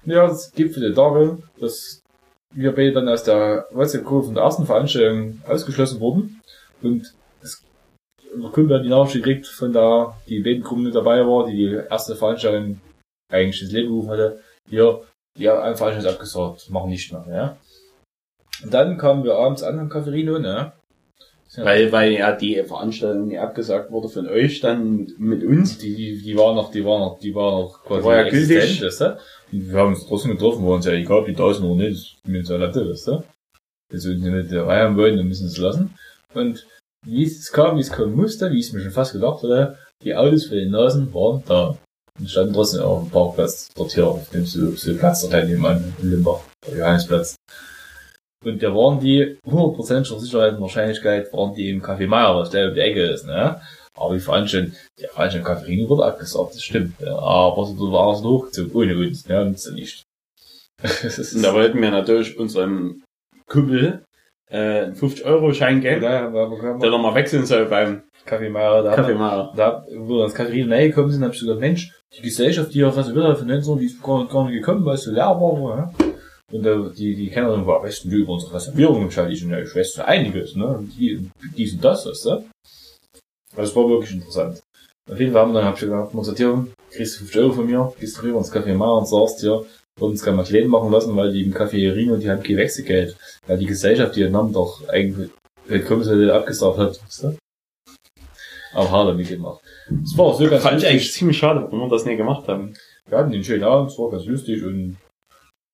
Ja, 0.06 0.28
das 0.28 0.52
gipfelte 0.52 0.92
darin, 0.92 1.44
dass 1.60 2.01
wir 2.54 2.74
beide 2.74 2.93
dann 2.93 3.10
aus 3.10 3.24
der 3.24 3.68
WhatsApp-Gruppe 3.72 4.28
von 4.28 4.36
der 4.36 4.43
ersten 4.43 4.66
Veranstaltung 4.66 5.41
ausgeschlossen 5.47 5.99
wurden 5.99 6.41
und 6.82 7.14
das, 7.41 7.64
unser 8.34 8.49
Kumpel 8.49 8.78
hat 8.78 8.86
die 8.86 8.89
Nachricht 8.89 9.16
gekriegt 9.16 9.47
von 9.47 9.74
da, 9.74 10.18
die 10.28 10.39
beiden 10.39 10.64
Gruppen 10.64 10.84
mit 10.84 10.95
dabei 10.95 11.26
war, 11.26 11.47
die 11.47 11.56
die 11.56 11.82
erste 11.89 12.16
Veranstaltung 12.16 12.80
eigentlich 13.32 13.62
ins 13.62 13.72
Leben 13.72 13.89
gerufen 13.89 14.10
hatte, 14.10 14.39
hier, 14.70 15.02
die 15.38 15.49
haben 15.49 15.76
Veranstaltung 15.76 15.99
ist 15.99 16.16
abgesagt, 16.16 16.70
machen 16.70 16.89
nicht 16.89 17.12
mehr, 17.12 17.26
ja. 17.30 17.58
Und 18.64 18.74
dann 18.74 18.97
kamen 18.97 19.24
wir 19.24 19.36
abends 19.36 19.64
an 19.64 19.80
am 19.80 19.89
Cafferino, 19.89 20.38
ne? 20.38 20.74
weil, 21.58 21.91
weil 21.91 22.14
ja 22.14 22.32
die 22.32 22.64
Veranstaltung 22.64 23.28
nie 23.28 23.38
abgesagt 23.38 23.91
wurde 23.91 24.08
von 24.08 24.28
euch, 24.28 24.62
dann 24.62 25.12
mit, 25.18 25.43
uns. 25.43 25.78
Die, 25.78 25.95
die, 25.95 26.22
die 26.22 26.38
war 26.38 26.56
noch, 26.56 26.72
die 26.72 26.86
war 26.86 26.99
noch, 26.99 27.20
die 27.20 27.36
war 27.36 27.52
noch 27.52 27.84
quasi 27.84 28.02
Die 28.02 28.06
war 28.06 28.16
ja 28.16 28.30
gültig. 28.30 28.82
weißt 28.82 29.02
du? 29.02 29.18
Wir 29.52 29.78
haben 29.78 29.89
uns 29.93 30.06
trotzdem 30.08 30.32
getroffen, 30.32 30.66
war 30.66 30.76
uns 30.76 30.86
ja 30.86 30.93
egal, 30.93 31.28
wie 31.28 31.34
tausend 31.34 31.66
oder 31.66 31.84
nicht, 31.84 31.91
ist 31.91 32.28
mir 32.28 32.43
so 32.43 32.58
Latte, 32.58 32.89
weißt 32.89 33.08
du? 33.08 33.24
Wenn 33.89 33.99
sie 33.99 34.14
uns 34.14 34.24
nicht 34.24 34.52
dabei 34.52 34.82
haben 34.82 34.95
wollen, 34.95 35.18
dann 35.18 35.28
müssen 35.28 35.49
sie 35.49 35.56
es 35.56 35.62
lassen. 35.62 35.93
Und 36.34 36.66
wie 37.06 37.24
es 37.24 37.52
kam, 37.52 37.76
wie 37.78 37.82
es 37.82 37.91
kommen 37.91 38.16
musste, 38.16 38.52
wie 38.52 38.60
ich 38.60 38.68
es 38.68 38.74
mir 38.74 38.82
schon 38.82 38.91
fast 38.91 39.12
gedacht 39.12 39.43
hatte, 39.43 39.78
die 40.04 40.16
Autos 40.16 40.45
für 40.45 40.56
den 40.56 40.72
Nasen 40.72 41.14
waren 41.14 41.43
da. 41.45 41.78
Und 42.20 42.30
standen 42.30 42.54
trotzdem 42.54 42.82
auf 42.82 43.04
dem 43.04 43.12
Parkplatz, 43.12 43.70
dort 43.76 43.91
hier 43.91 44.08
auf 44.08 44.30
dem 44.30 44.45
so, 44.45 44.72
so 44.72 44.95
Platz, 44.95 45.28
dort 45.28 45.45
nebenan, 45.45 45.93
in 46.02 46.12
Limbach, 46.12 46.41
der 46.66 46.78
Johannesplatz. 46.78 47.36
Und 48.43 48.62
da 48.64 48.74
waren 48.74 48.99
die 48.99 49.38
100% 49.45 50.20
Sicherheit 50.20 50.56
und 50.56 50.62
Wahrscheinlichkeit, 50.62 51.32
waren 51.34 51.54
die 51.54 51.70
im 51.70 51.82
Café 51.82 52.08
Meier, 52.08 52.36
was 52.36 52.49
der 52.49 52.70
um 52.70 52.74
die 52.74 52.80
Ecke 52.80 53.04
ist, 53.04 53.26
ne? 53.26 53.62
Aber 53.98 54.14
die 54.14 54.22
Veranstaltung, 54.22 54.74
die 55.00 55.08
Veranstaltung 55.08 55.52
Café 55.52 55.68
Ringe 55.68 55.89
wurde 55.89 56.06
abgesagt, 56.06 56.56
das 56.56 56.64
stimmt. 56.64 57.00
Ja. 57.00 57.18
Aber 57.18 57.66
so 57.66 57.92
war 57.92 58.14
es 58.14 58.24
hochgezogen, 58.24 58.72
ohne 58.74 58.98
uns, 58.98 59.28
ja, 59.28 59.42
und 59.42 59.60
so 59.60 59.74
nicht. 59.74 60.04
Und 60.82 61.44
da 61.44 61.54
wollten 61.54 61.82
wir 61.82 61.92
natürlich 61.92 62.38
unserem 62.38 63.04
Kumpel 63.48 64.04
äh, 64.50 64.58
einen 64.58 64.96
50-Euro-Schein 64.96 65.82
geben, 65.82 66.04
ja, 66.04 66.30
der 66.30 66.89
nochmal 66.89 67.16
wechseln 67.16 67.46
soll 67.46 67.66
beim 67.66 68.04
Café 68.26 68.50
Meier, 68.50 68.84
da, 68.84 68.96
Kaffee 68.96 69.16
machen. 69.16 69.56
da, 69.56 69.86
wo 69.98 70.18
wir 70.18 70.26
ins 70.26 70.36
Café 70.36 70.52
Ringe 70.52 70.76
reingekommen 70.76 71.12
sind, 71.12 71.24
hab 71.24 71.34
ich 71.34 71.39
gesagt, 71.39 71.60
Mensch, 71.60 71.92
die 72.16 72.22
Gesellschaft, 72.22 72.74
die 72.74 72.84
auf 72.84 72.96
was 72.96 73.12
wieder 73.12 73.36
von 73.36 73.48
19, 73.48 73.78
die 73.80 73.86
ist 73.86 74.02
gar, 74.02 74.28
gar 74.28 74.46
nicht 74.46 74.60
gekommen, 74.60 74.86
weil 74.86 74.96
es 74.96 75.04
so 75.04 75.12
leer 75.12 75.26
war, 75.26 75.78
ja. 75.78 75.94
Und 76.52 76.66
äh, 76.66 76.94
die, 76.96 77.16
die 77.16 77.30
Kennerin 77.30 77.66
war, 77.66 77.82
weißt 77.82 78.06
du, 78.06 78.10
über 78.10 78.34
unsere 78.34 78.56
Reservierung 78.56 79.04
entscheidet, 79.04 79.34
ich, 79.34 79.44
ich 79.44 79.76
weiß 79.76 79.94
so 79.94 80.02
einiges, 80.02 80.56
ne? 80.56 80.68
Und 80.68 80.92
die, 80.98 81.30
dies 81.56 81.74
und 81.74 81.84
das, 81.84 82.06
weißt 82.06 82.26
du? 82.26 82.44
Also 83.56 83.72
es 83.72 83.76
war 83.76 83.89
wirklich 83.89 84.14
interessant. 84.14 84.62
Auf 85.10 85.20
jeden 85.20 85.34
Fall 85.34 85.41
haben 85.41 85.54
wir 85.54 85.60
dann, 85.60 85.68
hab 85.68 85.76
ich 85.76 85.82
gesagt, 85.82 86.14
muss 86.14 86.36
hier, 86.36 86.68
kriegst 86.91 87.16
du 87.16 87.20
50 87.26 87.41
Euro 87.41 87.54
von 87.54 87.66
mir, 87.66 87.93
gehst 87.99 88.22
rüber 88.24 88.38
ins 88.38 88.52
Café 88.52 88.74
Meier 88.74 88.97
und 88.97 89.08
sagst 89.08 89.41
dir, 89.41 89.66
wurden 89.99 90.14
es 90.14 90.26
mal 90.26 90.43
klein 90.43 90.68
machen 90.68 90.91
lassen, 90.91 91.16
weil 91.16 91.32
die 91.32 91.43
im 91.43 91.54
Café 91.54 91.93
Rino, 91.93 92.18
die 92.18 92.30
haben 92.30 92.43
kein 92.43 92.58
Wechselgeld. 92.58 93.16
Weil 93.47 93.58
die 93.58 93.66
Gesellschaft, 93.66 94.16
die 94.16 94.22
den 94.22 94.32
Namen 94.32 94.54
doch 94.54 94.88
eigentlich, 94.88 95.30
Kommissar 95.88 96.34
abgesagt 96.34 96.78
hat, 96.78 97.04
weißt 97.04 97.24
du? 97.24 97.38
Aber 98.74 98.91
Harlem 98.91 99.18
mitgemacht. 99.18 99.62
Das 99.89 100.18
war 100.18 100.26
auch 100.26 100.39
so 100.39 100.49
ganz 100.49 100.64
Fand 100.64 100.78
ich 100.78 100.84
lustig. 100.84 100.89
eigentlich 100.89 101.14
ziemlich 101.14 101.38
schade, 101.38 101.62
warum 101.62 101.80
wir 101.80 101.89
das 101.89 102.06
nie 102.06 102.16
gemacht 102.16 102.47
haben. 102.47 102.74
Wir 103.08 103.18
hatten 103.18 103.32
den 103.32 103.43
schönen 103.43 103.64
Abend, 103.64 103.91
es 103.91 103.97
war 103.97 104.10
ganz 104.10 104.26
lustig 104.26 104.64
und 104.64 104.97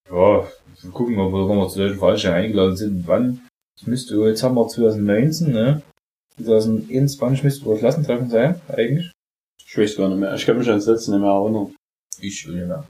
ja, 0.09 0.47
wir 0.81 0.91
gucken, 0.91 1.19
ob 1.19 1.31
wir, 1.31 1.47
wenn 1.47 1.57
wir 1.57 1.67
zu 1.67 1.75
solchen 1.75 1.99
Veranstaltungen 1.99 2.43
eingeladen 2.43 2.77
sind 2.77 2.95
und 2.97 3.07
wann. 3.07 3.41
Das 3.77 3.87
müsste, 3.87 4.15
jetzt 4.27 4.41
haben 4.41 4.55
wir 4.55 4.67
2019, 4.67 5.51
ne? 5.51 5.81
2021 6.43 7.43
müsste 7.43 7.65
wohl 7.65 7.77
Klassentreffen 7.77 8.29
sein, 8.29 8.61
eigentlich. 8.67 9.11
Ich 9.65 9.77
weiß 9.77 9.97
gar 9.97 10.09
nicht 10.09 10.19
mehr. 10.19 10.33
Ich 10.35 10.45
kann 10.45 10.57
mich 10.57 10.69
an 10.69 10.75
das 10.75 10.85
letzte 10.85 11.11
nicht 11.11 11.21
mehr 11.21 11.31
erinnern. 11.31 11.75
Ich 12.19 12.39
schon 12.39 12.55
nicht 12.55 12.67
mehr. 12.67 12.87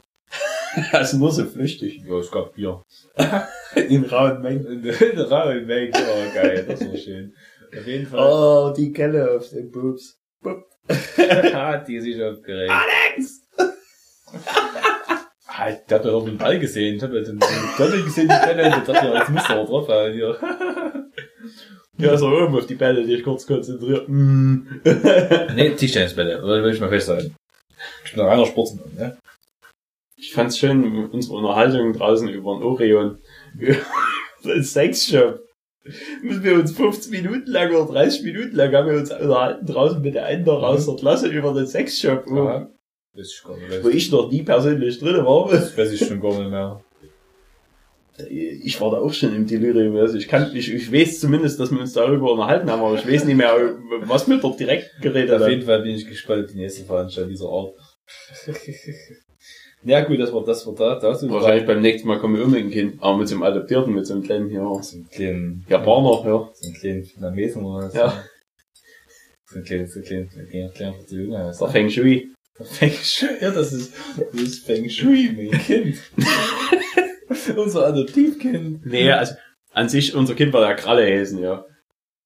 Also 0.92 1.18
nur 1.18 1.32
so 1.32 1.46
flüchtig. 1.46 2.04
Ja, 2.06 2.20
es 2.20 2.30
gab 2.30 2.54
Bier. 2.54 2.84
In 3.76 4.06
rauen 4.06 4.42
Mengen. 4.42 4.84
Der 4.84 5.32
Rahmen 5.32 5.68
weg, 5.68 5.96
oh 5.96 6.34
geil, 6.36 6.66
das 6.68 6.88
war 6.88 6.98
schön. 6.98 7.34
Auf 7.76 7.88
jeden 7.88 8.06
Fall 8.06 8.20
Oh, 8.20 8.74
die 8.76 8.94
Kelle 8.94 9.32
auf 9.32 9.50
den 9.50 9.72
Boobs. 9.72 10.18
hat 11.54 11.88
die 11.88 12.00
sich 12.00 12.22
aufgeregt. 12.22 12.72
Alex! 12.72 13.42
Halt, 15.48 15.90
der 15.90 16.00
hat 16.00 16.06
doch 16.06 16.24
den 16.24 16.38
Ball 16.38 16.60
gesehen. 16.60 16.98
Ich 16.98 17.04
hab 17.04 17.12
ja 17.12 17.22
den 17.22 17.40
Doppel 17.40 18.04
gesehen, 18.04 18.30
die 18.30 18.46
Bälle, 18.46 18.66
und 18.66 18.88
dachte, 18.88 19.08
ja, 19.08 19.18
jetzt 19.20 19.30
müsste 19.32 19.54
er 19.54 19.66
drauf 19.66 19.88
haben 19.90 20.14
hier. 20.14 21.07
Ja, 21.98 22.16
so 22.18 22.28
oben 22.28 22.56
auf 22.56 22.68
die 22.68 22.76
Bälle, 22.76 23.06
die 23.06 23.16
ich 23.16 23.24
kurz 23.24 23.46
konzentriert. 23.48 24.08
Mm. 24.08 24.68
Nee, 25.56 25.76
Tischtennisbälle, 25.76 26.44
oder 26.44 26.64
will 26.64 26.74
ich 26.74 26.80
mal 26.80 26.90
festhalten. 26.90 27.36
Ich 28.06 28.12
bin 28.12 28.22
ein 28.22 28.28
reiner 28.28 28.46
Sportsmann, 28.46 28.94
ne? 28.96 29.18
Ich 30.16 30.34
fand's 30.34 30.58
schön, 30.58 31.10
unsere 31.10 31.36
Unterhaltung 31.36 31.94
draußen 31.94 32.28
über 32.30 32.56
den 32.56 32.64
Orion. 32.64 33.20
Über 33.58 33.76
den 34.44 34.64
Sexshop. 34.64 35.42
Müssen 36.22 36.44
wir 36.44 36.56
uns 36.56 36.72
15 36.72 37.12
Minuten 37.12 37.50
lang 37.50 37.74
oder 37.74 37.94
30 37.94 38.24
Minuten 38.24 38.56
lang 38.56 38.74
haben 38.74 38.90
wir 38.90 38.98
uns 38.98 39.12
unterhalten 39.12 39.66
draußen 39.66 40.02
mit 40.02 40.16
der 40.16 40.26
einen 40.26 40.44
noch 40.44 40.62
aus 40.64 40.86
der 40.86 40.96
Klasse 40.96 41.28
über 41.28 41.54
den 41.54 41.68
Sexshop. 41.68 42.24
Wo, 42.28 42.46
Ja. 42.46 42.70
Weiß 43.14 43.32
ich 43.32 43.84
wo 43.84 43.90
ich 43.90 44.12
noch 44.12 44.30
nie 44.30 44.44
persönlich 44.44 45.00
drin 45.00 45.26
war. 45.26 45.50
Das 45.50 45.78
weiß 45.78 45.92
ich 45.92 46.06
schon 46.06 46.20
gar 46.20 46.38
nicht 46.38 46.50
mehr. 46.50 46.84
Ich 48.30 48.82
war 48.82 48.92
da 48.92 48.98
auch 48.98 49.14
schon 49.14 49.36
im 49.36 49.46
Delirium. 49.46 49.96
Also 49.98 50.18
ich 50.18 50.28
kann, 50.28 50.56
ich, 50.56 50.74
ich 50.74 50.92
weiß 50.92 51.20
zumindest, 51.20 51.60
dass 51.60 51.72
wir 51.72 51.80
uns 51.80 51.94
darüber 51.94 52.32
unterhalten 52.32 52.70
haben, 52.72 52.82
aber 52.82 52.96
ich 52.96 53.08
weiß 53.08 53.26
nicht 53.26 53.36
mehr, 53.38 53.54
was 54.06 54.28
wir 54.28 54.38
dort 54.38 54.60
direkt 54.60 54.90
geredet 55.02 55.36
Auf 55.36 55.42
haben. 55.44 55.52
jeden 55.52 55.64
Fall 55.64 55.82
bin 55.84 55.96
ich 55.96 56.08
gespannt 56.08 56.46
auf 56.46 56.52
die 56.52 56.58
nächste 56.58 56.84
Veranstaltung 56.84 57.30
dieser 57.32 57.50
Art. 57.50 57.74
ja 59.84 60.02
gut, 60.04 60.20
das 60.20 60.34
war 60.34 60.44
das 60.44 60.66
war 60.66 60.74
da. 60.76 61.00
Da 61.00 61.14
sind 61.14 61.32
Wahrscheinlich 61.32 61.66
beim 61.68 61.82
nächsten 61.82 62.08
Mal 62.08 62.20
kommen 62.20 62.38
wir 62.38 62.48
mit 62.48 62.60
dem 62.60 62.72
Kind, 62.72 62.96
aber 63.04 63.18
mit 63.18 63.28
so 63.28 63.36
einem 63.36 63.44
Adoptierten, 63.44 63.94
mit 63.94 64.08
so 64.08 64.14
einem 64.16 64.24
kleinen 64.24 64.50
hier, 64.50 64.62
so 64.82 64.96
einen 64.96 65.10
kleinen 65.10 65.66
Japaner, 65.70 66.24
ja. 66.26 66.50
So 66.54 66.68
einen 66.68 66.76
kleinen 66.80 67.04
Vietnamesen 67.04 67.64
oder 67.64 67.86
was. 67.86 67.94
Ja. 67.94 68.24
So 69.46 69.56
einen 69.58 69.66
kleinen, 69.66 69.88
so 69.88 70.00
einen 70.00 70.06
kleinen, 70.06 70.30
so 70.30 70.40
einen 70.40 70.50
kleinen, 70.50 70.74
kleinen 70.74 70.96
Verzöger. 70.96 71.46
heißt 71.46 71.62
Der 71.62 71.68
er. 71.68 71.72
Feng 71.72 71.90
Shui. 71.90 72.30
Feng 72.64 72.92
Shui, 72.92 73.30
ja, 73.42 73.52
das 73.52 73.72
ist, 73.74 73.94
das 74.34 74.42
ist 74.42 74.66
Feng 74.66 74.90
Shui, 74.90 75.30
mein 75.38 75.52
Kind. 75.66 75.98
Unser 77.56 77.88
Adoptivkind. 77.88 78.86
Nee, 78.86 79.12
also 79.12 79.36
an 79.74 79.90
sich, 79.90 80.16
unser 80.16 80.34
Kind 80.34 80.54
war 80.54 80.62
der 80.62 80.76
Kralle 80.76 81.06
Häsen, 81.06 81.42
ja. 81.42 81.66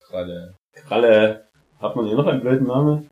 Gerade. 0.08 0.56
Kralle, 0.88 1.46
hat 1.80 1.96
man 1.96 2.06
hier 2.06 2.16
noch 2.16 2.28
einen 2.28 2.42
blöden 2.42 2.68
Namen? 2.68 3.10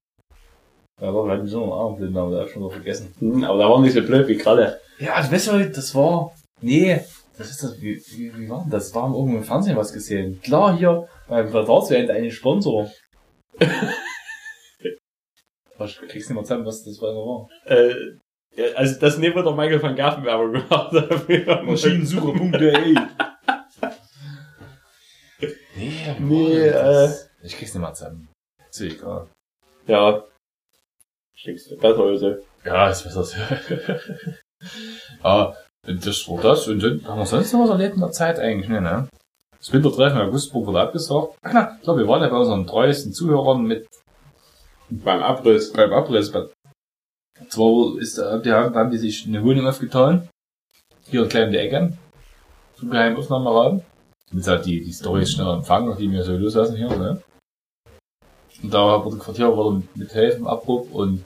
Ja, 1.02 1.12
doch, 1.12 1.26
wir 1.26 1.34
hatten 1.34 1.48
schon 1.48 1.64
einen 1.64 1.72
Armblinden, 1.72 2.18
aber 2.18 2.32
da 2.32 2.40
hab 2.40 2.48
ich 2.48 2.54
schon 2.54 2.62
noch 2.62 2.72
vergessen. 2.72 3.14
Hm, 3.20 3.44
aber 3.44 3.58
der 3.58 3.70
war 3.70 3.82
nicht 3.82 3.94
so 3.94 4.02
blöd 4.02 4.28
wie 4.28 4.38
Kralle. 4.38 4.80
Ja, 5.00 5.22
du 5.22 5.32
weißt 5.32 5.48
du, 5.48 5.70
das 5.70 5.96
war, 5.96 6.34
nee, 6.62 7.00
das 7.38 7.52
ist 7.52 7.64
das, 7.64 7.82
wie, 7.82 8.02
wie, 8.12 8.38
wie 8.38 8.50
war 8.50 8.62
denn 8.62 8.70
das? 8.70 8.94
Wir 8.94 9.02
haben 9.02 9.14
irgendwo 9.14 9.38
im 9.38 9.44
Fernsehen 9.44 9.78
was 9.78 9.94
gesehen. 9.94 10.42
Klar, 10.42 10.78
hier, 10.78 11.08
beim 11.28 11.50
Vertragswert 11.50 12.10
einen 12.10 12.32
Sponsor. 12.32 12.92
Was, 15.78 15.96
kriegst 15.96 16.14
du 16.14 16.18
nicht 16.18 16.30
mehr 16.32 16.44
zusammen, 16.44 16.66
was 16.66 16.84
das 16.84 17.02
war? 17.02 17.48
Äh, 17.64 17.96
ja, 18.56 18.66
also 18.76 19.00
das 19.00 19.18
neben 19.18 19.44
der 19.44 19.54
Michael 19.54 19.82
van 19.82 19.96
Gaffen 19.96 20.24
Werbung 20.26 20.54
gemacht 20.54 20.94
dafür. 20.94 21.62
Maschinensucher.de 21.64 22.96
Nee, 25.76 26.16
Nee, 26.20 26.68
äh. 26.68 27.10
Ich 27.44 27.56
krieg's 27.58 27.74
nicht 27.74 27.82
mal 27.82 27.94
zusammen. 27.94 28.28
Ist 28.70 28.80
ja 28.82 28.88
egal. 28.88 29.28
Ja. 29.88 30.24
Schickst 31.36 31.72
du 31.72 31.78
besser 31.78 32.00
also. 32.04 32.36
Ja, 32.66 32.90
ist 32.90 33.04
besser 33.04 33.24
so. 33.24 33.38
ja, 35.24 35.56
das 35.88 36.28
war 36.28 36.42
das. 36.42 36.68
Und 36.68 36.84
dann 36.84 37.08
haben 37.08 37.20
wir 37.20 37.26
sonst 37.26 37.54
noch 37.54 37.62
was 37.64 37.70
erlebt 37.70 37.96
in 37.96 38.02
der 38.02 38.12
Zeit 38.12 38.40
eigentlich, 38.40 38.68
ne, 38.70 38.82
ne? 38.82 39.08
Das 39.58 39.72
Wintertreffen 39.72 40.20
in 40.20 40.28
Augustburg 40.28 40.68
wurde 40.68 40.82
abgesagt. 40.82 41.36
Ach 41.42 41.52
na, 41.54 41.76
ich 41.78 41.84
glaube, 41.84 42.02
wir 42.02 42.08
waren 42.10 42.22
ja 42.22 42.30
bei 42.30 42.38
unseren 42.38 42.68
treuesten 42.68 43.14
Zuhörern 43.14 43.64
mit 43.64 43.88
Beim 44.90 45.22
Abriss. 45.24 45.72
beim 45.72 45.94
Abriss. 45.94 46.32
Bei- 46.32 46.48
Zwar 47.48 47.98
ist, 48.00 48.18
äh, 48.18 48.42
die 48.42 48.52
haben, 48.52 48.92
die 48.92 48.98
sich 48.98 49.26
eine 49.26 49.44
Wohnung 49.44 49.68
aufgetan. 49.68 50.28
Hier 51.10 51.28
klein 51.28 51.48
in 51.48 51.54
der 51.54 51.64
Ecke. 51.64 51.94
Zum 52.78 52.90
geheimen 52.90 53.18
Aufnahmeraum. 53.18 53.82
Damit 54.30 54.48
halt 54.48 54.66
die, 54.66 54.84
die 54.84 54.92
Storys 54.92 55.32
schnell 55.32 55.48
empfangen, 55.48 55.98
die 55.98 56.12
wir 56.12 56.24
so 56.24 56.34
loslassen 56.34 56.76
hier, 56.76 56.90
ne? 56.90 57.22
Und 58.62 58.74
da 58.74 59.04
wurde 59.04 59.18
Quartier 59.18 59.56
wurde 59.56 59.84
mit 59.96 60.14
helfen, 60.14 60.46
Abbruch 60.46 60.92
und 60.92 61.24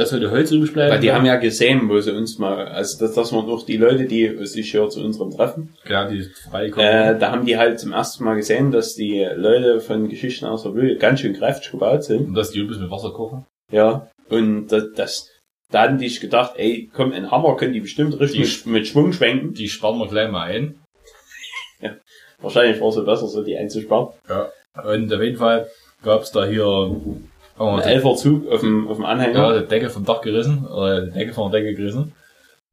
das 0.00 0.10
sollte 0.10 0.30
heute 0.30 0.54
übrig 0.54 0.72
bleiben. 0.72 0.92
Weil 0.92 1.00
die 1.00 1.12
haben 1.12 1.26
ja 1.26 1.36
gesehen, 1.36 1.88
wo 1.88 2.00
sie 2.00 2.12
uns 2.16 2.38
mal, 2.38 2.68
also 2.68 3.04
das, 3.04 3.14
das 3.14 3.32
waren 3.32 3.50
auch 3.50 3.66
die 3.66 3.76
Leute, 3.76 4.06
die 4.06 4.46
sich 4.46 4.70
hier 4.70 4.88
zu 4.88 5.04
unserem 5.04 5.32
Treffen, 5.32 5.74
ja, 5.86 6.08
die 6.08 6.22
freikommen. 6.22 6.86
äh, 6.86 7.18
da 7.18 7.32
haben 7.32 7.44
die 7.44 7.58
halt 7.58 7.80
zum 7.80 7.92
ersten 7.92 8.24
Mal 8.24 8.36
gesehen, 8.36 8.70
dass 8.70 8.94
die 8.94 9.26
Leute 9.34 9.80
von 9.80 10.08
Geschichten 10.08 10.46
aus 10.46 10.62
der 10.62 10.74
Wühle 10.74 10.96
ganz 10.96 11.20
schön 11.20 11.34
kräftig 11.34 11.72
gebaut 11.72 12.04
sind. 12.04 12.28
und 12.28 12.34
dass 12.34 12.52
die 12.52 12.60
übrigens 12.60 12.80
mit 12.80 12.90
Wasser 12.90 13.10
kochen. 13.12 13.44
Ja. 13.70 14.08
Und 14.28 14.68
das, 14.68 14.84
das 14.94 15.28
da 15.70 15.82
hatten 15.82 15.98
die 15.98 16.08
sich 16.08 16.20
gedacht, 16.20 16.54
ey, 16.56 16.90
komm, 16.92 17.12
ein 17.12 17.30
Hammer 17.30 17.56
können 17.56 17.72
die 17.72 17.80
bestimmt 17.80 18.18
richtig 18.18 18.64
Die- 18.64 18.68
mit, 18.68 18.88
Schwung 18.88 19.12
schwenken. 19.12 19.54
Die 19.54 19.68
sparen 19.68 19.98
wir 19.98 20.08
gleich 20.08 20.30
mal 20.30 20.50
ein. 20.50 20.80
Wahrscheinlich 22.38 22.80
war 22.80 22.88
es 22.88 22.94
so 22.96 23.04
besser, 23.04 23.28
so 23.28 23.44
die 23.44 23.56
einzusparen. 23.56 24.08
Und 24.84 25.12
auf 25.12 25.22
jeden 25.22 25.36
Fall 25.36 25.68
gab's 26.02 26.32
da 26.32 26.44
hier, 26.46 26.66
oh, 26.66 27.20
Ein 27.58 27.80
elfer 27.82 28.16
Zug 28.16 28.48
auf 28.48 28.60
dem, 28.60 28.88
auf 28.88 28.96
dem 28.96 29.04
ja, 29.04 29.08
Anhänger. 29.10 29.60
die 29.60 29.68
Decke 29.68 29.90
vom 29.90 30.04
Dach 30.04 30.22
gerissen, 30.22 30.66
oder 30.66 31.02
die 31.06 31.12
Decke 31.12 31.34
von 31.34 31.50
der 31.52 31.60
Decke 31.60 31.74
gerissen. 31.74 32.12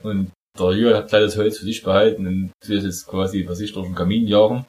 Und 0.04 0.32
der 0.58 0.72
Jürgen 0.72 0.96
hat 0.98 1.10
gleich 1.10 1.24
das 1.24 1.38
Holz 1.38 1.58
für 1.60 1.66
sich 1.66 1.84
behalten 1.84 2.26
und 2.26 2.52
will 2.66 2.84
jetzt 2.84 3.06
quasi 3.08 3.44
für 3.44 3.56
sich 3.56 3.74
durch 3.74 3.86
den 3.86 3.96
Kamin 3.96 4.26
jagen. 4.28 4.66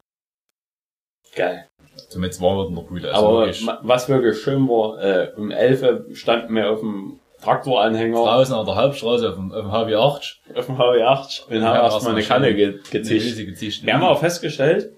Geil. 1.35 1.67
Zum 2.09 2.25
jetzt 2.25 2.41
warm 2.41 2.57
wird 2.59 2.71
noch 2.71 2.87
gut. 2.87 3.05
Also 3.05 3.27
Aber 3.41 3.47
ma- 3.65 3.79
was 3.83 4.09
wirklich 4.09 4.39
schön 4.41 4.67
war, 4.69 5.03
äh, 5.03 5.29
um 5.37 5.51
11 5.51 5.83
Uhr 5.83 6.05
standen 6.15 6.55
wir 6.55 6.71
auf 6.71 6.81
dem 6.81 7.21
Traktoranhänger, 7.43 8.17
draußen 8.17 8.55
an 8.55 8.67
der 8.67 8.77
Hauptstraße 8.77 9.29
auf 9.29 9.35
dem, 9.37 9.53
auf 9.53 9.61
dem 9.63 9.71
HW8. 9.71 10.33
auf 10.57 10.67
dem 10.67 10.77
HW8 10.77 11.47
und 11.49 11.63
haben 11.63 11.75
Ja, 11.77 11.83
erstmal 11.83 12.15
eine 12.15 12.23
Kanne 12.25 12.55
ge 12.55 12.79
gezischt. 12.91 13.37
Tische. 13.59 13.87
Wir 13.87 13.95
haben 13.95 14.03
auch 14.05 14.19
festgestellt, 14.21 14.91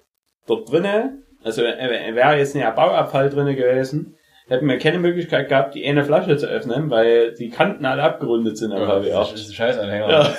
dort 0.46 0.70
drinnen, 0.70 1.24
also 1.44 1.62
äh, 1.62 2.14
wäre 2.14 2.36
jetzt 2.38 2.54
nicht 2.54 2.64
ein 2.64 2.74
Bauabfall 2.74 3.28
drinnen 3.28 3.56
gewesen, 3.56 4.16
hätten 4.48 4.66
wir 4.68 4.78
keine 4.78 4.98
Möglichkeit 4.98 5.48
gehabt, 5.48 5.74
die 5.74 5.84
eine 5.86 6.04
Flasche 6.04 6.36
zu 6.36 6.46
öffnen, 6.46 6.90
weil 6.90 7.34
die 7.34 7.50
Kanten 7.50 7.84
alle 7.84 8.02
abgerundet 8.02 8.56
sind 8.56 8.72
am 8.72 8.80
ja, 8.82 8.98
das 9.00 9.30
HW8. 9.30 9.34
ist 9.34 9.48
ein 9.50 9.54
Scheißanhänger. 9.54 10.10
Ja. 10.10 10.34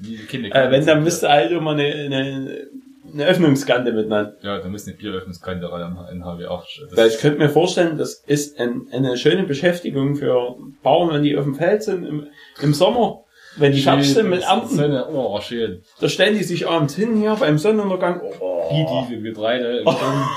Die 0.00 0.16
Kinder 0.26 0.54
Äh, 0.54 0.70
wenn, 0.70 0.84
dann 0.84 1.02
müsste 1.04 1.28
halt 1.28 1.50
immer 1.52 1.72
eine, 1.72 1.84
eine, 1.84 2.66
eine 3.12 3.26
Öffnungskante 3.26 3.92
miteinander. 3.92 4.36
Ja, 4.42 4.58
da 4.58 4.68
müssen 4.68 4.90
die 4.90 4.96
Bieröffnungskante 4.96 5.70
rein 5.70 5.96
in 6.12 6.24
HW8. 6.24 6.62
Das 6.88 6.96
Weil 6.96 7.08
ich 7.08 7.18
könnte 7.18 7.38
mir 7.38 7.48
vorstellen, 7.48 7.98
das 7.98 8.14
ist 8.26 8.58
ein, 8.58 8.86
eine 8.92 9.16
schöne 9.16 9.44
Beschäftigung 9.44 10.16
für 10.16 10.56
Bauern, 10.82 11.14
wenn 11.14 11.22
die 11.22 11.36
auf 11.36 11.44
dem 11.44 11.54
Feld 11.54 11.82
sind 11.82 12.04
im, 12.04 12.26
im 12.60 12.74
Sommer. 12.74 13.24
Wenn 13.56 13.72
die 13.72 13.82
fertig 13.82 14.12
sind 14.12 14.30
mit 14.30 14.42
Ernten, 14.42 14.76
Sonne, 14.76 15.06
oh, 15.12 15.38
schön. 15.40 15.82
da 16.00 16.08
stellen 16.08 16.38
die 16.38 16.44
sich 16.44 16.66
abends 16.66 16.94
hin 16.94 17.16
hier 17.20 17.34
beim 17.34 17.58
Sonnenuntergang 17.58 18.22
oh, 18.40 18.70
Die, 19.10 19.16
die 19.16 19.22
Getreide. 19.22 19.78
im 19.78 19.82
Sturm. 19.92 20.28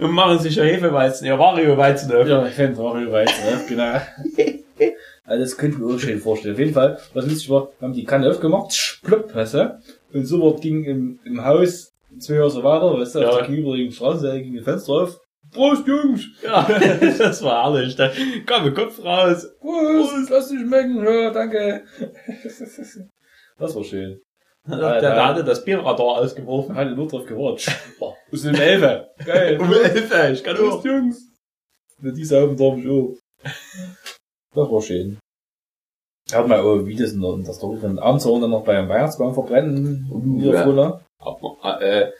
und 0.00 0.10
machen 0.10 0.40
sich 0.40 0.56
ja 0.56 0.64
Hefeweizen, 0.64 1.28
ja 1.28 1.38
Vario-Weizen 1.38 2.10
auf. 2.12 2.26
Ja, 2.26 2.44
ich 2.46 2.58
weiß, 2.58 3.30
ne? 3.44 3.64
Genau. 3.68 4.00
Also 5.26 5.42
das 5.42 5.56
könnte 5.56 5.76
ich 5.78 5.82
mir 5.82 5.94
auch 5.94 5.98
schön 5.98 6.20
vorstellen. 6.20 6.54
Auf 6.54 6.58
jeden 6.60 6.74
Fall, 6.74 6.98
was 7.14 7.26
lustig 7.26 7.48
war, 7.48 7.68
wir 7.78 7.88
haben 7.88 7.94
die 7.94 8.04
Kanne 8.04 8.28
aufgemacht, 8.28 9.00
plopp, 9.02 9.34
weißt 9.34 9.54
du? 9.54 9.80
Und 10.14 10.24
so 10.26 10.40
was 10.54 10.60
ging 10.60 10.84
im, 10.84 11.18
im 11.24 11.44
Haus 11.44 11.92
zwei 12.20 12.34
Jahre 12.36 12.50
so 12.50 12.62
weiter, 12.62 12.98
weißt 12.98 13.16
du, 13.16 13.20
Ja. 13.20 13.28
auf 13.30 13.38
der 13.38 13.46
gegenüberliegenden 13.48 13.96
Straße, 13.96 14.26
da 14.26 14.38
ging 14.38 14.56
ein 14.56 14.62
Fenster 14.64 14.92
auf. 14.92 15.18
Prost, 15.52 15.86
Jungs! 15.86 16.24
Ja, 16.42 16.62
das 17.18 17.42
war 17.42 17.64
herrlich. 17.64 17.94
Da 17.96 18.10
kam 18.46 18.64
der 18.64 18.72
Kopf 18.74 19.04
raus. 19.04 19.46
Prost, 19.60 20.30
lass 20.30 20.48
dich 20.48 20.60
schmecken, 20.60 21.04
ja, 21.04 21.30
danke. 21.30 21.84
Das 23.58 23.74
war 23.76 23.84
schön. 23.84 24.20
Der, 24.66 25.00
der 25.00 25.26
hatte 25.26 25.44
das 25.44 25.62
Bierradar 25.64 26.00
ausgeworfen. 26.00 26.74
Hatte 26.74 26.92
nur 26.92 27.06
drauf 27.06 27.26
gewartet. 27.26 27.68
Aus 28.32 28.42
dem 28.42 28.54
Elfe. 28.54 29.08
Geil. 29.24 29.58
Um 29.60 29.68
Hilfe, 29.68 30.30
ich 30.32 30.42
kann 30.42 30.56
auch. 30.56 30.70
Prost, 30.80 30.84
Jungs! 30.86 31.28
Na, 32.00 32.10
diese 32.10 32.38
Augen 32.40 32.56
darf 32.56 32.78
ich 32.78 32.88
auch. 32.88 33.14
Das 34.54 34.70
war 34.70 34.80
schön. 34.80 35.18
Er 36.32 36.38
hat 36.38 36.48
mal 36.48 36.60
auch 36.60 36.86
Videos 36.86 37.12
in 37.12 37.20
der, 37.20 37.34
in 37.34 37.44
der 37.44 37.52
Story 37.52 37.78
von 37.78 37.98
abends 37.98 38.24
dann 38.24 38.50
noch 38.50 38.64
bei 38.64 38.78
einem 38.78 38.88
Weihnachtsbaum 38.88 39.34
verbrennen. 39.34 40.08
Uh, 40.10 40.40
Wieder 40.40 40.66
ja. 40.66 41.00
Aber, 41.18 41.82
äh, 41.82 42.10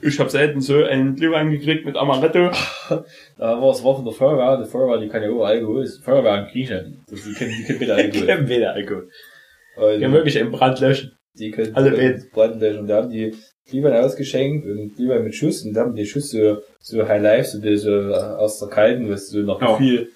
ich 0.00 0.18
habe 0.20 0.30
selten 0.30 0.60
so 0.60 0.82
einen 0.84 1.16
Glühwein 1.16 1.50
gekriegt 1.50 1.84
mit 1.86 1.96
Amaretto. 1.96 2.50
Da 3.38 3.60
war 3.60 3.70
es 3.70 3.80
von 3.80 4.04
der 4.04 4.12
Feuerwehr. 4.14 4.62
Die 4.62 4.70
Feuerwehr, 4.70 4.98
die 4.98 5.08
kann 5.08 5.22
ja 5.22 5.30
auch 5.30 5.44
Alkohol. 5.44 5.84
Die 5.84 6.02
Feuerwehr 6.02 6.44
in 6.44 6.52
Griechenland. 6.52 6.98
Das, 7.10 7.24
die 7.24 7.32
können, 7.32 7.52
die 7.58 7.64
können 7.64 7.78
bitte 7.78 7.94
Alkohol. 7.94 8.26
Kein 8.26 8.48
weder 8.48 8.72
Alkohol. 8.72 9.08
Und 9.76 9.92
Die 9.94 10.00
können 10.00 10.14
wirklich 10.14 10.38
einen 10.38 10.52
Brand 10.52 10.80
löschen. 10.80 11.12
die 11.38 11.50
können 11.50 11.76
alle 11.76 11.90
die 11.90 11.96
können 11.96 12.30
Brandenburg. 12.32 12.78
Und 12.80 12.86
da 12.88 12.96
haben 12.96 13.10
die 13.10 13.34
Glühwein 13.68 13.92
ausgeschenkt 13.92 14.66
und 14.66 14.96
Glühwein 14.96 15.24
mit 15.24 15.34
Schuss. 15.34 15.62
Und 15.64 15.74
da 15.74 15.80
haben 15.82 15.94
die 15.94 16.06
Schuss 16.06 16.30
so, 16.30 16.58
so 16.80 17.06
High 17.06 17.20
Life, 17.22 17.50
so, 17.50 17.60
die, 17.60 17.76
so 17.76 17.90
aus 17.92 18.58
der 18.58 18.68
kalten, 18.68 19.10
was 19.10 19.28
so 19.28 19.40
nach 19.40 19.60
Ja. 19.60 19.76
viel 19.76 20.08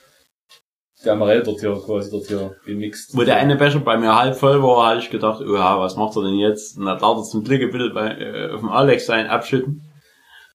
der 1.04 1.12
Amarell 1.14 1.42
dort 1.42 1.60
hier 1.60 1.74
quasi 1.84 2.10
dort 2.10 2.26
hier 2.26 2.56
gemixt. 2.66 3.16
Wo 3.16 3.22
der 3.22 3.36
eine 3.36 3.56
Becher 3.56 3.80
bei 3.80 3.96
mir 3.96 4.14
halb 4.14 4.36
voll 4.36 4.62
war, 4.62 4.90
habe 4.90 5.00
ich 5.00 5.10
gedacht, 5.10 5.40
oha, 5.40 5.80
was 5.80 5.96
macht 5.96 6.16
er 6.16 6.24
denn 6.24 6.34
jetzt? 6.38 6.76
Und 6.76 6.86
dann 6.86 6.98
darf 6.98 7.16
er 7.18 7.24
zum 7.24 7.42
Glück 7.44 7.62
ein 7.62 7.70
bisschen 7.70 7.94
bei, 7.94 8.08
äh, 8.18 8.50
auf 8.52 8.60
dem 8.60 8.68
Alex 8.68 9.06
sein 9.06 9.26
abschütten. 9.26 9.82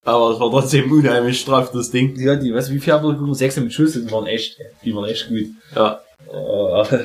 Aber 0.04 0.32
es 0.32 0.39
war 0.39 0.52
trotzdem 0.52 0.91
unheimlich 0.91 1.39
straff, 1.41 1.72
das 1.72 1.89
Ding. 1.89 2.16
Ja, 2.20 2.36
die, 2.36 2.54
was, 2.54 2.70
wie 2.72 2.80
viel 2.80 2.93
haben 2.93 3.08
wir 3.08 3.14
geguckt? 3.14 3.38
Sechs 3.38 3.58
mit 3.58 3.74
Schuss, 3.74 3.93
die 3.93 4.12
waren 4.12 4.28
echt, 4.28 4.58
die 4.84 4.96
waren 4.96 5.06
echt 5.06 5.28
gut. 5.30 5.48
Ja, 5.76 6.02
Äh, 6.32 7.00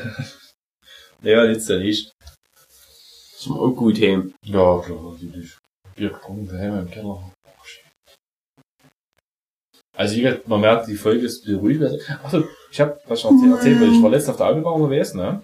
ja, 1.22 1.45
jetzt 1.45 1.68
ja 1.68 1.78
nicht. 1.78 2.12
das 2.20 3.49
war 3.49 3.57
auch 3.61 3.70
gut 3.72 3.97
hin. 3.97 4.34
Ja, 4.45 4.78
klar, 4.80 4.99
natürlich. 5.12 5.57
Bier 5.97 6.11
getrunken 6.11 6.47
daheim 6.49 6.78
im 6.80 6.91
Keller. 6.91 7.22
Also 10.01 10.16
wie 10.16 10.22
gesagt, 10.22 10.48
man 10.48 10.62
merkt, 10.62 10.88
die 10.88 10.94
Folge 10.94 11.26
ist 11.26 11.44
ein 11.46 11.61
bisschen 11.61 11.78
ruhig. 11.82 12.01
Achso, 12.24 12.44
ich 12.72 12.80
hab 12.80 12.98
was 13.07 13.20
schon 13.20 13.34
erzählt, 13.34 13.53
erzählt, 13.53 13.80
weil 13.82 13.92
ich 13.94 14.03
war 14.03 14.09
letztens 14.09 14.30
auf 14.30 14.36
der 14.38 14.46
Autobahn 14.46 14.80
unterwegs, 14.80 15.12
ne? 15.12 15.42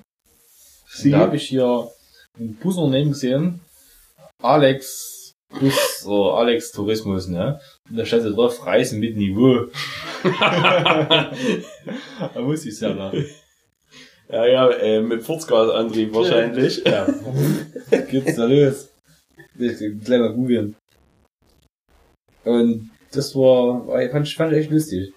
Und 1.04 1.12
da 1.12 1.18
habe 1.18 1.36
ich 1.36 1.46
hier 1.46 1.90
ein 2.38 2.54
Busunternehmen 2.54 3.12
gesehen. 3.12 3.60
Alex 4.42 5.34
Bus 5.50 6.06
oder 6.06 6.38
Alex 6.38 6.72
Tourismus, 6.72 7.28
ne? 7.28 7.60
Und 7.90 7.98
da 7.98 8.06
stand 8.06 8.22
so 8.22 8.32
drauf, 8.34 8.64
Reisen 8.64 8.98
mit 8.98 9.18
Niveau. 9.18 9.66
da 10.24 11.30
muss 12.36 12.64
ich 12.64 12.80
ja 12.80 12.94
lachen. 12.94 13.26
Ja, 14.30 14.46
ja, 14.46 14.70
äh, 14.70 15.02
mit 15.02 15.22
Furzgasantrieb 15.22 16.14
wahrscheinlich. 16.14 16.82
Ja. 16.82 17.06
Geht's 18.10 18.36
da 18.36 18.46
los? 18.46 18.88
Ich 19.58 19.82
ein 19.82 20.00
kleiner 20.02 20.32
googeln. 20.32 20.74
Und 22.44 22.88
das 23.16 23.34
war, 23.34 23.86
war 23.86 24.08
fand, 24.10 24.26
ich, 24.26 24.36
fand 24.36 24.52
ich 24.52 24.58
echt 24.60 24.70
lustig. 24.70 25.12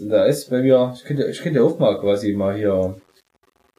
Da 0.00 0.24
ist 0.26 0.48
bei 0.50 0.62
mir, 0.62 0.92
ich 0.96 1.04
könnte, 1.04 1.26
ich 1.26 1.40
könnte 1.40 1.62
auch 1.62 1.78
mal 1.78 1.98
quasi 2.00 2.32
mal 2.32 2.56
hier, 2.56 2.96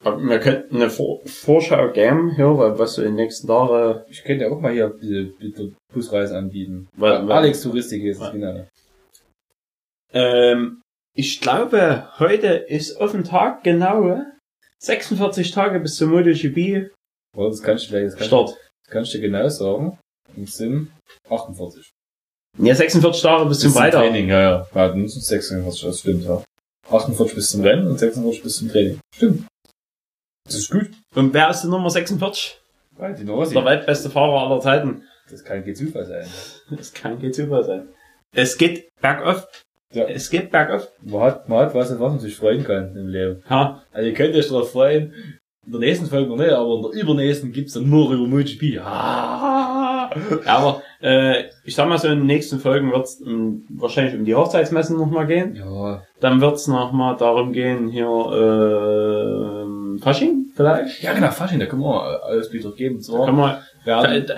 Aber 0.02 0.22
Wir 0.22 0.38
könnten 0.38 0.76
eine 0.76 0.90
Vor 0.90 1.20
Vorschau 1.26 1.90
geben, 1.92 2.34
hier, 2.36 2.56
weil 2.58 2.78
was 2.78 2.94
so 2.94 3.02
in 3.02 3.08
den 3.08 3.16
nächsten 3.16 3.46
Tagen, 3.46 4.04
ich 4.08 4.22
könnte 4.22 4.50
auch 4.50 4.60
mal 4.60 4.72
hier 4.72 4.88
bitte, 4.88 5.24
bitte 5.38 5.72
Busreise 5.92 6.36
anbieten. 6.36 6.88
Weil- 6.96 7.26
weil- 7.26 7.36
Alex 7.38 7.62
Touristik 7.62 8.04
ist 8.04 8.20
genau. 8.32 8.66
ähm, 10.12 10.82
ich 11.16 11.40
glaube, 11.40 12.08
heute 12.18 12.48
ist 12.48 12.96
auf 13.00 13.12
den 13.12 13.24
Tag 13.24 13.62
genau 13.64 14.20
46 14.80 15.50
Tage 15.52 15.80
bis 15.80 15.96
zum 15.96 16.10
MotoGP 16.10 16.90
Aber 17.36 17.48
das 17.48 17.62
kannst 17.62 17.84
du 17.84 17.88
vielleicht, 17.88 18.06
das 18.08 18.14
kannst, 18.16 18.26
Start. 18.28 18.48
das 18.50 18.92
kannst 18.92 19.14
du 19.14 19.18
dir 19.18 19.28
genau 19.30 19.48
sagen. 19.48 19.98
Im 20.36 20.46
Sinn 20.46 20.90
48. 21.30 21.90
Ja, 22.58 22.74
46 22.74 23.22
Tage 23.22 23.46
bis 23.46 23.58
zum 23.58 23.66
Bis 23.68 23.72
zum 23.72 23.82
Freitag. 23.82 24.00
Training, 24.00 24.28
ja, 24.28 24.40
ja. 24.40 24.66
Ja, 24.74 24.88
dann 24.88 25.08
sind 25.08 25.20
es 25.20 25.26
46, 25.26 25.82
das 25.82 26.00
stimmt, 26.00 26.24
ja. 26.24 26.42
48 26.90 27.34
bis 27.34 27.50
zum 27.50 27.62
Rennen 27.62 27.86
und 27.88 27.98
46 27.98 28.42
bis 28.42 28.56
zum 28.56 28.70
Training. 28.70 29.00
Stimmt. 29.14 29.46
Das 30.44 30.54
ist 30.56 30.70
gut. 30.70 30.90
Und 31.14 31.32
wer 31.32 31.50
ist 31.50 31.62
die 31.62 31.68
Nummer 31.68 31.90
46? 31.90 32.60
Weil 32.96 33.14
die 33.14 33.24
Norsi. 33.24 33.54
Der 33.54 33.64
weltbeste 33.64 34.10
Fahrer 34.10 34.46
aller 34.46 34.60
Zeiten. 34.60 35.02
Das 35.30 35.42
kann 35.42 35.64
kein 35.64 35.74
Zufall 35.74 36.04
sein. 36.04 36.26
Das 36.70 36.92
kann 36.92 37.20
kein 37.20 37.32
Zufall 37.32 37.64
sein. 37.64 37.88
Es 38.36 38.58
geht 38.58 38.88
bergauf. 39.00 39.48
Ja. 39.92 40.04
Es 40.04 40.28
geht 40.28 40.50
bergauf. 40.50 40.88
Man 41.02 41.22
hat, 41.22 41.48
man 41.48 41.60
hat 41.60 41.74
was, 41.74 41.90
was 41.90 41.98
man 41.98 42.20
sich 42.20 42.36
freuen 42.36 42.62
kann 42.64 42.94
im 42.96 43.08
Leben. 43.08 43.42
Ja. 43.48 43.82
Also 43.92 44.08
ihr 44.08 44.14
könnt 44.14 44.34
euch 44.34 44.48
darauf 44.48 44.72
freuen. 44.72 45.14
In 45.66 45.72
der 45.72 45.80
nächsten 45.80 46.06
Folge 46.06 46.28
noch 46.28 46.36
nicht, 46.36 46.52
aber 46.52 46.76
in 46.76 46.82
der 46.82 47.02
übernächsten 47.02 47.52
gibt's 47.52 47.72
dann 47.74 47.88
nur 47.88 48.12
über 48.12 48.26
MotoGP. 48.26 48.80
Ah. 48.84 50.10
Ja, 50.44 50.56
aber 50.58 50.82
äh, 51.02 51.44
ich 51.64 51.74
sag 51.74 51.88
mal 51.88 51.98
so, 51.98 52.08
in 52.08 52.18
den 52.18 52.26
nächsten 52.26 52.58
Folgen 52.60 52.92
wird's 52.92 53.20
ähm, 53.26 53.64
wahrscheinlich 53.70 54.14
um 54.14 54.24
die 54.24 54.34
Hochzeitsmessen 54.34 54.96
nochmal 54.98 55.26
gehen. 55.26 55.56
Ja. 55.56 56.02
Dann 56.20 56.40
wird's 56.40 56.66
noch 56.68 56.92
mal 56.92 57.14
darum 57.16 57.52
gehen, 57.52 57.88
hier 57.88 58.06
äh, 58.06 59.98
Fasching 60.00 60.46
vielleicht. 60.54 61.02
Ja, 61.02 61.14
genau, 61.14 61.30
Fasching, 61.30 61.58
da 61.60 61.66
können 61.66 61.82
wir 61.82 62.22
alles 62.24 62.52
wieder 62.52 62.72
geben. 62.72 62.96
Da, 62.98 63.02
So, 63.02 63.24
kann 63.24 63.36
man, 63.36 63.56
da, 63.86 64.02
werden, 64.02 64.26
da, 64.26 64.34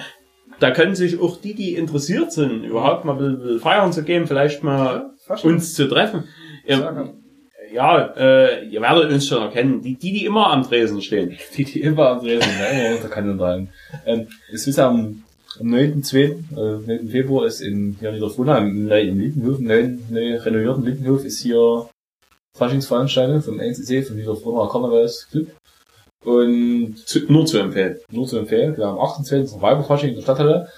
da 0.61 0.71
können 0.71 0.95
sich 0.95 1.21
auch 1.21 1.37
die, 1.41 1.55
die 1.55 1.75
interessiert 1.75 2.33
sind, 2.33 2.65
überhaupt 2.65 3.05
mal 3.05 3.19
ein 3.19 3.39
bisschen 3.39 3.61
feiern 3.61 3.93
zu 3.93 4.03
gehen, 4.05 4.27
vielleicht 4.27 4.63
mal 4.63 5.11
Fasching. 5.27 5.51
uns 5.51 5.75
zu 5.75 5.89
treffen. 5.89 6.25
Sagen. 6.69 7.23
Ja, 7.77 8.15
äh, 8.17 8.67
ihr 8.67 8.81
werdet 8.81 9.13
uns 9.13 9.27
schon 9.29 9.43
erkennen. 9.43 9.83
Die, 9.83 9.95
die, 9.95 10.13
die 10.13 10.25
immer 10.25 10.51
am 10.53 10.63
Tresen 10.65 11.01
stehen. 11.01 11.37
die, 11.57 11.65
die 11.65 11.81
immer 11.83 12.09
am 12.11 12.21
Dresen, 12.21 12.49
ne, 12.59 12.87
immer 12.89 12.97
unter 12.97 13.09
Kanne 13.09 13.37
dran. 13.37 13.69
Ähm, 14.05 14.27
es 14.53 14.67
ist 14.67 14.79
am, 14.79 15.23
am 15.61 15.67
9.2., 15.69 16.17
äh, 16.57 16.87
9. 16.87 17.09
Februar 17.09 17.47
ist 17.47 17.61
in, 17.61 17.97
hier 18.01 18.09
in 18.09 18.17
Niederfruna, 18.17 18.59
im, 18.59 18.87
neu- 18.89 19.01
im 19.03 19.21
Lindenhof, 19.21 19.59
im 19.59 19.65
neuen, 19.67 20.03
neu 20.11 20.37
renovierten 20.39 20.85
Lindenhof 20.85 21.25
ist 21.25 21.41
hier 21.43 21.89
Faschingsveranstaltung 22.57 23.43
vom 23.43 23.61
NCC, 23.61 24.03
vom 24.03 24.17
Niederfruna 24.17 24.69
Karnevalsclub. 24.71 25.49
Und 26.25 26.97
Zu, 27.07 27.21
nur 27.33 27.47
zu 27.47 27.59
empfehlen. 27.59 27.99
nur 28.11 28.27
zu 28.27 28.39
empfehlen, 28.39 28.77
wir 28.77 28.87
haben 28.87 28.99
am 28.99 29.05
28. 29.05 29.53
noch 29.55 29.63
Weiberfasching 29.63 30.09
in 30.11 30.15
der 30.17 30.23
Stadthalle. 30.23 30.69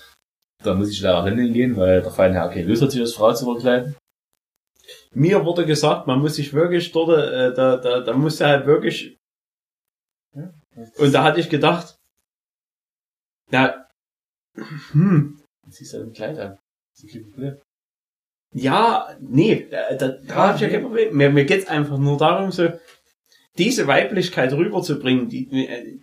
Da 0.62 0.74
muss 0.74 0.90
ich 0.90 1.00
leider 1.00 1.24
hingehen, 1.24 1.76
weil 1.76 2.02
der 2.02 2.10
Fein 2.10 2.32
Herr 2.32 2.52
Lust 2.64 2.82
hat, 2.82 2.90
sich 2.90 3.00
als 3.00 3.14
Frau 3.14 3.32
zu 3.32 3.44
verkleiden. 3.44 3.94
Mir 5.12 5.44
wurde 5.44 5.66
gesagt, 5.66 6.06
man 6.06 6.20
muss 6.20 6.36
sich 6.36 6.52
wirklich 6.52 6.92
dort, 6.92 7.10
äh, 7.10 7.54
da, 7.54 7.76
da, 7.76 8.00
da 8.00 8.12
muss 8.14 8.40
er 8.40 8.48
halt 8.48 8.66
wirklich. 8.66 9.16
Ja. 10.34 10.52
Und 10.98 11.12
da 11.12 11.24
hatte 11.24 11.40
ich 11.40 11.48
gedacht, 11.48 11.98
ja, 13.50 13.86
hm, 14.92 15.38
Du 15.68 15.74
ziehst 15.74 15.92
halt 15.92 16.04
ein 16.04 16.12
Kleid 16.12 16.38
an. 16.38 16.58
Das 16.94 17.04
ist 17.04 17.30
Problem. 17.30 17.58
ja, 18.54 19.14
nee, 19.20 19.68
da, 19.70 19.94
da, 19.94 20.08
da 20.08 20.24
Ja, 20.26 20.48
hab 20.48 20.56
ich 20.56 20.62
ja 20.62 20.68
kein 20.70 20.82
Problem. 20.82 21.14
Mir, 21.14 21.30
mir 21.30 21.44
geht's 21.44 21.68
einfach 21.68 21.98
nur 21.98 22.16
darum, 22.16 22.50
so 22.50 22.72
diese 23.58 23.86
Weiblichkeit 23.86 24.52
rüberzubringen. 24.54 25.28
Die, 25.28 25.66
äh, 25.66 26.00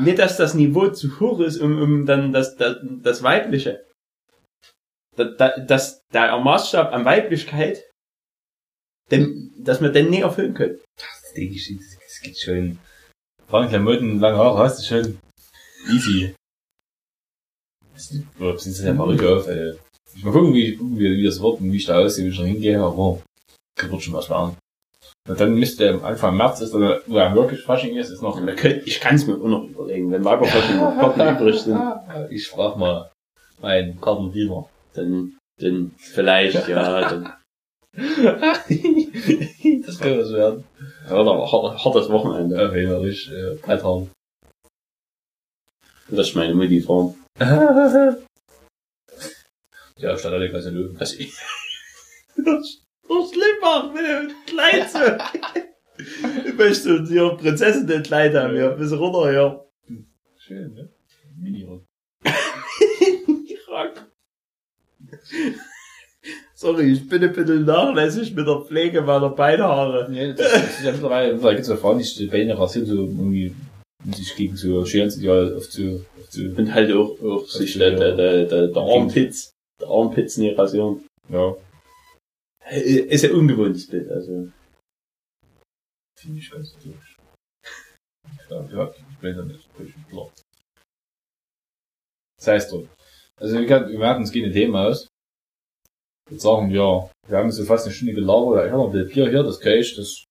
nicht, 0.00 0.18
dass 0.18 0.36
das 0.36 0.54
Niveau 0.54 0.88
zu 0.88 1.18
hoch 1.18 1.40
ist, 1.40 1.58
um, 1.58 1.82
um 1.82 2.06
dann 2.06 2.32
das, 2.32 2.56
das, 2.56 2.76
das 3.02 3.22
Weibliche. 3.24 3.84
Da, 5.16 5.24
da, 5.24 5.58
dass 5.58 6.06
der 6.12 6.38
Maßstab 6.38 6.92
an 6.92 7.04
Weiblichkeit, 7.04 7.89
den, 9.10 9.52
dass 9.58 9.80
wir 9.80 9.90
den 9.90 10.10
nie 10.10 10.20
erfüllen 10.20 10.54
können. 10.54 10.78
Das 10.96 11.32
denke 11.34 11.54
ich, 11.54 11.76
das, 11.76 11.98
das 11.98 12.20
geht 12.22 12.38
schon. 12.38 12.78
Vor 13.46 13.60
allem 13.60 13.68
Klamotten, 13.68 14.20
lange 14.20 14.38
Haare 14.38 14.58
hast 14.64 14.80
du 14.80 14.84
schon. 14.84 15.18
Easy. 15.90 16.34
Das 17.94 18.10
ist- 18.10 18.24
Oder 18.38 18.58
sind 18.58 18.86
ja 18.86 18.92
mal 18.92 19.12
auf, 19.26 19.46
ey. 19.48 19.74
Ich 20.14 20.24
mal 20.24 20.32
gucken, 20.32 20.54
wie, 20.54 20.78
wie, 20.80 21.16
wie 21.18 21.24
das 21.24 21.40
wird 21.40 21.60
und 21.60 21.72
wie 21.72 21.76
ich 21.76 21.86
da 21.86 21.98
aussehe, 22.00 22.24
wie 22.24 22.30
ich 22.30 22.36
da 22.38 22.44
hingehe, 22.44 22.80
aber 22.80 23.20
das 23.76 23.90
wird 23.90 24.02
schon 24.02 24.14
was 24.14 24.28
werden. 24.28 24.56
Und 25.28 25.38
dann 25.40 25.54
müsste 25.54 25.90
am 25.90 26.04
Anfang 26.04 26.36
März 26.36 26.60
ist 26.60 26.74
dann, 26.74 27.00
wo 27.06 27.16
er 27.16 27.34
wirklich 27.34 27.60
Fasching 27.62 27.96
ist, 27.96 28.10
ist 28.10 28.22
noch. 28.22 28.44
Können, 28.56 28.82
ich 28.84 29.00
kann 29.00 29.14
es 29.14 29.26
mir 29.26 29.34
auch 29.34 29.46
noch 29.46 29.64
überlegen, 29.68 30.10
wenn 30.10 30.24
Weiberflaschen 30.24 30.78
noch 30.78 30.96
Karten 30.98 31.36
übrig 31.36 31.60
sind, 31.60 31.80
Ich 32.30 32.46
sprach 32.46 32.74
mal 32.76 33.10
meinen 33.60 34.00
Kartendiener. 34.00 34.68
dann, 34.94 35.36
dann 35.60 35.94
vielleicht, 35.98 36.66
ja, 36.68 37.08
dann 37.08 37.32
das 37.92 38.68
könnte 39.98 40.20
was 40.20 40.32
werden. 40.32 40.64
ja, 41.08 41.16
aber 41.16 41.50
hart, 41.50 41.84
hartes 41.84 42.08
Wochenende. 42.08 42.56
Ja, 42.56 42.72
wenn 42.72 42.88
wir 42.88 43.00
richtig, 43.00 43.32
äh, 43.32 43.54
Brett 43.56 43.82
haben. 43.82 44.10
Das 46.08 46.28
ist 46.28 46.34
meine 46.34 46.54
fahren. 46.82 47.14
Ja, 49.96 50.16
statt 50.16 50.32
alle 50.32 50.48
gleich 50.48 50.64
Löwen. 50.64 50.96
Das 50.98 51.12
das 52.36 52.80
schlimm 53.06 53.60
machen 53.60 53.92
mit 53.92 54.04
dem 54.04 54.32
Kleid 54.46 54.90
so. 54.90 54.98
Ich 56.46 56.54
möchte 56.54 57.04
dir 57.04 57.36
Prinzessin 57.36 57.86
den 57.86 58.02
Kleid 58.02 58.34
haben, 58.34 58.56
ja, 58.56 58.70
bis 58.70 58.92
runter, 58.92 59.30
ja. 59.32 59.62
Schön, 60.38 60.72
ne? 60.74 60.90
Mini-Rock. 61.36 61.84
Irak. 63.46 64.06
Sorry, 66.60 66.92
ich 66.92 67.08
bin 67.08 67.24
ein 67.24 67.32
bisschen 67.32 67.64
nachlässig 67.64 68.34
mit 68.34 68.46
der 68.46 68.60
Pflege 68.60 69.00
meiner 69.00 69.30
Beinhaare. 69.30 70.10
Nee, 70.10 70.34
das, 70.34 70.52
das 70.52 70.78
ist 70.78 70.84
ja 70.84 70.92
mittlerweile, 70.92 71.38
da 71.38 71.54
gibt's 71.54 71.68
ja 71.68 71.76
Frauen, 71.78 71.98
die 71.98 72.04
die 72.04 72.26
Beine 72.26 72.58
rasieren, 72.58 72.86
so 72.86 72.96
irgendwie, 72.96 73.56
um 74.04 74.12
sich 74.12 74.36
gegen 74.36 74.56
so 74.56 74.84
scheren 74.84 75.10
sie 75.10 75.24
ja 75.24 75.32
oft 75.56 75.72
so, 75.72 76.04
oft 76.18 76.32
so, 76.32 76.42
Und 76.42 76.74
halt 76.74 76.92
auch, 76.92 77.18
auch 77.22 77.46
sich 77.48 77.78
der, 77.78 77.92
der, 77.92 78.14
der, 78.14 78.44
der, 78.44 78.66
der 78.68 78.82
Armpits, 78.82 79.52
der 79.80 79.88
Armpits 79.88 80.36
nie 80.36 80.50
rasieren. 80.50 81.06
ja. 81.30 81.56
Äh, 82.66 83.08
Ist 83.08 83.24
ja 83.24 83.32
ungewohntes 83.32 83.86
Bild, 83.86 84.10
also. 84.10 84.50
Finde 86.20 86.38
ich 86.38 86.50
ganz 86.50 86.74
gut. 86.74 86.94
Ja, 88.50 88.68
ja, 88.70 88.90
ich 88.90 89.22
weiß 89.24 89.36
ja 89.36 89.44
nicht. 89.44 89.66
Ich 89.78 89.94
bin 89.94 90.04
klar. 90.10 90.30
Das 92.36 92.48
heißt 92.48 92.70
drum. 92.70 92.86
Also 93.40 93.58
wir, 93.58 93.66
wir 93.66 93.98
merken, 93.98 94.24
es 94.24 94.30
geht 94.30 94.44
ein 94.44 94.52
Thema 94.52 94.88
aus. 94.88 95.08
Jetzt 96.30 96.42
sagen 96.42 96.70
wir, 96.70 97.10
wir 97.28 97.38
haben 97.38 97.50
so 97.50 97.64
fast 97.64 97.86
eine 97.86 97.94
Stunde 97.94 98.14
gelabert, 98.14 98.66
ich 98.66 98.72
habe 98.72 98.82
noch 98.82 98.92
ein 98.94 99.08
Bier 99.08 99.28
hier, 99.30 99.42
das 99.42 99.58
Cage, 99.60 99.96
das, 99.96 100.24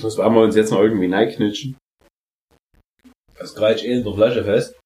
Das 0.00 0.16
werden 0.18 0.34
wir 0.34 0.42
uns 0.42 0.56
jetzt 0.56 0.70
noch 0.72 0.80
irgendwie 0.80 1.12
reinknutschen. 1.12 1.76
das 3.38 3.54
greift 3.54 3.84
eh 3.84 3.92
in 3.92 4.04
der 4.04 4.14
Flasche 4.14 4.44
fest. 4.44 4.78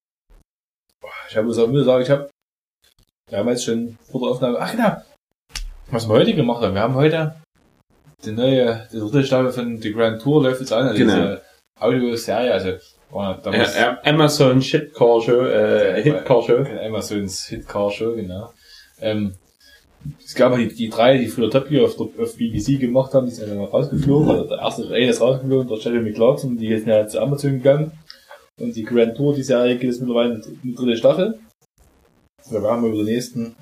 Ich 1.28 1.36
habe 1.36 1.46
muss 1.46 1.58
auch 1.58 1.66
sagen, 1.84 2.02
ich 2.02 2.10
habe, 2.10 2.30
wir 3.30 3.38
haben 3.38 3.48
jetzt 3.48 3.64
schon 3.64 3.98
vor 4.10 4.20
der 4.20 4.30
Aufnahme, 4.30 4.58
ach 4.60 4.72
genau, 4.72 4.96
was 5.90 6.06
wir 6.08 6.14
heute 6.14 6.34
gemacht 6.34 6.62
haben, 6.62 6.74
wir 6.74 6.82
haben 6.82 6.94
heute 6.94 7.36
die 8.24 8.32
neue, 8.32 8.88
die 8.92 8.98
dritte 8.98 9.24
Staffel 9.24 9.52
von 9.52 9.80
The 9.80 9.92
Grand 9.92 10.22
Tour 10.22 10.42
läuft 10.42 10.60
jetzt 10.60 10.72
an, 10.72 10.86
also 10.88 10.98
Genau. 10.98 11.14
diese 11.14 11.42
Audioserie, 11.78 12.52
also, 12.52 12.72
war 13.10 13.40
damals, 13.42 13.74
Äh, 13.74 13.82
äh, 13.92 13.96
Amazon 14.10 14.62
Shitcar 14.62 15.20
Show, 15.20 15.42
äh, 15.44 16.02
Hitcar 16.02 16.42
Show. 16.42 16.56
Amazons 16.58 17.46
Hitcar 17.46 17.90
Show, 17.90 18.14
genau. 18.14 18.52
Ähm, 19.00 19.34
es 20.24 20.34
gab 20.34 20.52
halt 20.52 20.70
die, 20.72 20.74
die 20.74 20.88
drei, 20.88 21.18
die 21.18 21.26
früher 21.28 21.50
Top 21.50 21.68
Gear 21.68 21.84
auf, 21.86 21.98
auf 21.98 22.36
BBC 22.36 22.78
gemacht 22.80 23.12
haben, 23.14 23.26
die 23.26 23.32
sind 23.32 23.48
dann 23.48 23.58
mal 23.58 23.64
rausgeflogen. 23.66 24.30
Also 24.30 24.48
der 24.48 24.58
erste 24.58 24.86
eine 24.88 25.08
ist 25.08 25.20
rausgeflogen, 25.20 25.68
der 25.68 25.78
Jeremy 25.78 26.12
Clarkson, 26.12 26.56
die 26.56 26.68
ist 26.68 26.86
ja 26.86 27.06
zu 27.06 27.20
Amazon 27.20 27.52
gegangen. 27.52 27.92
Und 28.58 28.74
die 28.74 28.84
Grand 28.84 29.16
Tour, 29.16 29.34
die 29.34 29.42
Serie 29.42 29.74
geht 29.76 29.90
jetzt 29.90 30.00
mittlerweile 30.00 30.34
in 30.36 30.60
die 30.62 30.74
dritte 30.74 30.96
Staffel. 30.96 31.38
Wir 32.48 32.62
haben 32.62 32.86
über 32.86 32.96
die 33.04 33.12
nächsten 33.12 33.54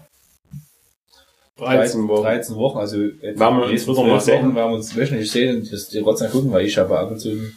13 1.56 2.08
Wochen. 2.08 2.22
13 2.22 2.56
Wochen, 2.56 2.78
also 2.78 3.00
jetzt 3.02 3.38
Werden 3.40 3.58
wir 3.58 3.66
uns 3.66 3.86
wieder 3.86 4.02
mal 4.02 4.20
12 4.20 4.22
sehen. 4.22 4.46
Wochen, 4.46 4.54
werden 4.56 4.70
wir 4.70 4.76
uns 4.76 4.96
wöchentlich 4.96 5.30
sehen 5.30 5.56
und 5.60 5.72
das 5.72 5.88
die 5.88 6.00
trotzdem 6.02 6.30
gucken, 6.30 6.52
weil 6.52 6.66
ich 6.66 6.76
habe 6.78 6.98
ab 6.98 7.10
und 7.10 7.18
zu 7.18 7.30
ein 7.30 7.56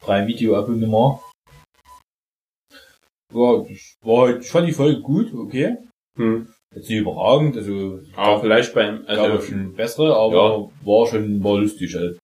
Prime 0.00 0.26
Video 0.26 0.56
Abonnement. 0.56 1.20
Ja, 3.32 3.62
ich, 3.68 3.96
war, 4.02 4.26
halt- 4.28 4.42
ich 4.44 4.50
fand 4.50 4.68
die 4.68 4.72
Folge 4.72 5.00
gut, 5.00 5.32
okay. 5.34 5.76
Hm. 6.16 6.48
Jetzt 6.76 6.90
nicht 6.90 6.98
überragend, 6.98 7.56
also 7.56 8.00
Aber 8.14 8.40
vielleicht 8.42 8.74
beim, 8.74 9.02
also 9.06 9.22
also, 9.22 9.46
schon 9.46 9.74
bessere, 9.74 10.14
aber 10.14 10.70
war 10.84 11.06
schon 11.06 11.42
war 11.42 11.58
lustig 11.58 11.94
halt. 11.94 12.18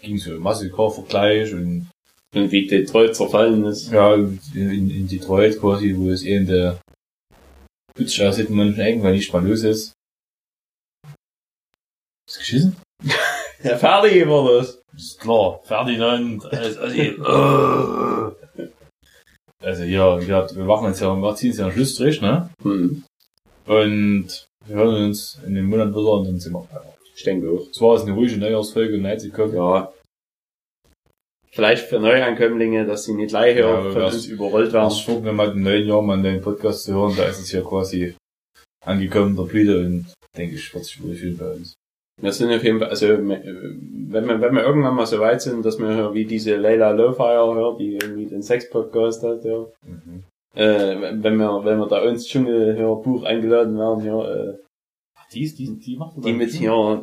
Ging 0.00 0.16
so 0.16 0.40
Massencar-Vergleich 0.40 1.52
und 1.52 1.90
und 2.34 2.50
wie 2.50 2.66
Detroit 2.66 3.14
zerfallen 3.14 3.64
ist. 3.64 3.92
ja, 3.92 4.14
in, 4.14 4.90
in, 4.90 5.06
Detroit 5.06 5.60
quasi, 5.60 5.94
wo 5.96 6.10
es 6.10 6.22
in 6.22 6.46
der 6.46 6.80
Hütsch 7.96 8.20
aussieht 8.20 8.48
in 8.48 8.56
manchen 8.56 8.80
Ecken, 8.80 9.02
weil 9.02 9.12
nicht 9.14 9.32
mal 9.32 9.46
los 9.46 9.62
ist. 9.62 9.92
Ist 12.28 12.38
geschissen? 12.38 12.76
Ja, 13.62 13.78
fertig 13.78 14.28
war 14.28 14.58
das. 14.58 14.82
Ist 14.94 15.18
klar, 15.20 15.58
Ferdinand, 15.64 16.44
also, 16.52 16.80
also, 16.80 18.36
also 19.62 19.84
ja, 19.84 20.20
wie 20.20 20.26
gesagt, 20.26 20.54
wir 20.54 20.64
machen 20.64 20.88
jetzt 20.88 21.00
ja, 21.00 21.14
wir 21.14 21.34
ziehen 21.34 21.48
jetzt 21.48 21.60
ja 21.60 21.64
einen 21.64 21.74
Schlussstrich, 21.74 22.20
ne? 22.20 22.50
Hm. 22.62 23.04
Und 23.66 24.46
wir 24.66 24.76
hören 24.76 25.04
uns 25.06 25.38
in 25.46 25.54
den 25.54 25.66
Monat 25.66 25.90
wieder 25.90 26.12
und 26.12 26.26
dann 26.26 26.40
sind 26.40 26.52
wir 26.52 26.60
weiter. 26.60 26.94
Ich 27.14 27.22
denke 27.22 27.48
auch. 27.50 27.66
Es 27.70 27.80
war 27.80 27.94
jetzt 27.96 28.06
eine 28.06 28.14
ruhige 28.14 28.36
Neujahrsfolge 28.38 28.94
und 28.94 29.02
Night 29.02 29.32
kommt. 29.32 29.54
Ja. 29.54 29.92
Vielleicht 31.50 31.86
für 31.86 32.00
Neuankömmlinge, 32.00 32.84
dass 32.84 33.04
sie 33.04 33.14
nicht 33.14 33.28
gleich 33.28 33.56
Ja, 33.56 33.80
von 33.92 34.02
uns 34.02 34.26
überrollt 34.26 34.68
Ich 34.68 34.74
werden. 34.74 34.90
schwuck 34.90 35.22
mir 35.22 35.32
mal 35.32 35.52
den 35.52 35.62
neuen 35.62 35.86
Jahr 35.86 36.02
mal 36.02 36.18
in 36.18 36.24
den 36.24 36.40
Podcast 36.42 36.82
zu 36.82 36.94
hören, 36.94 37.14
da 37.16 37.26
ist 37.26 37.38
es 37.40 37.52
ja 37.52 37.60
quasi 37.60 38.16
angekommen, 38.84 39.36
der 39.36 39.44
Blüte 39.44 39.78
und 39.86 40.06
denke 40.36 40.56
ich, 40.56 40.74
wird 40.74 40.84
sich 40.84 41.00
wohl 41.02 41.14
schön 41.14 41.36
bei 41.38 41.52
uns. 41.52 41.74
Wir 42.20 42.32
sind 42.32 42.52
auf 42.52 42.62
jeden 42.62 42.80
Fall, 42.80 42.88
also 42.88 43.06
äh, 43.06 43.18
wenn 43.18 44.26
wir, 44.26 44.40
wenn 44.40 44.54
wir 44.54 44.62
irgendwann 44.64 44.96
mal 44.96 45.06
so 45.06 45.20
weit 45.20 45.42
sind, 45.42 45.64
dass 45.64 45.78
wir 45.78 46.12
wie 46.12 46.24
diese 46.24 46.56
Leila 46.56 46.90
Lowfire 46.90 47.54
hört, 47.54 47.80
die 47.80 47.94
irgendwie 47.96 48.26
den 48.26 48.42
Sex-Podcast 48.42 49.22
hat, 49.22 49.44
ja. 49.44 49.64
Mhm. 49.86 50.24
Äh, 50.54 50.96
wenn 51.22 51.36
wir, 51.36 51.64
wenn 51.64 51.78
wir 51.78 51.88
da 51.88 52.02
ins 52.04 52.26
Dschungelhörbuch 52.28 53.24
eingeladen 53.24 53.76
werden, 53.76 54.04
ja, 54.04 54.24
äh, 54.50 54.54
Die, 55.32 55.42
ist- 55.42 55.58
die, 55.58 55.78
die 55.78 55.96
macht 55.96 56.12
die 56.24 56.32
mit 56.32 56.50
hier, 56.52 57.02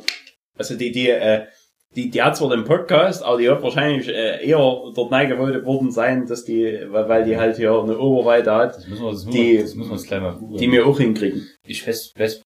also 0.57 0.75
die, 0.77 0.91
die, 0.91 1.09
äh, 1.09 1.45
die, 1.93 2.09
die 2.09 2.21
hat 2.21 2.37
zwar 2.37 2.49
den 2.51 2.63
Podcast, 2.63 3.21
aber 3.23 3.37
die 3.37 3.45
wird 3.47 3.61
wahrscheinlich 3.61 4.07
äh, 4.07 4.45
eher 4.47 4.57
dort 4.95 5.11
neigewollt 5.11 5.65
worden 5.65 5.91
sein, 5.91 6.25
dass 6.25 6.45
die, 6.45 6.79
weil, 6.89 7.09
weil 7.09 7.23
die 7.25 7.35
halt 7.35 7.57
hier 7.57 7.73
eine 7.77 7.99
Oberweite 7.99 8.53
hat, 8.53 8.75
Das 8.77 8.87
müssen 8.87 9.03
wir, 9.03 9.11
das 9.11 9.25
müssen 9.25 9.37
Die- 9.37 9.51
wir, 9.57 9.61
das 9.63 9.75
müssen 9.75 9.89
wir 9.89 9.93
uns 9.93 10.07
gleich 10.07 10.21
mal 10.21 10.35
googeln. 10.35 10.57
die 10.59 10.71
wir 10.71 10.85
auch 10.87 10.97
hinkriegen. 10.97 11.45
ich 11.67 11.85
weiß, 11.85 12.13
weiß, 12.17 12.41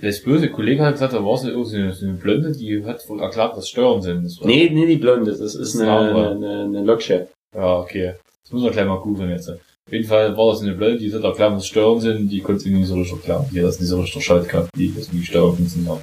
das 0.00 0.22
böse 0.22 0.50
Kollege 0.50 0.84
hat 0.84 0.92
gesagt, 0.94 1.12
da 1.12 1.24
war 1.24 1.36
so 1.36 1.64
so 1.64 1.76
eine, 1.76 1.92
so 1.92 2.06
eine 2.06 2.14
Blonde, 2.16 2.52
die 2.52 2.84
hat 2.84 3.06
wohl 3.08 3.20
erklärt, 3.20 3.56
was 3.56 3.68
Steuern 3.68 4.00
sind. 4.00 4.24
Das 4.24 4.40
Nee, 4.42 4.70
nee, 4.72 4.86
die 4.86 4.96
Blonde, 4.96 5.32
das 5.32 5.54
ist 5.54 5.78
eine, 5.80 5.90
eine 5.98 6.30
eine, 6.30 6.60
eine 6.64 6.82
Lokchef. 6.84 7.28
Ja, 7.54 7.80
okay. 7.80 8.14
Das 8.46 8.52
muss 8.52 8.62
man 8.62 8.72
gleich 8.72 8.86
mal 8.86 9.00
googeln 9.00 9.30
jetzt. 9.30 9.48
Auf 9.50 9.58
jeden 9.92 10.06
Fall 10.06 10.36
war 10.36 10.52
das 10.52 10.62
eine 10.62 10.74
Blöde, 10.74 10.98
die 10.98 11.12
hat 11.12 11.24
erklärt, 11.24 11.52
was 11.52 11.66
Steuern 11.66 12.00
sind, 12.00 12.28
die 12.28 12.40
konnte 12.40 12.60
sie 12.62 12.70
nicht 12.70 12.86
so 12.86 12.94
richtig 12.94 13.16
erklären. 13.18 13.44
Die 13.50 13.58
hat 13.58 13.66
das 13.66 13.80
nicht 13.80 13.88
so 13.88 13.98
richtig 13.98 14.16
erschaltet 14.16 14.48
gehabt, 14.50 14.70
die 14.76 14.94
das 14.94 15.12
wie 15.12 15.24
Steuern 15.24 15.56
funktionieren. 15.56 16.00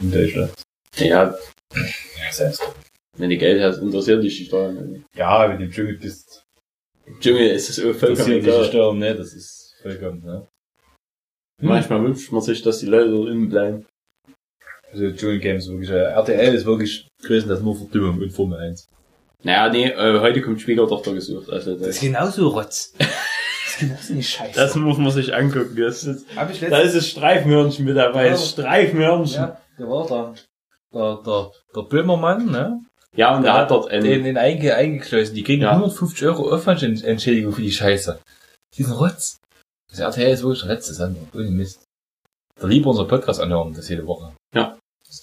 In 0.00 0.10
Deutschland. 0.10 0.52
Ja, 0.96 1.06
Ja, 1.74 1.82
heißt. 2.24 2.62
wenn 3.16 3.30
du 3.30 3.36
Geld 3.36 3.62
hast, 3.62 3.78
interessiert 3.78 4.24
dich 4.24 4.38
die 4.38 4.44
Steuern 4.46 4.90
nicht. 4.92 5.04
Ja, 5.16 5.48
wenn 5.48 5.58
du 5.58 5.64
im 5.66 5.70
Dschungel 5.70 5.98
bist, 5.98 6.42
Im 7.06 7.20
Dschungel 7.20 7.50
ist 7.50 7.70
es 7.70 7.78
auch 7.78 7.94
vollkommen 7.94 8.10
interessiert 8.10 8.36
dich 8.38 8.44
die 8.44 8.50
egal. 8.50 8.64
Steuern 8.64 8.98
nicht, 8.98 9.18
das 9.20 9.32
ist 9.34 9.74
vollkommen, 9.82 10.24
ne? 10.24 10.46
Manchmal 11.60 12.02
wünscht 12.02 12.32
man 12.32 12.42
sich, 12.42 12.60
dass 12.62 12.80
die 12.80 12.86
Leute 12.86 13.10
dort 13.10 13.28
innen 13.28 13.48
bleiben. 13.48 13.86
Also 14.90 15.10
Dschungel 15.12 15.38
Games 15.38 15.68
wirklich, 15.68 15.90
äh, 15.90 16.02
RTL 16.12 16.54
ist 16.54 16.66
wirklich 16.66 17.06
größer 17.24 17.50
als 17.50 17.60
nur 17.60 17.76
Verdummung 17.76 18.20
und 18.20 18.30
Formel 18.30 18.58
1. 18.58 18.88
Naja, 19.44 19.68
nee, 19.68 19.86
äh, 19.88 20.20
heute 20.20 20.40
kommt 20.40 20.60
Schwiegertochter 20.60 21.12
gesucht. 21.12 21.50
Also 21.50 21.76
das, 21.76 22.00
genauso 22.00 22.48
Rotz. 22.48 22.94
Das 23.74 23.80
ist 23.80 23.88
genauso 23.88 24.12
eine 24.12 24.22
Scheiße. 24.22 24.60
das 24.60 24.74
muss 24.74 24.98
man 24.98 25.10
sich 25.10 25.34
angucken. 25.34 25.74
Das 25.76 26.04
ist, 26.04 26.26
da 26.36 26.78
ist 26.80 26.94
das 26.94 27.08
Streifmörnchen 27.08 27.86
mit 27.86 27.96
dabei. 27.96 28.28
Das 28.28 28.50
Streifmörnchen. 28.50 29.34
Ja, 29.42 29.48
Ja, 29.48 29.60
der 29.78 29.88
war 29.88 30.06
da. 30.06 30.34
Der, 30.92 31.22
der, 31.24 31.50
der 31.74 31.82
Böhmermann, 31.88 32.50
ne? 32.50 32.84
und 33.34 33.42
der 33.44 33.54
hat 33.54 33.70
dort 33.70 33.90
den, 33.90 34.04
einen, 34.04 34.24
den 34.24 34.36
einge, 34.36 34.74
eingeschlossen. 34.74 35.34
Die 35.34 35.42
kriegen 35.42 35.62
Ja. 35.62 35.70
150 35.70 36.22
Euro 36.26 36.52
Aufwandsentschädigung 36.52 37.52
für 37.54 37.62
die 37.62 37.72
Scheiße. 37.72 38.20
Diesen 38.76 38.92
Rotz. 38.92 39.38
Das 39.90 40.00
RTL 40.00 40.32
ist 40.32 40.42
wirklich 40.42 40.62
der 40.62 40.74
letzte 40.74 40.92
Sendung. 40.92 41.28
Ohne 41.34 41.50
Mist. 41.50 41.82
Da 42.60 42.66
lieber 42.66 42.90
unser 42.90 43.06
Podcast 43.06 43.40
anhören, 43.40 43.72
das 43.74 43.88
jede 43.88 44.06
Woche. 44.06 44.34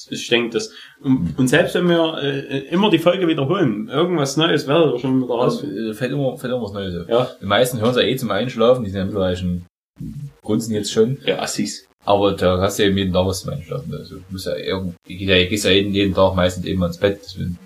Ich 0.10 0.28
denke, 0.28 0.52
das, 0.52 0.72
und, 1.02 1.48
selbst 1.48 1.76
wenn 1.76 1.88
wir 1.90 2.18
äh, 2.22 2.60
immer 2.70 2.90
die 2.90 3.00
Folge 3.00 3.28
wiederholen, 3.28 3.88
irgendwas 3.90 4.38
Neues 4.38 4.68
werdet 4.68 4.94
ihr 4.96 5.00
schon 5.00 5.24
wieder 5.24 5.34
raus. 5.34 5.64
äh, 5.64 5.94
fällt 5.94 6.12
immer, 6.12 6.38
fällt 6.38 6.54
immer 6.54 6.64
was 6.64 6.74
Neues. 6.74 7.08
Ja, 7.08 7.30
Die 7.42 7.46
meisten 7.46 7.80
hören 7.80 7.94
sie 7.94 8.02
eh 8.04 8.16
zum 8.16 8.32
Einschlafen, 8.32 8.84
die 8.84 8.90
sind 8.92 9.00
ja 9.00 9.06
mittlerweile 9.06 9.38
schon, 9.38 9.66
grunzen 10.44 10.74
jetzt 10.76 10.92
schon. 10.92 11.18
ja, 11.26 11.40
Assis. 11.42 11.86
Aber 12.06 12.32
da 12.32 12.60
hast 12.62 12.80
du 12.80 12.84
eben 12.84 12.98
jeden 12.98 13.14
Tag 13.14 13.26
was 13.26 13.42
zum 13.42 13.54
Einschlafen. 13.54 13.94
Also, 13.94 14.16
du 14.16 14.22
musst 14.30 14.46
ja 14.46 14.56
irgendwie, 14.56 14.96
ja, 15.26 15.46
gehst 15.48 15.66
ja 15.66 15.72
jeden, 15.72 15.94
jeden 15.94 16.14
Tag 16.16 16.34
meistens 16.36 16.66
eben 16.66 16.82
ans 16.82 16.98
Bett, 16.98 17.20
deswegen. 17.24 17.60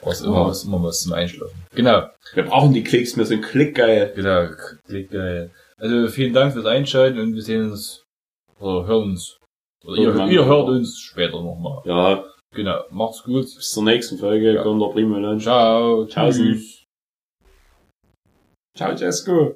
brauchst 0.00 0.22
immer 0.24 0.42
Oh. 0.42 0.48
was, 0.48 0.64
immer 0.64 0.82
was 0.82 1.00
zum 1.02 1.12
Einschlafen. 1.14 1.54
Genau. 1.74 2.08
Wir 2.34 2.44
brauchen 2.44 2.72
die 2.72 2.84
Klicks, 2.84 3.16
wir 3.16 3.24
sind 3.26 3.42
klickgeil. 3.42 4.12
Genau, 4.14 4.48
klick 4.86 5.10
geil. 5.10 5.50
Also 5.78 6.08
vielen 6.08 6.32
Dank 6.32 6.52
fürs 6.52 6.66
Einschalten 6.66 7.18
und 7.18 7.34
wir 7.34 7.42
sehen 7.42 7.70
uns 7.70 8.04
oder 8.60 8.86
hören 8.86 9.10
uns. 9.10 9.36
Oder 9.84 9.96
ihr, 9.96 10.02
Irgendwann. 10.04 10.30
ihr 10.30 10.44
hört 10.44 10.68
uns 10.68 10.98
später 10.98 11.42
nochmal. 11.42 11.82
Ja, 11.84 12.24
Genau, 12.52 12.80
macht's 12.90 13.22
gut. 13.24 13.42
bis 13.42 13.70
zur 13.70 13.82
nächsten 13.82 14.16
Folge. 14.18 14.54
Ja. 14.54 14.62
Kommt 14.62 14.80
der 14.80 14.86
Primo 14.88 15.18
Lunch. 15.18 15.42
Ciao. 15.42 16.06
Tschaußen. 16.06 16.44
Tschüss. 16.54 16.84
Ciao, 18.76 18.92
Jesco. 18.92 19.52